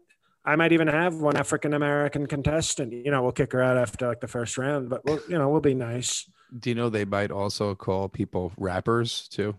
i 0.45 0.57
might 0.57 0.73
even 0.73 0.89
have 0.89 1.15
one 1.17 1.37
african 1.37 1.75
american 1.75 2.27
contestant. 2.27 2.93
You 2.93 3.11
know 3.11 3.23
we'll 3.23 3.33
kick 3.33 3.53
her 3.53 3.63
out 3.63 3.77
after 3.77 4.07
like 4.09 4.21
the 4.21 4.29
first 4.29 4.57
round 4.59 4.89
but 4.89 5.05
we'll 5.05 5.21
you 5.29 5.39
know 5.39 5.49
we'll 5.49 5.61
be 5.61 5.75
nice. 5.75 6.29
Do 6.59 6.71
you 6.71 6.75
know 6.77 6.89
they 6.89 7.05
might 7.05 7.31
also 7.31 7.75
call 7.75 8.09
people 8.09 8.53
rappers 8.57 9.29
too? 9.29 9.59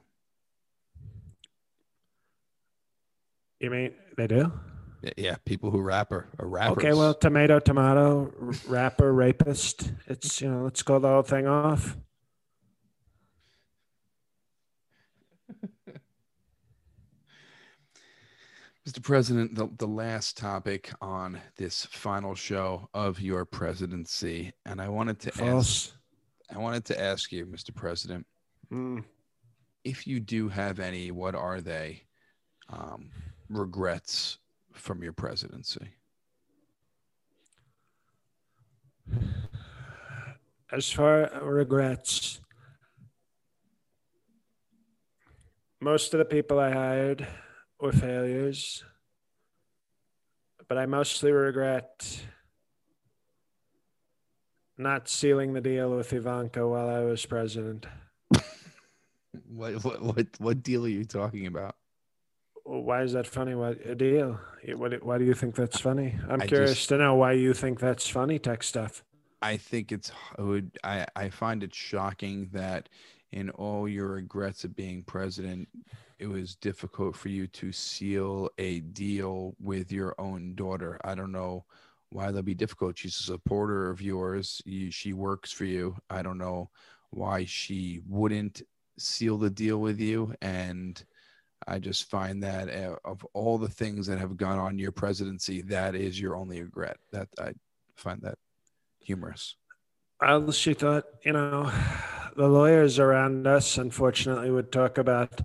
You 3.60 3.70
mean 3.70 3.94
they 4.18 4.28
do 4.28 4.52
Yeah, 5.16 5.36
people 5.46 5.72
who 5.72 5.82
rap 5.82 6.12
are, 6.12 6.28
are 6.40 6.48
rappers. 6.48 6.78
Okay, 6.78 6.94
well, 6.94 7.14
tomato, 7.14 7.60
tomato, 7.60 8.34
rapper, 8.68 9.14
rapist. 9.14 9.92
It's 10.08 10.42
you 10.42 10.50
know, 10.50 10.64
let's 10.64 10.84
call 10.84 11.00
the 11.00 11.08
whole 11.08 11.22
thing 11.24 11.48
off. 11.48 11.98
Mr. 18.88 19.04
President, 19.04 19.54
the, 19.56 19.70
the 19.78 19.88
last 19.88 20.38
topic 20.38 20.92
on 21.02 21.40
this 21.58 21.86
final 21.86 22.34
show 22.36 22.88
of 22.94 23.20
your 23.20 23.44
presidency, 23.44 24.54
and 24.66 24.80
I 24.82 24.88
wanted 24.88 25.20
to 25.22 25.44
ask 25.44 25.92
I 26.54 26.58
wanted 26.58 26.86
to 26.86 27.00
ask 27.02 27.32
you, 27.34 27.46
Mr. 27.46 27.76
President, 27.76 28.26
Mm. 28.72 29.04
if 29.84 30.08
you 30.08 30.20
do 30.22 30.48
have 30.50 30.80
any, 30.80 31.12
what 31.12 31.36
are 31.36 31.60
they? 31.62 32.04
Um, 32.70 33.10
regrets 33.50 34.38
from 34.74 35.04
your 35.04 35.14
presidency? 35.14 35.90
As 40.72 40.92
far 40.92 41.24
as 41.24 41.42
regrets, 41.42 42.42
most 45.80 46.14
of 46.14 46.18
the 46.18 46.26
people 46.26 46.60
I 46.60 46.72
hired 46.72 47.26
were 47.80 47.94
failures, 47.94 48.84
but 50.68 50.78
I 50.78 50.86
mostly 50.86 51.32
regret 51.32 52.22
not 54.78 55.08
sealing 55.08 55.54
the 55.54 55.62
deal 55.62 55.96
with 55.96 56.14
Ivanka 56.14 56.68
while 56.68 56.90
I 56.90 57.02
was 57.02 57.26
president. 57.26 57.86
What 59.50 59.84
what 59.84 60.02
what 60.02 60.28
what 60.40 60.64
deal 60.64 60.86
are 60.86 60.90
you 60.90 61.06
talking 61.06 61.48
about? 61.48 61.76
Why 62.68 63.02
is 63.04 63.14
that 63.14 63.26
funny? 63.26 63.56
What 63.56 63.80
a 63.86 63.96
deal? 63.96 64.40
What, 64.76 65.02
why 65.02 65.18
do 65.18 65.24
you 65.24 65.34
think 65.34 65.56
that's 65.56 65.80
funny? 65.80 66.16
I'm 66.28 66.42
I 66.42 66.48
curious 66.48 66.76
just- 66.76 66.90
to 66.90 66.98
know 66.98 67.16
why 67.16 67.32
you 67.32 67.54
think 67.54 67.80
that's 67.80 68.10
funny. 68.10 68.40
Tech 68.40 68.62
stuff. 68.62 69.04
I 69.42 69.56
think 69.56 69.92
it's 69.92 70.12
I 70.38 70.42
would 70.42 70.78
I 70.84 71.06
I 71.16 71.30
find 71.30 71.64
it 71.64 71.74
shocking 71.74 72.50
that 72.54 72.90
in 73.32 73.52
all 73.52 73.88
your 73.88 74.08
regrets 74.08 74.64
of 74.66 74.76
being 74.76 75.04
president, 75.04 75.70
it 76.20 76.28
was 76.28 76.56
difficult 76.56 77.16
for 77.16 77.30
you 77.30 77.48
to 77.48 77.72
seal 77.72 78.50
a 78.58 78.80
deal 78.82 79.56
with 79.62 79.92
your 79.92 80.16
own 80.18 80.56
daughter. 80.56 81.00
I 81.06 81.14
don't 81.16 81.32
know 81.32 81.64
why 82.10 82.32
that'd 82.32 82.46
be 82.46 82.56
difficult. 82.56 82.98
She's 82.98 83.18
a 83.20 83.24
supporter 83.24 83.90
of 83.90 84.02
yours. 84.02 84.62
You, 84.66 84.92
she 84.92 85.14
works 85.14 85.52
for 85.52 85.66
you. 85.66 85.96
I 86.10 86.22
don't 86.22 86.38
know 86.40 86.70
why 87.12 87.46
she 87.46 88.02
wouldn't 88.08 88.64
seal 88.98 89.38
the 89.38 89.50
deal 89.52 89.78
with 89.78 90.00
you. 90.00 90.34
And 90.42 91.02
I 91.66 91.80
just 91.80 92.10
find 92.10 92.44
that 92.44 92.70
uh, 92.70 92.96
of 93.04 93.26
all 93.34 93.58
the 93.58 93.70
things 93.70 94.08
that 94.08 94.20
have 94.20 94.38
gone 94.38 94.60
on 94.60 94.78
your 94.78 94.92
presidency, 94.92 95.62
that 95.64 95.96
is 95.96 96.20
your 96.20 96.36
only 96.36 96.62
regret. 96.62 96.98
That 97.12 97.28
I 97.40 97.54
find 97.96 98.22
that 98.22 98.38
humorous. 99.00 99.56
She 100.52 100.74
thought, 100.74 101.06
you 101.24 101.34
know, 101.34 101.72
the 102.36 102.48
lawyers 102.48 103.00
around 103.00 103.46
us, 103.48 103.78
unfortunately, 103.78 104.50
would 104.50 104.72
talk 104.72 104.98
about, 104.98 105.42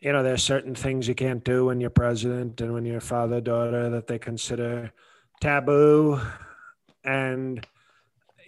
you 0.00 0.12
know, 0.12 0.22
there's 0.22 0.42
certain 0.42 0.74
things 0.74 1.06
you 1.08 1.14
can't 1.14 1.44
do 1.44 1.66
when 1.66 1.80
you're 1.80 1.90
president 1.90 2.60
and 2.60 2.72
when 2.72 2.84
you're 2.84 3.00
father 3.00 3.40
daughter 3.40 3.90
that 3.90 4.06
they 4.06 4.18
consider 4.18 4.92
taboo. 5.40 6.20
And, 7.04 7.66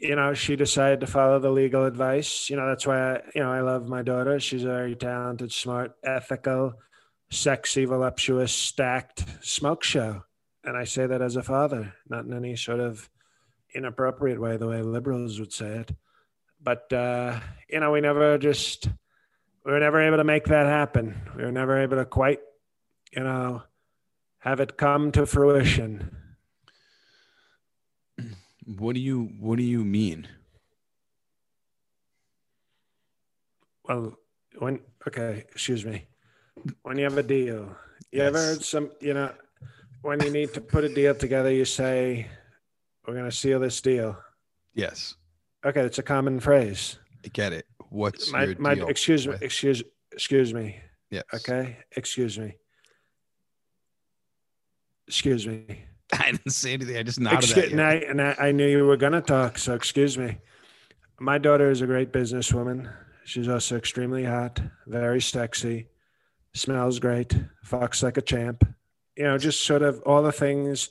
you 0.01 0.17
know, 0.17 0.33
she 0.33 0.57
decided 0.57 1.01
to 1.01 1.07
follow 1.07 1.39
the 1.39 1.51
legal 1.51 1.85
advice. 1.85 2.49
You 2.49 2.57
know, 2.57 2.67
that's 2.67 2.87
why, 2.87 3.17
I, 3.17 3.23
you 3.35 3.43
know, 3.43 3.53
I 3.53 3.61
love 3.61 3.89
my 3.89 4.03
daughter. 4.03 4.41
She's 4.41 4.63
very 4.63 4.95
talented, 4.95 5.53
smart, 5.53 5.93
ethical, 6.05 6.75
sexy, 7.31 7.85
voluptuous, 7.85 8.53
stacked 8.53 9.25
smoke 9.41 9.83
show. 9.83 10.23
And 10.65 10.77
I 10.77 10.85
say 10.85 11.07
that 11.07 11.23
as 11.23 11.37
a 11.37 11.43
father, 11.43 11.95
not 12.09 12.25
in 12.25 12.33
any 12.33 12.57
sort 12.57 12.81
of 12.81 13.09
inappropriate 13.75 14.41
way, 14.41 14.57
the 14.57 14.67
way 14.67 14.83
liberals 14.83 15.39
would 15.39 15.53
say 15.53 15.79
it. 15.79 15.93
But 16.61 16.93
uh, 16.93 17.39
you 17.69 17.81
know, 17.81 17.93
we 17.93 18.01
never 18.01 18.39
just 18.39 18.89
we 19.65 19.73
were 19.73 19.81
never 19.81 20.01
able 20.01 20.17
to 20.17 20.25
make 20.25 20.45
that 20.47 20.67
happen. 20.67 21.21
We 21.37 21.45
were 21.45 21.53
never 21.53 21.81
able 21.81 21.97
to 21.97 22.05
quite, 22.05 22.41
you 23.13 23.23
know, 23.23 23.63
have 24.39 24.61
it 24.61 24.77
come 24.77 25.13
to 25.13 25.27
fruition. 25.27 26.17
What 28.65 28.95
do 28.95 29.01
you 29.01 29.31
What 29.39 29.59
do 29.59 29.65
you 29.65 29.85
mean? 29.85 30.27
Well, 33.85 34.17
when 34.59 34.81
okay, 35.07 35.45
excuse 35.53 35.85
me, 35.85 36.09
when 36.83 36.99
you 36.99 37.05
have 37.05 37.19
a 37.19 37.23
deal, 37.23 37.77
you 38.13 38.23
ever 38.23 38.39
Yes. 38.39 38.47
heard 38.47 38.65
some, 38.65 38.91
you 39.01 39.15
know, 39.15 39.33
when 40.03 40.23
you 40.23 40.31
need 40.31 40.55
to 40.55 40.61
put 40.61 40.85
a 40.85 40.89
deal 40.93 41.15
together, 41.15 41.51
you 41.53 41.65
say, 41.65 42.29
"We're 43.07 43.15
going 43.15 43.31
to 43.31 43.37
seal 43.37 43.61
this 43.61 43.81
deal." 43.81 44.17
Yes, 44.75 45.15
Okay, 45.65 45.81
it's 45.81 45.99
a 45.99 46.03
common 46.03 46.39
phrase. 46.39 46.99
I 47.25 47.29
get 47.29 47.53
it. 47.53 47.67
What's 47.89 48.31
My, 48.31 48.55
my 48.59 48.73
excuse 48.75 49.27
me, 49.27 49.35
excuse, 49.41 49.83
excuse 50.13 50.55
me. 50.55 50.81
Yes. 51.11 51.25
Okay, 51.35 51.79
excuse 51.97 52.39
me. 52.39 52.57
Excuse 55.09 55.47
me. 55.47 55.85
I 56.13 56.33
didn't 56.33 56.51
say 56.51 56.75
anything. 56.75 56.97
I 56.97 57.03
just 57.03 57.19
nodded 57.21 57.45
Excuse, 57.45 57.73
and. 57.73 57.81
I, 57.81 57.95
and 57.95 58.21
I, 58.23 58.37
I 58.39 58.53
knew 58.53 58.67
you 58.67 58.85
were 58.87 58.97
going 58.97 59.13
to 59.13 59.21
talk, 59.21 59.59
so 59.59 59.75
excuse 59.75 60.17
me. 60.17 60.39
My 61.19 61.39
daughter 61.39 61.71
is 61.71 61.81
a 61.81 61.87
great 61.87 62.13
businesswoman. 62.13 62.93
She's 63.25 63.49
also 63.49 63.77
extremely 63.77 64.25
hot, 64.25 64.61
very 64.87 65.21
sexy, 65.21 65.89
smells 66.57 66.99
great, 66.99 67.37
fucks 67.65 68.03
like 68.03 68.17
a 68.17 68.23
champ. 68.23 68.67
You 69.17 69.25
know, 69.25 69.39
just 69.39 69.65
sort 69.65 69.83
of 69.83 70.03
all 70.07 70.23
the 70.23 70.33
things 70.33 70.91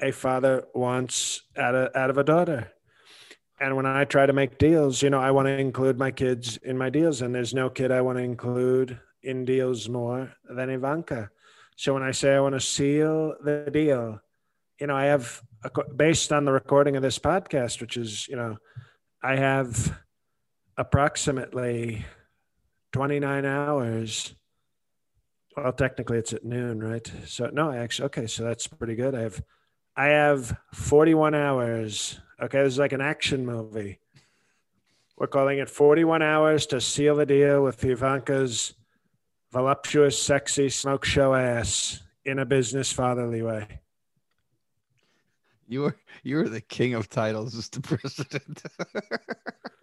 a 0.00 0.10
father 0.12 0.64
wants 0.74 1.42
out 1.56 1.74
of, 1.74 1.96
out 1.96 2.10
of 2.10 2.18
a 2.18 2.24
daughter. 2.24 2.72
And 3.58 3.74
when 3.76 3.86
I 3.86 4.04
try 4.04 4.26
to 4.26 4.32
make 4.32 4.58
deals, 4.58 5.02
you 5.02 5.08
know, 5.08 5.20
I 5.20 5.30
want 5.30 5.46
to 5.46 5.58
include 5.58 5.98
my 5.98 6.10
kids 6.10 6.58
in 6.58 6.76
my 6.76 6.90
deals, 6.90 7.22
and 7.22 7.34
there's 7.34 7.54
no 7.54 7.70
kid 7.70 7.90
I 7.90 8.02
want 8.02 8.18
to 8.18 8.24
include 8.24 9.00
in 9.22 9.44
deals 9.44 9.88
more 9.88 10.34
than 10.44 10.68
Ivanka. 10.68 11.30
So 11.76 11.94
when 11.94 12.02
I 12.02 12.10
say 12.10 12.34
I 12.34 12.40
want 12.40 12.54
to 12.54 12.60
seal 12.60 13.34
the 13.42 13.68
deal, 13.72 14.20
you 14.78 14.86
know, 14.86 14.96
I 14.96 15.06
have 15.06 15.42
based 15.96 16.32
on 16.32 16.44
the 16.44 16.52
recording 16.52 16.96
of 16.96 17.02
this 17.02 17.18
podcast, 17.18 17.80
which 17.80 17.96
is, 17.96 18.28
you 18.28 18.36
know, 18.36 18.58
I 19.22 19.36
have 19.36 19.98
approximately 20.76 22.04
29 22.92 23.44
hours. 23.44 24.35
Well, 25.56 25.72
technically 25.72 26.18
it's 26.18 26.34
at 26.34 26.44
noon, 26.44 26.82
right? 26.82 27.10
So 27.26 27.48
no, 27.52 27.70
I 27.70 27.78
actually 27.78 28.06
okay, 28.06 28.26
so 28.26 28.44
that's 28.44 28.66
pretty 28.66 28.94
good. 28.94 29.14
I 29.14 29.22
have 29.22 29.42
I 29.96 30.06
have 30.08 30.56
41 30.74 31.34
hours. 31.34 32.20
Okay, 32.40 32.62
this 32.62 32.74
is 32.74 32.78
like 32.78 32.92
an 32.92 33.00
action 33.00 33.46
movie. 33.46 33.98
We're 35.16 35.28
calling 35.28 35.58
it 35.58 35.70
41 35.70 36.20
hours 36.20 36.66
to 36.66 36.80
seal 36.80 37.16
the 37.16 37.24
deal 37.24 37.62
with 37.62 37.82
Ivanka's 37.82 38.74
voluptuous, 39.50 40.20
sexy 40.20 40.68
smoke 40.68 41.06
show 41.06 41.34
ass 41.34 42.02
in 42.26 42.38
a 42.38 42.44
business 42.44 42.92
fatherly 42.92 43.40
way. 43.40 43.80
You 45.66 45.80
were 45.80 45.96
you 46.22 46.36
were 46.36 46.48
the 46.50 46.60
king 46.60 46.92
of 46.92 47.08
titles, 47.08 47.54
Mr. 47.54 47.82
President. 47.82 48.62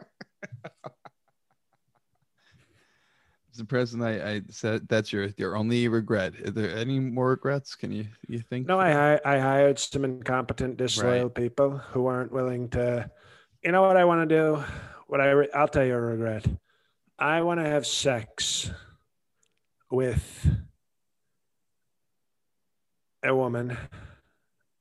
Mr. 3.54 3.68
President, 3.68 4.04
I, 4.04 4.32
I 4.32 4.42
said 4.50 4.88
that's 4.88 5.14
your 5.14 5.30
your 5.38 5.56
only 5.56 5.88
regret. 5.88 6.34
Are 6.46 6.52
there 6.52 6.76
any 6.76 7.00
more 7.00 7.30
regrets? 7.30 7.76
Can 7.76 7.92
you 7.92 8.08
you 8.28 8.40
think? 8.40 8.68
No, 8.68 8.80
I 8.80 9.20
I 9.24 9.40
hired 9.40 9.78
some 9.78 10.06
incompetent, 10.06 10.78
disloyal 10.78 11.30
people 11.30 11.78
who 11.78 12.08
aren't 12.08 12.32
willing 12.32 12.70
to. 12.70 13.10
You 13.64 13.72
know 13.72 13.84
what 13.84 13.98
I 13.98 14.06
want 14.06 14.28
to 14.28 14.36
do? 14.36 14.64
What 15.08 15.22
I 15.22 15.32
re- 15.32 15.50
I'll 15.54 15.68
tell 15.68 15.86
you 15.86 15.94
a 15.94 16.02
regret. 16.02 16.46
I 17.20 17.42
want 17.42 17.60
to 17.60 17.66
have 17.66 17.86
sex 17.86 18.72
with 19.92 20.48
a 23.24 23.36
woman 23.36 23.78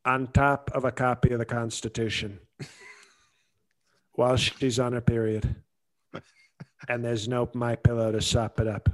on 0.05 0.27
top 0.29 0.71
of 0.75 0.85
a 0.85 0.91
copy 0.91 1.33
of 1.33 1.39
the 1.39 1.45
Constitution 1.45 2.41
while 4.13 4.37
she's 4.37 4.79
on 4.79 4.95
her 4.95 5.01
period, 5.01 5.62
and 6.89 7.05
there's 7.05 7.29
no 7.29 7.49
my 7.55 7.77
pillow 7.77 8.13
to 8.13 8.21
sop 8.21 8.61
it 8.61 8.67
up. 8.67 8.89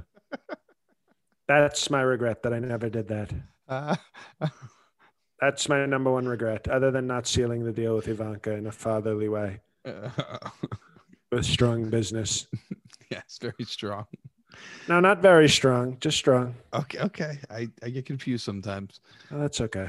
That's 1.47 1.89
my 1.89 2.01
regret 2.01 2.43
that 2.43 2.53
I 2.53 2.59
never 2.59 2.89
did 2.89 3.07
that. 3.07 3.31
Uh, 3.67 3.95
That's 5.39 5.69
my 5.69 5.85
number 5.85 6.11
one 6.11 6.27
regret, 6.27 6.67
other 6.67 6.91
than 6.91 7.07
not 7.07 7.25
sealing 7.25 7.63
the 7.63 7.71
deal 7.71 7.95
with 7.95 8.07
Ivanka 8.07 8.51
in 8.51 8.67
a 8.67 8.71
fatherly 8.71 9.29
way 9.29 9.61
with 11.31 11.45
strong 11.45 11.89
business. 11.89 12.47
yes, 13.09 13.39
very 13.41 13.63
strong. 13.63 14.05
No, 14.89 14.99
not 14.99 15.21
very 15.21 15.47
strong, 15.47 15.97
just 16.01 16.17
strong. 16.17 16.55
Okay, 16.73 16.99
okay. 16.99 17.39
I, 17.49 17.69
I 17.81 17.89
get 17.89 18.05
confused 18.05 18.43
sometimes. 18.43 18.99
Oh, 19.31 19.39
that's 19.39 19.61
okay. 19.61 19.87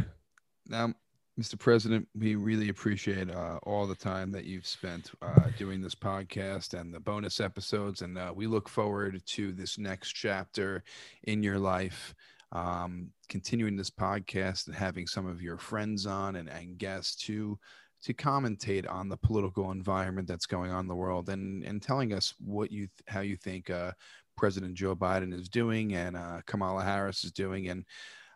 Now, 0.68 0.94
Mr. 1.40 1.58
President, 1.58 2.06
we 2.14 2.34
really 2.34 2.68
appreciate 2.68 3.30
uh, 3.30 3.58
all 3.62 3.86
the 3.86 3.94
time 3.94 4.30
that 4.30 4.44
you've 4.44 4.66
spent 4.66 5.10
uh, 5.22 5.48
doing 5.56 5.80
this 5.80 5.94
podcast 5.94 6.78
and 6.78 6.92
the 6.92 7.00
bonus 7.00 7.40
episodes. 7.40 8.02
And 8.02 8.18
uh, 8.18 8.30
we 8.36 8.46
look 8.46 8.68
forward 8.68 9.22
to 9.24 9.52
this 9.52 9.78
next 9.78 10.12
chapter 10.12 10.84
in 11.22 11.42
your 11.42 11.58
life, 11.58 12.14
um, 12.52 13.08
continuing 13.30 13.74
this 13.74 13.88
podcast 13.88 14.66
and 14.66 14.76
having 14.76 15.06
some 15.06 15.24
of 15.24 15.40
your 15.40 15.56
friends 15.56 16.04
on 16.04 16.36
and, 16.36 16.50
and 16.50 16.76
guests 16.76 17.16
to 17.24 17.58
to 18.02 18.14
commentate 18.14 18.90
on 18.90 19.08
the 19.08 19.16
political 19.16 19.70
environment 19.72 20.26
that's 20.26 20.46
going 20.46 20.70
on 20.70 20.80
in 20.80 20.88
the 20.88 20.94
world 20.94 21.30
and 21.30 21.64
and 21.64 21.80
telling 21.80 22.12
us 22.12 22.34
what 22.38 22.70
you 22.70 22.86
how 23.06 23.20
you 23.20 23.36
think 23.36 23.70
uh, 23.70 23.92
President 24.36 24.74
Joe 24.74 24.96
Biden 24.96 25.32
is 25.32 25.48
doing 25.48 25.94
and 25.94 26.16
uh, 26.16 26.40
Kamala 26.46 26.82
Harris 26.82 27.24
is 27.24 27.32
doing 27.32 27.68
and 27.68 27.84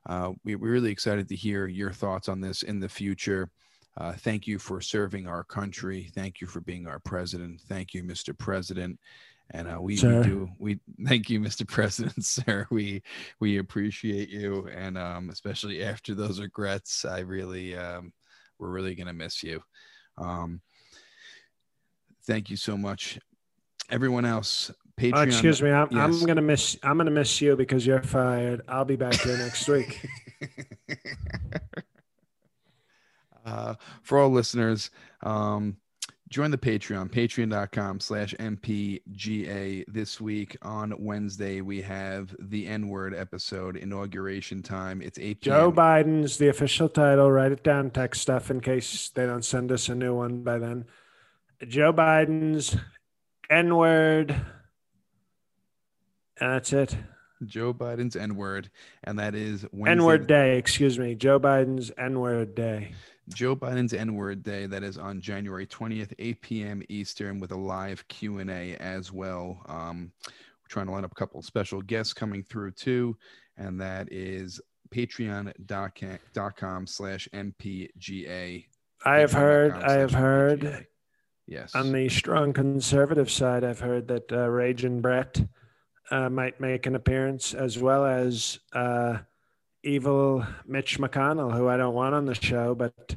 uh, 0.06 0.32
we, 0.44 0.54
we're 0.54 0.72
really 0.72 0.90
excited 0.90 1.28
to 1.28 1.36
hear 1.36 1.66
your 1.66 1.92
thoughts 1.92 2.28
on 2.28 2.40
this 2.40 2.62
in 2.62 2.80
the 2.80 2.88
future. 2.88 3.50
Uh, 3.96 4.12
thank 4.12 4.46
you 4.46 4.58
for 4.58 4.80
serving 4.80 5.26
our 5.26 5.44
country. 5.44 6.10
Thank 6.14 6.40
you 6.40 6.46
for 6.46 6.60
being 6.60 6.86
our 6.86 6.98
president. 6.98 7.60
Thank 7.68 7.94
you, 7.94 8.02
Mr. 8.02 8.36
President. 8.36 8.98
And 9.50 9.68
uh, 9.68 9.80
we, 9.80 9.94
we 9.94 10.00
do 10.00 10.48
we 10.58 10.80
thank 11.06 11.28
you, 11.28 11.38
Mr. 11.40 11.66
President, 11.68 12.24
sir. 12.24 12.66
We 12.70 13.02
we 13.40 13.58
appreciate 13.58 14.30
you, 14.30 14.68
and 14.74 14.96
um, 14.96 15.30
especially 15.30 15.84
after 15.84 16.14
those 16.14 16.40
regrets, 16.40 17.04
I 17.04 17.20
really 17.20 17.76
um, 17.76 18.12
we're 18.58 18.70
really 18.70 18.94
gonna 18.94 19.12
miss 19.12 19.42
you. 19.42 19.62
Um, 20.16 20.60
thank 22.26 22.48
you 22.48 22.56
so 22.56 22.76
much, 22.76 23.18
everyone 23.90 24.24
else. 24.24 24.70
Patreon. 24.98 25.16
Oh, 25.16 25.22
excuse 25.22 25.60
me. 25.60 25.70
I'm, 25.70 25.88
Yes. 25.90 26.00
I'm 26.00 26.26
gonna 26.26 26.42
miss. 26.42 26.76
I'm 26.82 26.96
gonna 26.96 27.10
miss 27.10 27.40
you 27.40 27.56
because 27.56 27.86
you're 27.86 28.02
fired. 28.02 28.62
I'll 28.68 28.84
be 28.84 28.96
back 28.96 29.14
here 29.14 29.36
next 29.36 29.68
week. 29.68 30.06
uh, 33.44 33.74
for 34.02 34.18
all 34.18 34.30
listeners, 34.30 34.90
um, 35.22 35.76
join 36.28 36.50
the 36.50 36.58
Patreon, 36.58 37.10
patreon.com 37.10 38.00
slash 38.00 38.34
MPGA. 38.38 39.84
This 39.88 40.20
week 40.20 40.56
on 40.62 40.94
Wednesday, 40.98 41.60
we 41.60 41.82
have 41.82 42.34
the 42.38 42.66
N 42.66 42.88
word 42.88 43.14
episode, 43.14 43.76
inauguration 43.76 44.62
time. 44.62 45.02
It's 45.02 45.18
8 45.18 45.40
p.m. 45.40 45.42
Joe 45.56 45.72
Biden's 45.72 46.38
the 46.38 46.48
official 46.48 46.88
title. 46.88 47.30
Write 47.30 47.52
it 47.52 47.64
down. 47.64 47.90
Tech 47.90 48.14
stuff 48.14 48.50
in 48.50 48.60
case 48.60 49.10
they 49.10 49.26
don't 49.26 49.44
send 49.44 49.72
us 49.72 49.88
a 49.88 49.94
new 49.94 50.14
one 50.14 50.42
by 50.42 50.58
then. 50.58 50.86
Joe 51.66 51.92
Biden's 51.92 52.76
N 53.50 53.76
word. 53.76 54.34
And 56.40 56.52
that's 56.52 56.72
it. 56.72 56.96
Joe 57.44 57.74
Biden's 57.74 58.16
N 58.16 58.36
word, 58.36 58.70
and 59.04 59.18
that 59.18 59.34
is 59.34 59.66
N 59.86 60.04
word 60.04 60.26
day. 60.26 60.56
Excuse 60.56 60.98
me. 60.98 61.14
Joe 61.14 61.38
Biden's 61.38 61.90
N 61.98 62.20
word 62.20 62.54
day. 62.54 62.92
Joe 63.28 63.56
Biden's 63.56 63.92
N 63.92 64.14
word 64.14 64.42
day. 64.42 64.66
That 64.66 64.82
is 64.82 64.98
on 64.98 65.20
January 65.20 65.66
20th, 65.66 66.12
8 66.18 66.40
p.m. 66.42 66.82
Eastern, 66.88 67.40
with 67.40 67.52
a 67.52 67.56
live 67.56 68.06
Q 68.08 68.38
and 68.38 68.50
A 68.50 68.76
as 68.76 69.12
well. 69.12 69.60
Um, 69.66 70.12
we're 70.26 70.68
trying 70.68 70.86
to 70.86 70.92
line 70.92 71.04
up 71.04 71.12
a 71.12 71.16
couple 71.16 71.40
of 71.40 71.46
special 71.46 71.82
guests 71.82 72.12
coming 72.12 72.42
through 72.42 72.72
too, 72.72 73.16
and 73.56 73.80
that 73.80 74.08
is 74.12 74.60
patreon.com 74.90 76.86
slash 76.86 77.28
mpga. 77.32 78.64
I 79.06 79.16
have 79.16 79.32
heard. 79.32 79.72
I 79.72 79.92
have 79.94 80.12
heard. 80.12 80.86
Yes. 81.46 81.74
On 81.74 81.92
the 81.92 82.08
strong 82.08 82.54
conservative 82.54 83.30
side, 83.30 83.64
I've 83.64 83.80
heard 83.80 84.08
that 84.08 84.32
uh, 84.32 84.48
Raging 84.48 85.02
Brett 85.02 85.44
uh, 86.14 86.30
might 86.30 86.60
make 86.60 86.86
an 86.86 86.94
appearance, 86.94 87.54
as 87.54 87.76
well 87.76 88.06
as 88.06 88.60
uh, 88.72 89.18
evil 89.82 90.46
Mitch 90.64 90.98
McConnell, 91.00 91.52
who 91.52 91.68
I 91.68 91.76
don't 91.76 91.94
want 91.94 92.14
on 92.14 92.24
the 92.24 92.36
show, 92.36 92.74
but 92.74 93.16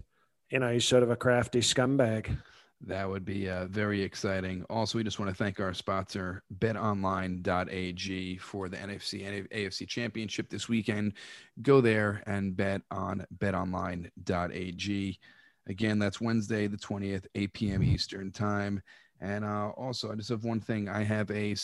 you 0.50 0.58
know 0.58 0.74
he's 0.74 0.86
sort 0.86 1.04
of 1.04 1.12
a 1.12 1.16
crafty 1.16 1.60
scumbag. 1.60 2.36
That 2.82 3.08
would 3.08 3.24
be 3.24 3.50
uh, 3.50 3.66
very 3.68 4.02
exciting. 4.02 4.64
Also, 4.70 4.98
we 4.98 5.04
just 5.04 5.20
want 5.20 5.30
to 5.30 5.36
thank 5.36 5.60
our 5.60 5.74
sponsor, 5.74 6.44
betonline.ag, 6.58 8.38
for 8.38 8.70
the 8.70 8.78
NFC 8.78 9.28
and 9.28 9.50
AFC 9.50 9.88
Championship 9.88 10.50
this 10.50 10.68
weekend. 10.68 11.14
Go 11.62 11.82
there 11.82 12.24
and 12.26 12.56
bet 12.56 12.82
on 12.90 13.26
betonline.ag. 13.38 15.20
Again, 15.68 16.00
that's 16.00 16.22
Wednesday, 16.22 16.68
the 16.68 16.78
20th, 16.78 17.26
8 17.36 17.54
p.m. 17.54 17.84
Eastern 17.84 18.32
Time. 18.32 18.82
And 19.20 19.44
uh, 19.44 19.70
also, 19.70 20.12
I 20.12 20.16
just 20.16 20.30
have 20.30 20.44
one 20.44 20.60
thing. 20.60 20.90
I 20.90 21.04
have 21.04 21.32
a 21.32 21.56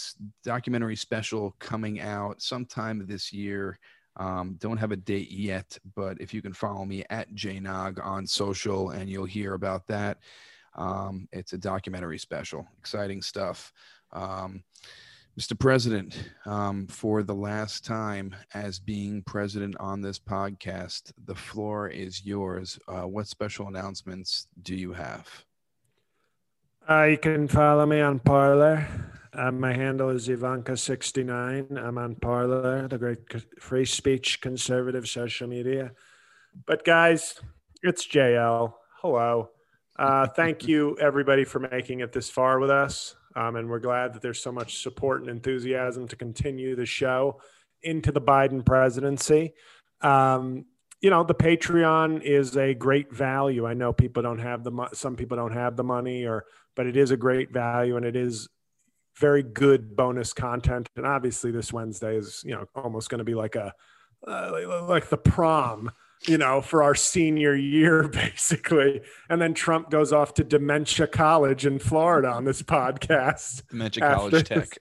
documentary 0.43 0.95
special 0.95 1.55
coming 1.59 1.99
out 2.01 2.41
sometime 2.41 3.05
this 3.05 3.31
year. 3.31 3.77
Um, 4.17 4.57
don't 4.59 4.77
have 4.77 4.91
a 4.91 4.97
date 4.97 5.31
yet, 5.31 5.77
but 5.95 6.19
if 6.19 6.33
you 6.33 6.41
can 6.41 6.53
follow 6.53 6.85
me 6.85 7.03
at 7.09 7.33
jnog 7.33 8.03
on 8.03 8.27
social, 8.27 8.91
and 8.91 9.09
you'll 9.09 9.25
hear 9.25 9.53
about 9.53 9.87
that. 9.87 10.19
Um, 10.75 11.27
it's 11.31 11.53
a 11.53 11.57
documentary 11.57 12.17
special, 12.17 12.67
exciting 12.79 13.21
stuff. 13.21 13.71
Um, 14.11 14.63
Mr. 15.39 15.57
President, 15.57 16.29
um, 16.45 16.85
for 16.85 17.23
the 17.23 17.33
last 17.33 17.83
time 17.83 18.35
as 18.53 18.77
being 18.77 19.23
president 19.23 19.75
on 19.79 19.99
this 19.99 20.19
podcast, 20.19 21.11
the 21.25 21.33
floor 21.33 21.87
is 21.87 22.23
yours. 22.23 22.77
Uh, 22.87 23.07
what 23.07 23.27
special 23.27 23.67
announcements 23.67 24.47
do 24.61 24.75
you 24.75 24.93
have? 24.93 25.27
Uh, 26.89 27.03
you 27.03 27.17
can 27.17 27.47
follow 27.47 27.85
me 27.85 28.01
on 28.01 28.19
Parler. 28.19 28.85
Uh, 29.31 29.51
my 29.51 29.71
handle 29.71 30.09
is 30.09 30.27
Ivanka69. 30.27 31.81
I'm 31.81 31.97
on 31.97 32.15
Parler, 32.15 32.89
the 32.89 32.97
great 32.97 33.19
free 33.57 33.85
speech 33.85 34.41
conservative 34.41 35.07
social 35.07 35.47
media. 35.47 35.93
But 36.65 36.83
guys, 36.83 37.39
it's 37.83 38.05
JL. 38.05 38.73
Hello. 39.01 39.51
Uh, 39.97 40.27
thank 40.27 40.67
you, 40.67 40.97
everybody, 40.99 41.45
for 41.45 41.59
making 41.59 42.01
it 42.01 42.11
this 42.11 42.29
far 42.29 42.59
with 42.59 42.69
us. 42.69 43.15
Um, 43.33 43.55
and 43.55 43.69
we're 43.69 43.79
glad 43.79 44.13
that 44.13 44.21
there's 44.21 44.41
so 44.41 44.51
much 44.51 44.81
support 44.83 45.21
and 45.21 45.29
enthusiasm 45.29 46.05
to 46.09 46.17
continue 46.17 46.75
the 46.75 46.85
show 46.85 47.39
into 47.81 48.11
the 48.11 48.21
Biden 48.21 48.65
presidency. 48.65 49.53
Um, 50.01 50.65
you 51.03 51.09
know, 51.09 51.23
the 51.25 51.35
Patreon 51.35 52.21
is 52.21 52.55
a 52.55 52.73
great 52.73 53.13
value. 53.13 53.67
I 53.67 53.73
know 53.73 53.91
people 53.91 54.23
don't 54.23 54.39
have 54.39 54.63
the 54.63 54.71
mo- 54.71 54.87
some 54.93 55.17
people 55.17 55.35
don't 55.35 55.51
have 55.51 55.75
the 55.75 55.83
money, 55.83 56.23
or 56.25 56.45
but 56.75 56.87
it 56.87 56.95
is 56.95 57.11
a 57.11 57.17
great 57.17 57.51
value, 57.51 57.97
and 57.97 58.05
it 58.05 58.15
is 58.15 58.47
very 59.19 59.43
good 59.43 59.97
bonus 59.97 60.31
content. 60.31 60.87
And 60.95 61.05
obviously, 61.05 61.51
this 61.51 61.73
Wednesday 61.73 62.15
is 62.15 62.41
you 62.45 62.55
know 62.55 62.65
almost 62.73 63.09
going 63.09 63.19
to 63.19 63.25
be 63.25 63.35
like 63.35 63.55
a 63.55 63.73
uh, 64.25 64.85
like 64.87 65.09
the 65.09 65.17
prom 65.17 65.91
you 66.25 66.37
know, 66.37 66.61
for 66.61 66.81
our 66.81 66.95
senior 66.95 67.53
year, 67.53 68.07
basically. 68.07 69.01
And 69.29 69.41
then 69.41 69.53
Trump 69.53 69.89
goes 69.89 70.13
off 70.13 70.33
to 70.35 70.43
Dementia 70.45 71.05
College 71.05 71.65
in 71.65 71.79
Florida 71.79 72.29
on 72.29 72.45
this 72.45 72.61
podcast. 72.61 73.67
Dementia 73.69 74.15
College 74.15 74.31
this- 74.31 74.43
Tech. 74.43 74.77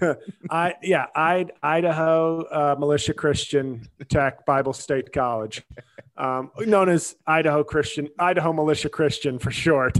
I 0.50 0.74
yeah, 0.82 1.06
I 1.14 1.46
Idaho 1.62 2.42
uh, 2.42 2.76
Militia 2.78 3.14
Christian 3.14 3.88
Tech 4.08 4.44
Bible 4.46 4.72
State 4.72 5.12
College, 5.12 5.62
um, 6.16 6.50
known 6.58 6.88
as 6.88 7.16
Idaho 7.26 7.64
Christian 7.64 8.08
Idaho 8.18 8.52
Militia 8.52 8.88
Christian 8.88 9.38
for 9.38 9.50
short. 9.50 9.98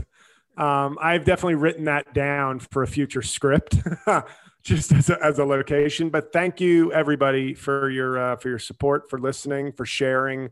Um, 0.57 0.97
I've 1.01 1.23
definitely 1.23 1.55
written 1.55 1.85
that 1.85 2.13
down 2.13 2.59
for 2.59 2.81
a 2.81 2.87
future 2.87 3.21
script, 3.21 3.77
just 4.63 4.91
as 4.91 5.09
a, 5.09 5.23
as 5.23 5.37
a 5.37 5.45
location. 5.45 6.09
But 6.09 6.33
thank 6.33 6.59
you 6.59 6.91
everybody 6.91 7.53
for 7.53 7.89
your 7.89 8.17
uh, 8.17 8.35
for 8.37 8.49
your 8.49 8.59
support, 8.59 9.09
for 9.09 9.19
listening, 9.19 9.71
for 9.71 9.85
sharing 9.85 10.49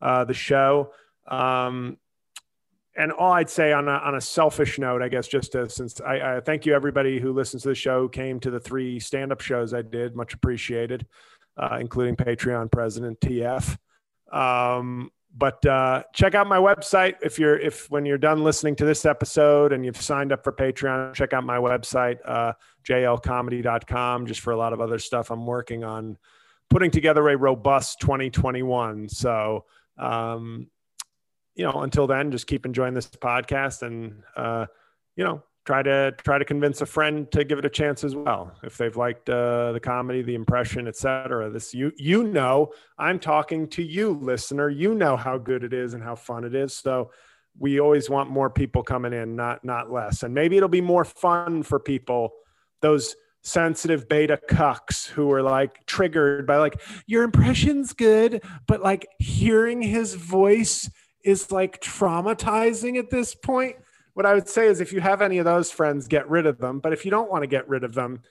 uh, 0.00 0.24
the 0.24 0.34
show. 0.34 0.92
Um, 1.26 1.96
and 2.96 3.12
all 3.12 3.32
I'd 3.32 3.50
say 3.50 3.72
on 3.72 3.88
a, 3.88 3.92
on 3.92 4.14
a 4.14 4.20
selfish 4.20 4.78
note, 4.78 5.02
I 5.02 5.08
guess, 5.08 5.28
just 5.28 5.52
to, 5.52 5.68
since 5.68 6.00
I, 6.00 6.36
I 6.36 6.40
thank 6.40 6.64
you 6.64 6.74
everybody 6.74 7.20
who 7.20 7.32
listens 7.32 7.62
to 7.64 7.70
the 7.70 7.74
show, 7.74 8.08
came 8.08 8.40
to 8.40 8.50
the 8.50 8.60
three 8.60 8.98
stand 8.98 9.32
up 9.32 9.40
shows 9.40 9.74
I 9.74 9.82
did, 9.82 10.16
much 10.16 10.34
appreciated, 10.34 11.06
uh, 11.56 11.78
including 11.80 12.16
Patreon 12.16 12.72
President 12.72 13.20
TF. 13.20 13.76
Um, 14.32 15.10
but 15.36 15.64
uh, 15.66 16.02
check 16.14 16.34
out 16.34 16.46
my 16.46 16.56
website 16.56 17.16
if 17.20 17.38
you're 17.38 17.58
if 17.58 17.90
when 17.90 18.06
you're 18.06 18.16
done 18.16 18.42
listening 18.42 18.74
to 18.76 18.86
this 18.86 19.04
episode 19.04 19.72
and 19.72 19.84
you've 19.84 20.00
signed 20.00 20.32
up 20.32 20.42
for 20.42 20.52
Patreon, 20.52 21.12
check 21.12 21.34
out 21.34 21.44
my 21.44 21.58
website 21.58 22.16
uh, 22.24 22.54
jlcomedy.com 22.88 24.26
just 24.26 24.40
for 24.40 24.52
a 24.52 24.56
lot 24.56 24.72
of 24.72 24.80
other 24.80 24.98
stuff 24.98 25.30
I'm 25.30 25.44
working 25.44 25.84
on 25.84 26.16
putting 26.70 26.90
together 26.90 27.28
a 27.28 27.36
robust 27.36 28.00
2021. 28.00 29.10
So 29.10 29.66
um, 29.98 30.68
you 31.56 31.64
know, 31.64 31.82
until 31.82 32.06
then, 32.06 32.30
just 32.30 32.46
keep 32.46 32.66
enjoying 32.66 32.94
this 32.94 33.08
podcast 33.08 33.82
and, 33.82 34.22
uh, 34.36 34.66
you 35.16 35.24
know, 35.24 35.42
try 35.64 35.82
to 35.82 36.12
try 36.22 36.38
to 36.38 36.44
convince 36.44 36.80
a 36.80 36.86
friend 36.86 37.30
to 37.32 37.44
give 37.44 37.58
it 37.58 37.64
a 37.64 37.70
chance 37.70 38.04
as 38.04 38.14
well. 38.14 38.56
If 38.62 38.78
they've 38.78 38.96
liked 38.96 39.28
uh, 39.28 39.72
the 39.72 39.80
comedy, 39.80 40.22
the 40.22 40.34
impression, 40.34 40.86
etc. 40.86 41.50
This 41.50 41.74
you 41.74 41.92
you 41.96 42.22
know, 42.24 42.72
I'm 42.98 43.18
talking 43.18 43.68
to 43.70 43.82
you, 43.82 44.12
listener. 44.12 44.68
You 44.68 44.94
know 44.94 45.16
how 45.16 45.38
good 45.38 45.64
it 45.64 45.72
is 45.72 45.94
and 45.94 46.02
how 46.02 46.14
fun 46.14 46.44
it 46.44 46.54
is. 46.54 46.74
So 46.74 47.10
we 47.58 47.80
always 47.80 48.08
want 48.08 48.30
more 48.30 48.48
people 48.48 48.82
coming 48.82 49.12
in, 49.12 49.34
not 49.34 49.64
not 49.64 49.90
less. 49.90 50.22
And 50.22 50.32
maybe 50.32 50.56
it'll 50.56 50.68
be 50.68 50.80
more 50.80 51.04
fun 51.04 51.62
for 51.62 51.80
people. 51.80 52.30
Those 52.80 53.16
sensitive 53.42 54.08
beta 54.08 54.40
cucks 54.50 55.06
who 55.06 55.30
are 55.32 55.42
like 55.42 55.86
triggered 55.86 56.46
by 56.46 56.56
like 56.56 56.80
your 57.06 57.22
impression's 57.22 57.92
good, 57.92 58.42
but 58.66 58.82
like 58.82 59.06
hearing 59.18 59.80
his 59.80 60.14
voice 60.14 60.90
is 61.26 61.50
like 61.50 61.80
traumatizing 61.82 62.98
at 62.98 63.10
this 63.10 63.34
point. 63.34 63.76
What 64.14 64.24
I 64.24 64.32
would 64.32 64.48
say 64.48 64.68
is 64.68 64.80
if 64.80 64.92
you 64.92 65.00
have 65.00 65.20
any 65.20 65.38
of 65.38 65.44
those 65.44 65.70
friends, 65.70 66.06
get 66.06 66.30
rid 66.30 66.46
of 66.46 66.58
them. 66.58 66.78
But 66.78 66.92
if 66.92 67.04
you 67.04 67.10
don't 67.10 67.30
want 67.30 67.42
to 67.42 67.48
get 67.48 67.68
rid 67.68 67.84
of 67.84 67.92
them, 67.92 68.22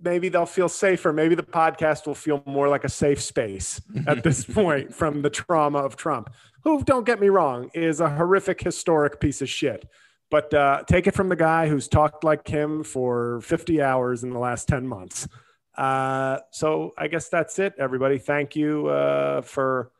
maybe 0.00 0.28
they'll 0.28 0.46
feel 0.46 0.68
safer. 0.68 1.12
Maybe 1.12 1.34
the 1.34 1.42
podcast 1.42 2.06
will 2.06 2.14
feel 2.14 2.42
more 2.46 2.68
like 2.68 2.84
a 2.84 2.88
safe 2.88 3.20
space 3.20 3.80
at 4.06 4.22
this 4.24 4.44
point 4.44 4.94
from 4.94 5.22
the 5.22 5.30
trauma 5.30 5.78
of 5.78 5.96
Trump, 5.96 6.30
who, 6.62 6.84
don't 6.84 7.06
get 7.06 7.20
me 7.20 7.28
wrong, 7.28 7.70
is 7.74 8.00
a 8.00 8.08
horrific, 8.08 8.60
historic 8.60 9.18
piece 9.18 9.42
of 9.42 9.48
shit. 9.48 9.88
But 10.30 10.54
uh, 10.54 10.84
take 10.86 11.06
it 11.06 11.14
from 11.14 11.28
the 11.28 11.36
guy 11.36 11.68
who's 11.68 11.88
talked 11.88 12.22
like 12.22 12.46
him 12.46 12.84
for 12.84 13.40
50 13.40 13.82
hours 13.82 14.22
in 14.22 14.30
the 14.30 14.38
last 14.38 14.68
10 14.68 14.86
months. 14.86 15.26
Uh, 15.76 16.38
so 16.52 16.92
I 16.96 17.08
guess 17.08 17.28
that's 17.28 17.58
it, 17.58 17.74
everybody. 17.78 18.18
Thank 18.18 18.54
you 18.54 18.88
uh, 18.88 19.40
for 19.40 19.90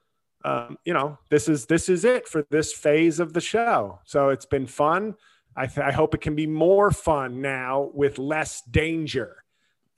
um, 0.44 0.78
you 0.84 0.94
know, 0.94 1.18
this 1.28 1.48
is 1.48 1.66
this 1.66 1.88
is 1.88 2.04
it 2.04 2.28
for 2.28 2.46
this 2.50 2.72
phase 2.72 3.20
of 3.20 3.32
the 3.32 3.40
show. 3.40 4.00
So 4.04 4.30
it's 4.30 4.46
been 4.46 4.66
fun. 4.66 5.14
I, 5.56 5.66
th- 5.66 5.84
I 5.84 5.92
hope 5.92 6.14
it 6.14 6.20
can 6.20 6.36
be 6.36 6.46
more 6.46 6.90
fun 6.90 7.42
now 7.42 7.90
with 7.92 8.18
less 8.18 8.62
danger. 8.62 9.44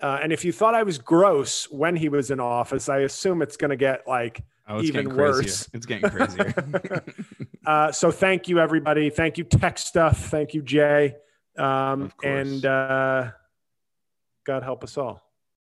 Uh, 0.01 0.19
and 0.23 0.33
if 0.33 0.45
you 0.45 0.51
thought 0.51 0.75
I 0.75 0.83
was 0.83 0.99
gross 0.99 1.71
when 1.71 1.95
he 1.95 2.09
was 2.09 2.31
in 2.31 2.41
office, 2.41 2.89
I 2.89 3.01
assume 3.01 3.43
it's 3.43 3.57
going 3.57 3.71
to 3.71 3.77
get 3.77 4.09
like 4.09 4.43
Oh, 4.69 4.81
even 4.81 5.15
worse. 5.17 5.69
It's 5.73 5.87
getting 5.87 6.09
crazier. 6.09 7.05
uh, 7.67 7.93
so 7.93 8.11
thank 8.11 8.49
you, 8.49 8.61
everybody. 8.61 9.11
Thank 9.11 9.37
you, 9.37 9.45
Tech 9.45 9.77
Stuff. 9.77 10.27
Thank 10.27 10.55
you, 10.55 10.63
Jay. 10.63 11.17
Um, 11.59 12.13
and 12.23 12.65
uh, 12.65 13.33
God 14.45 14.63
help 14.63 14.85
us 14.85 14.97
all. 14.97 15.21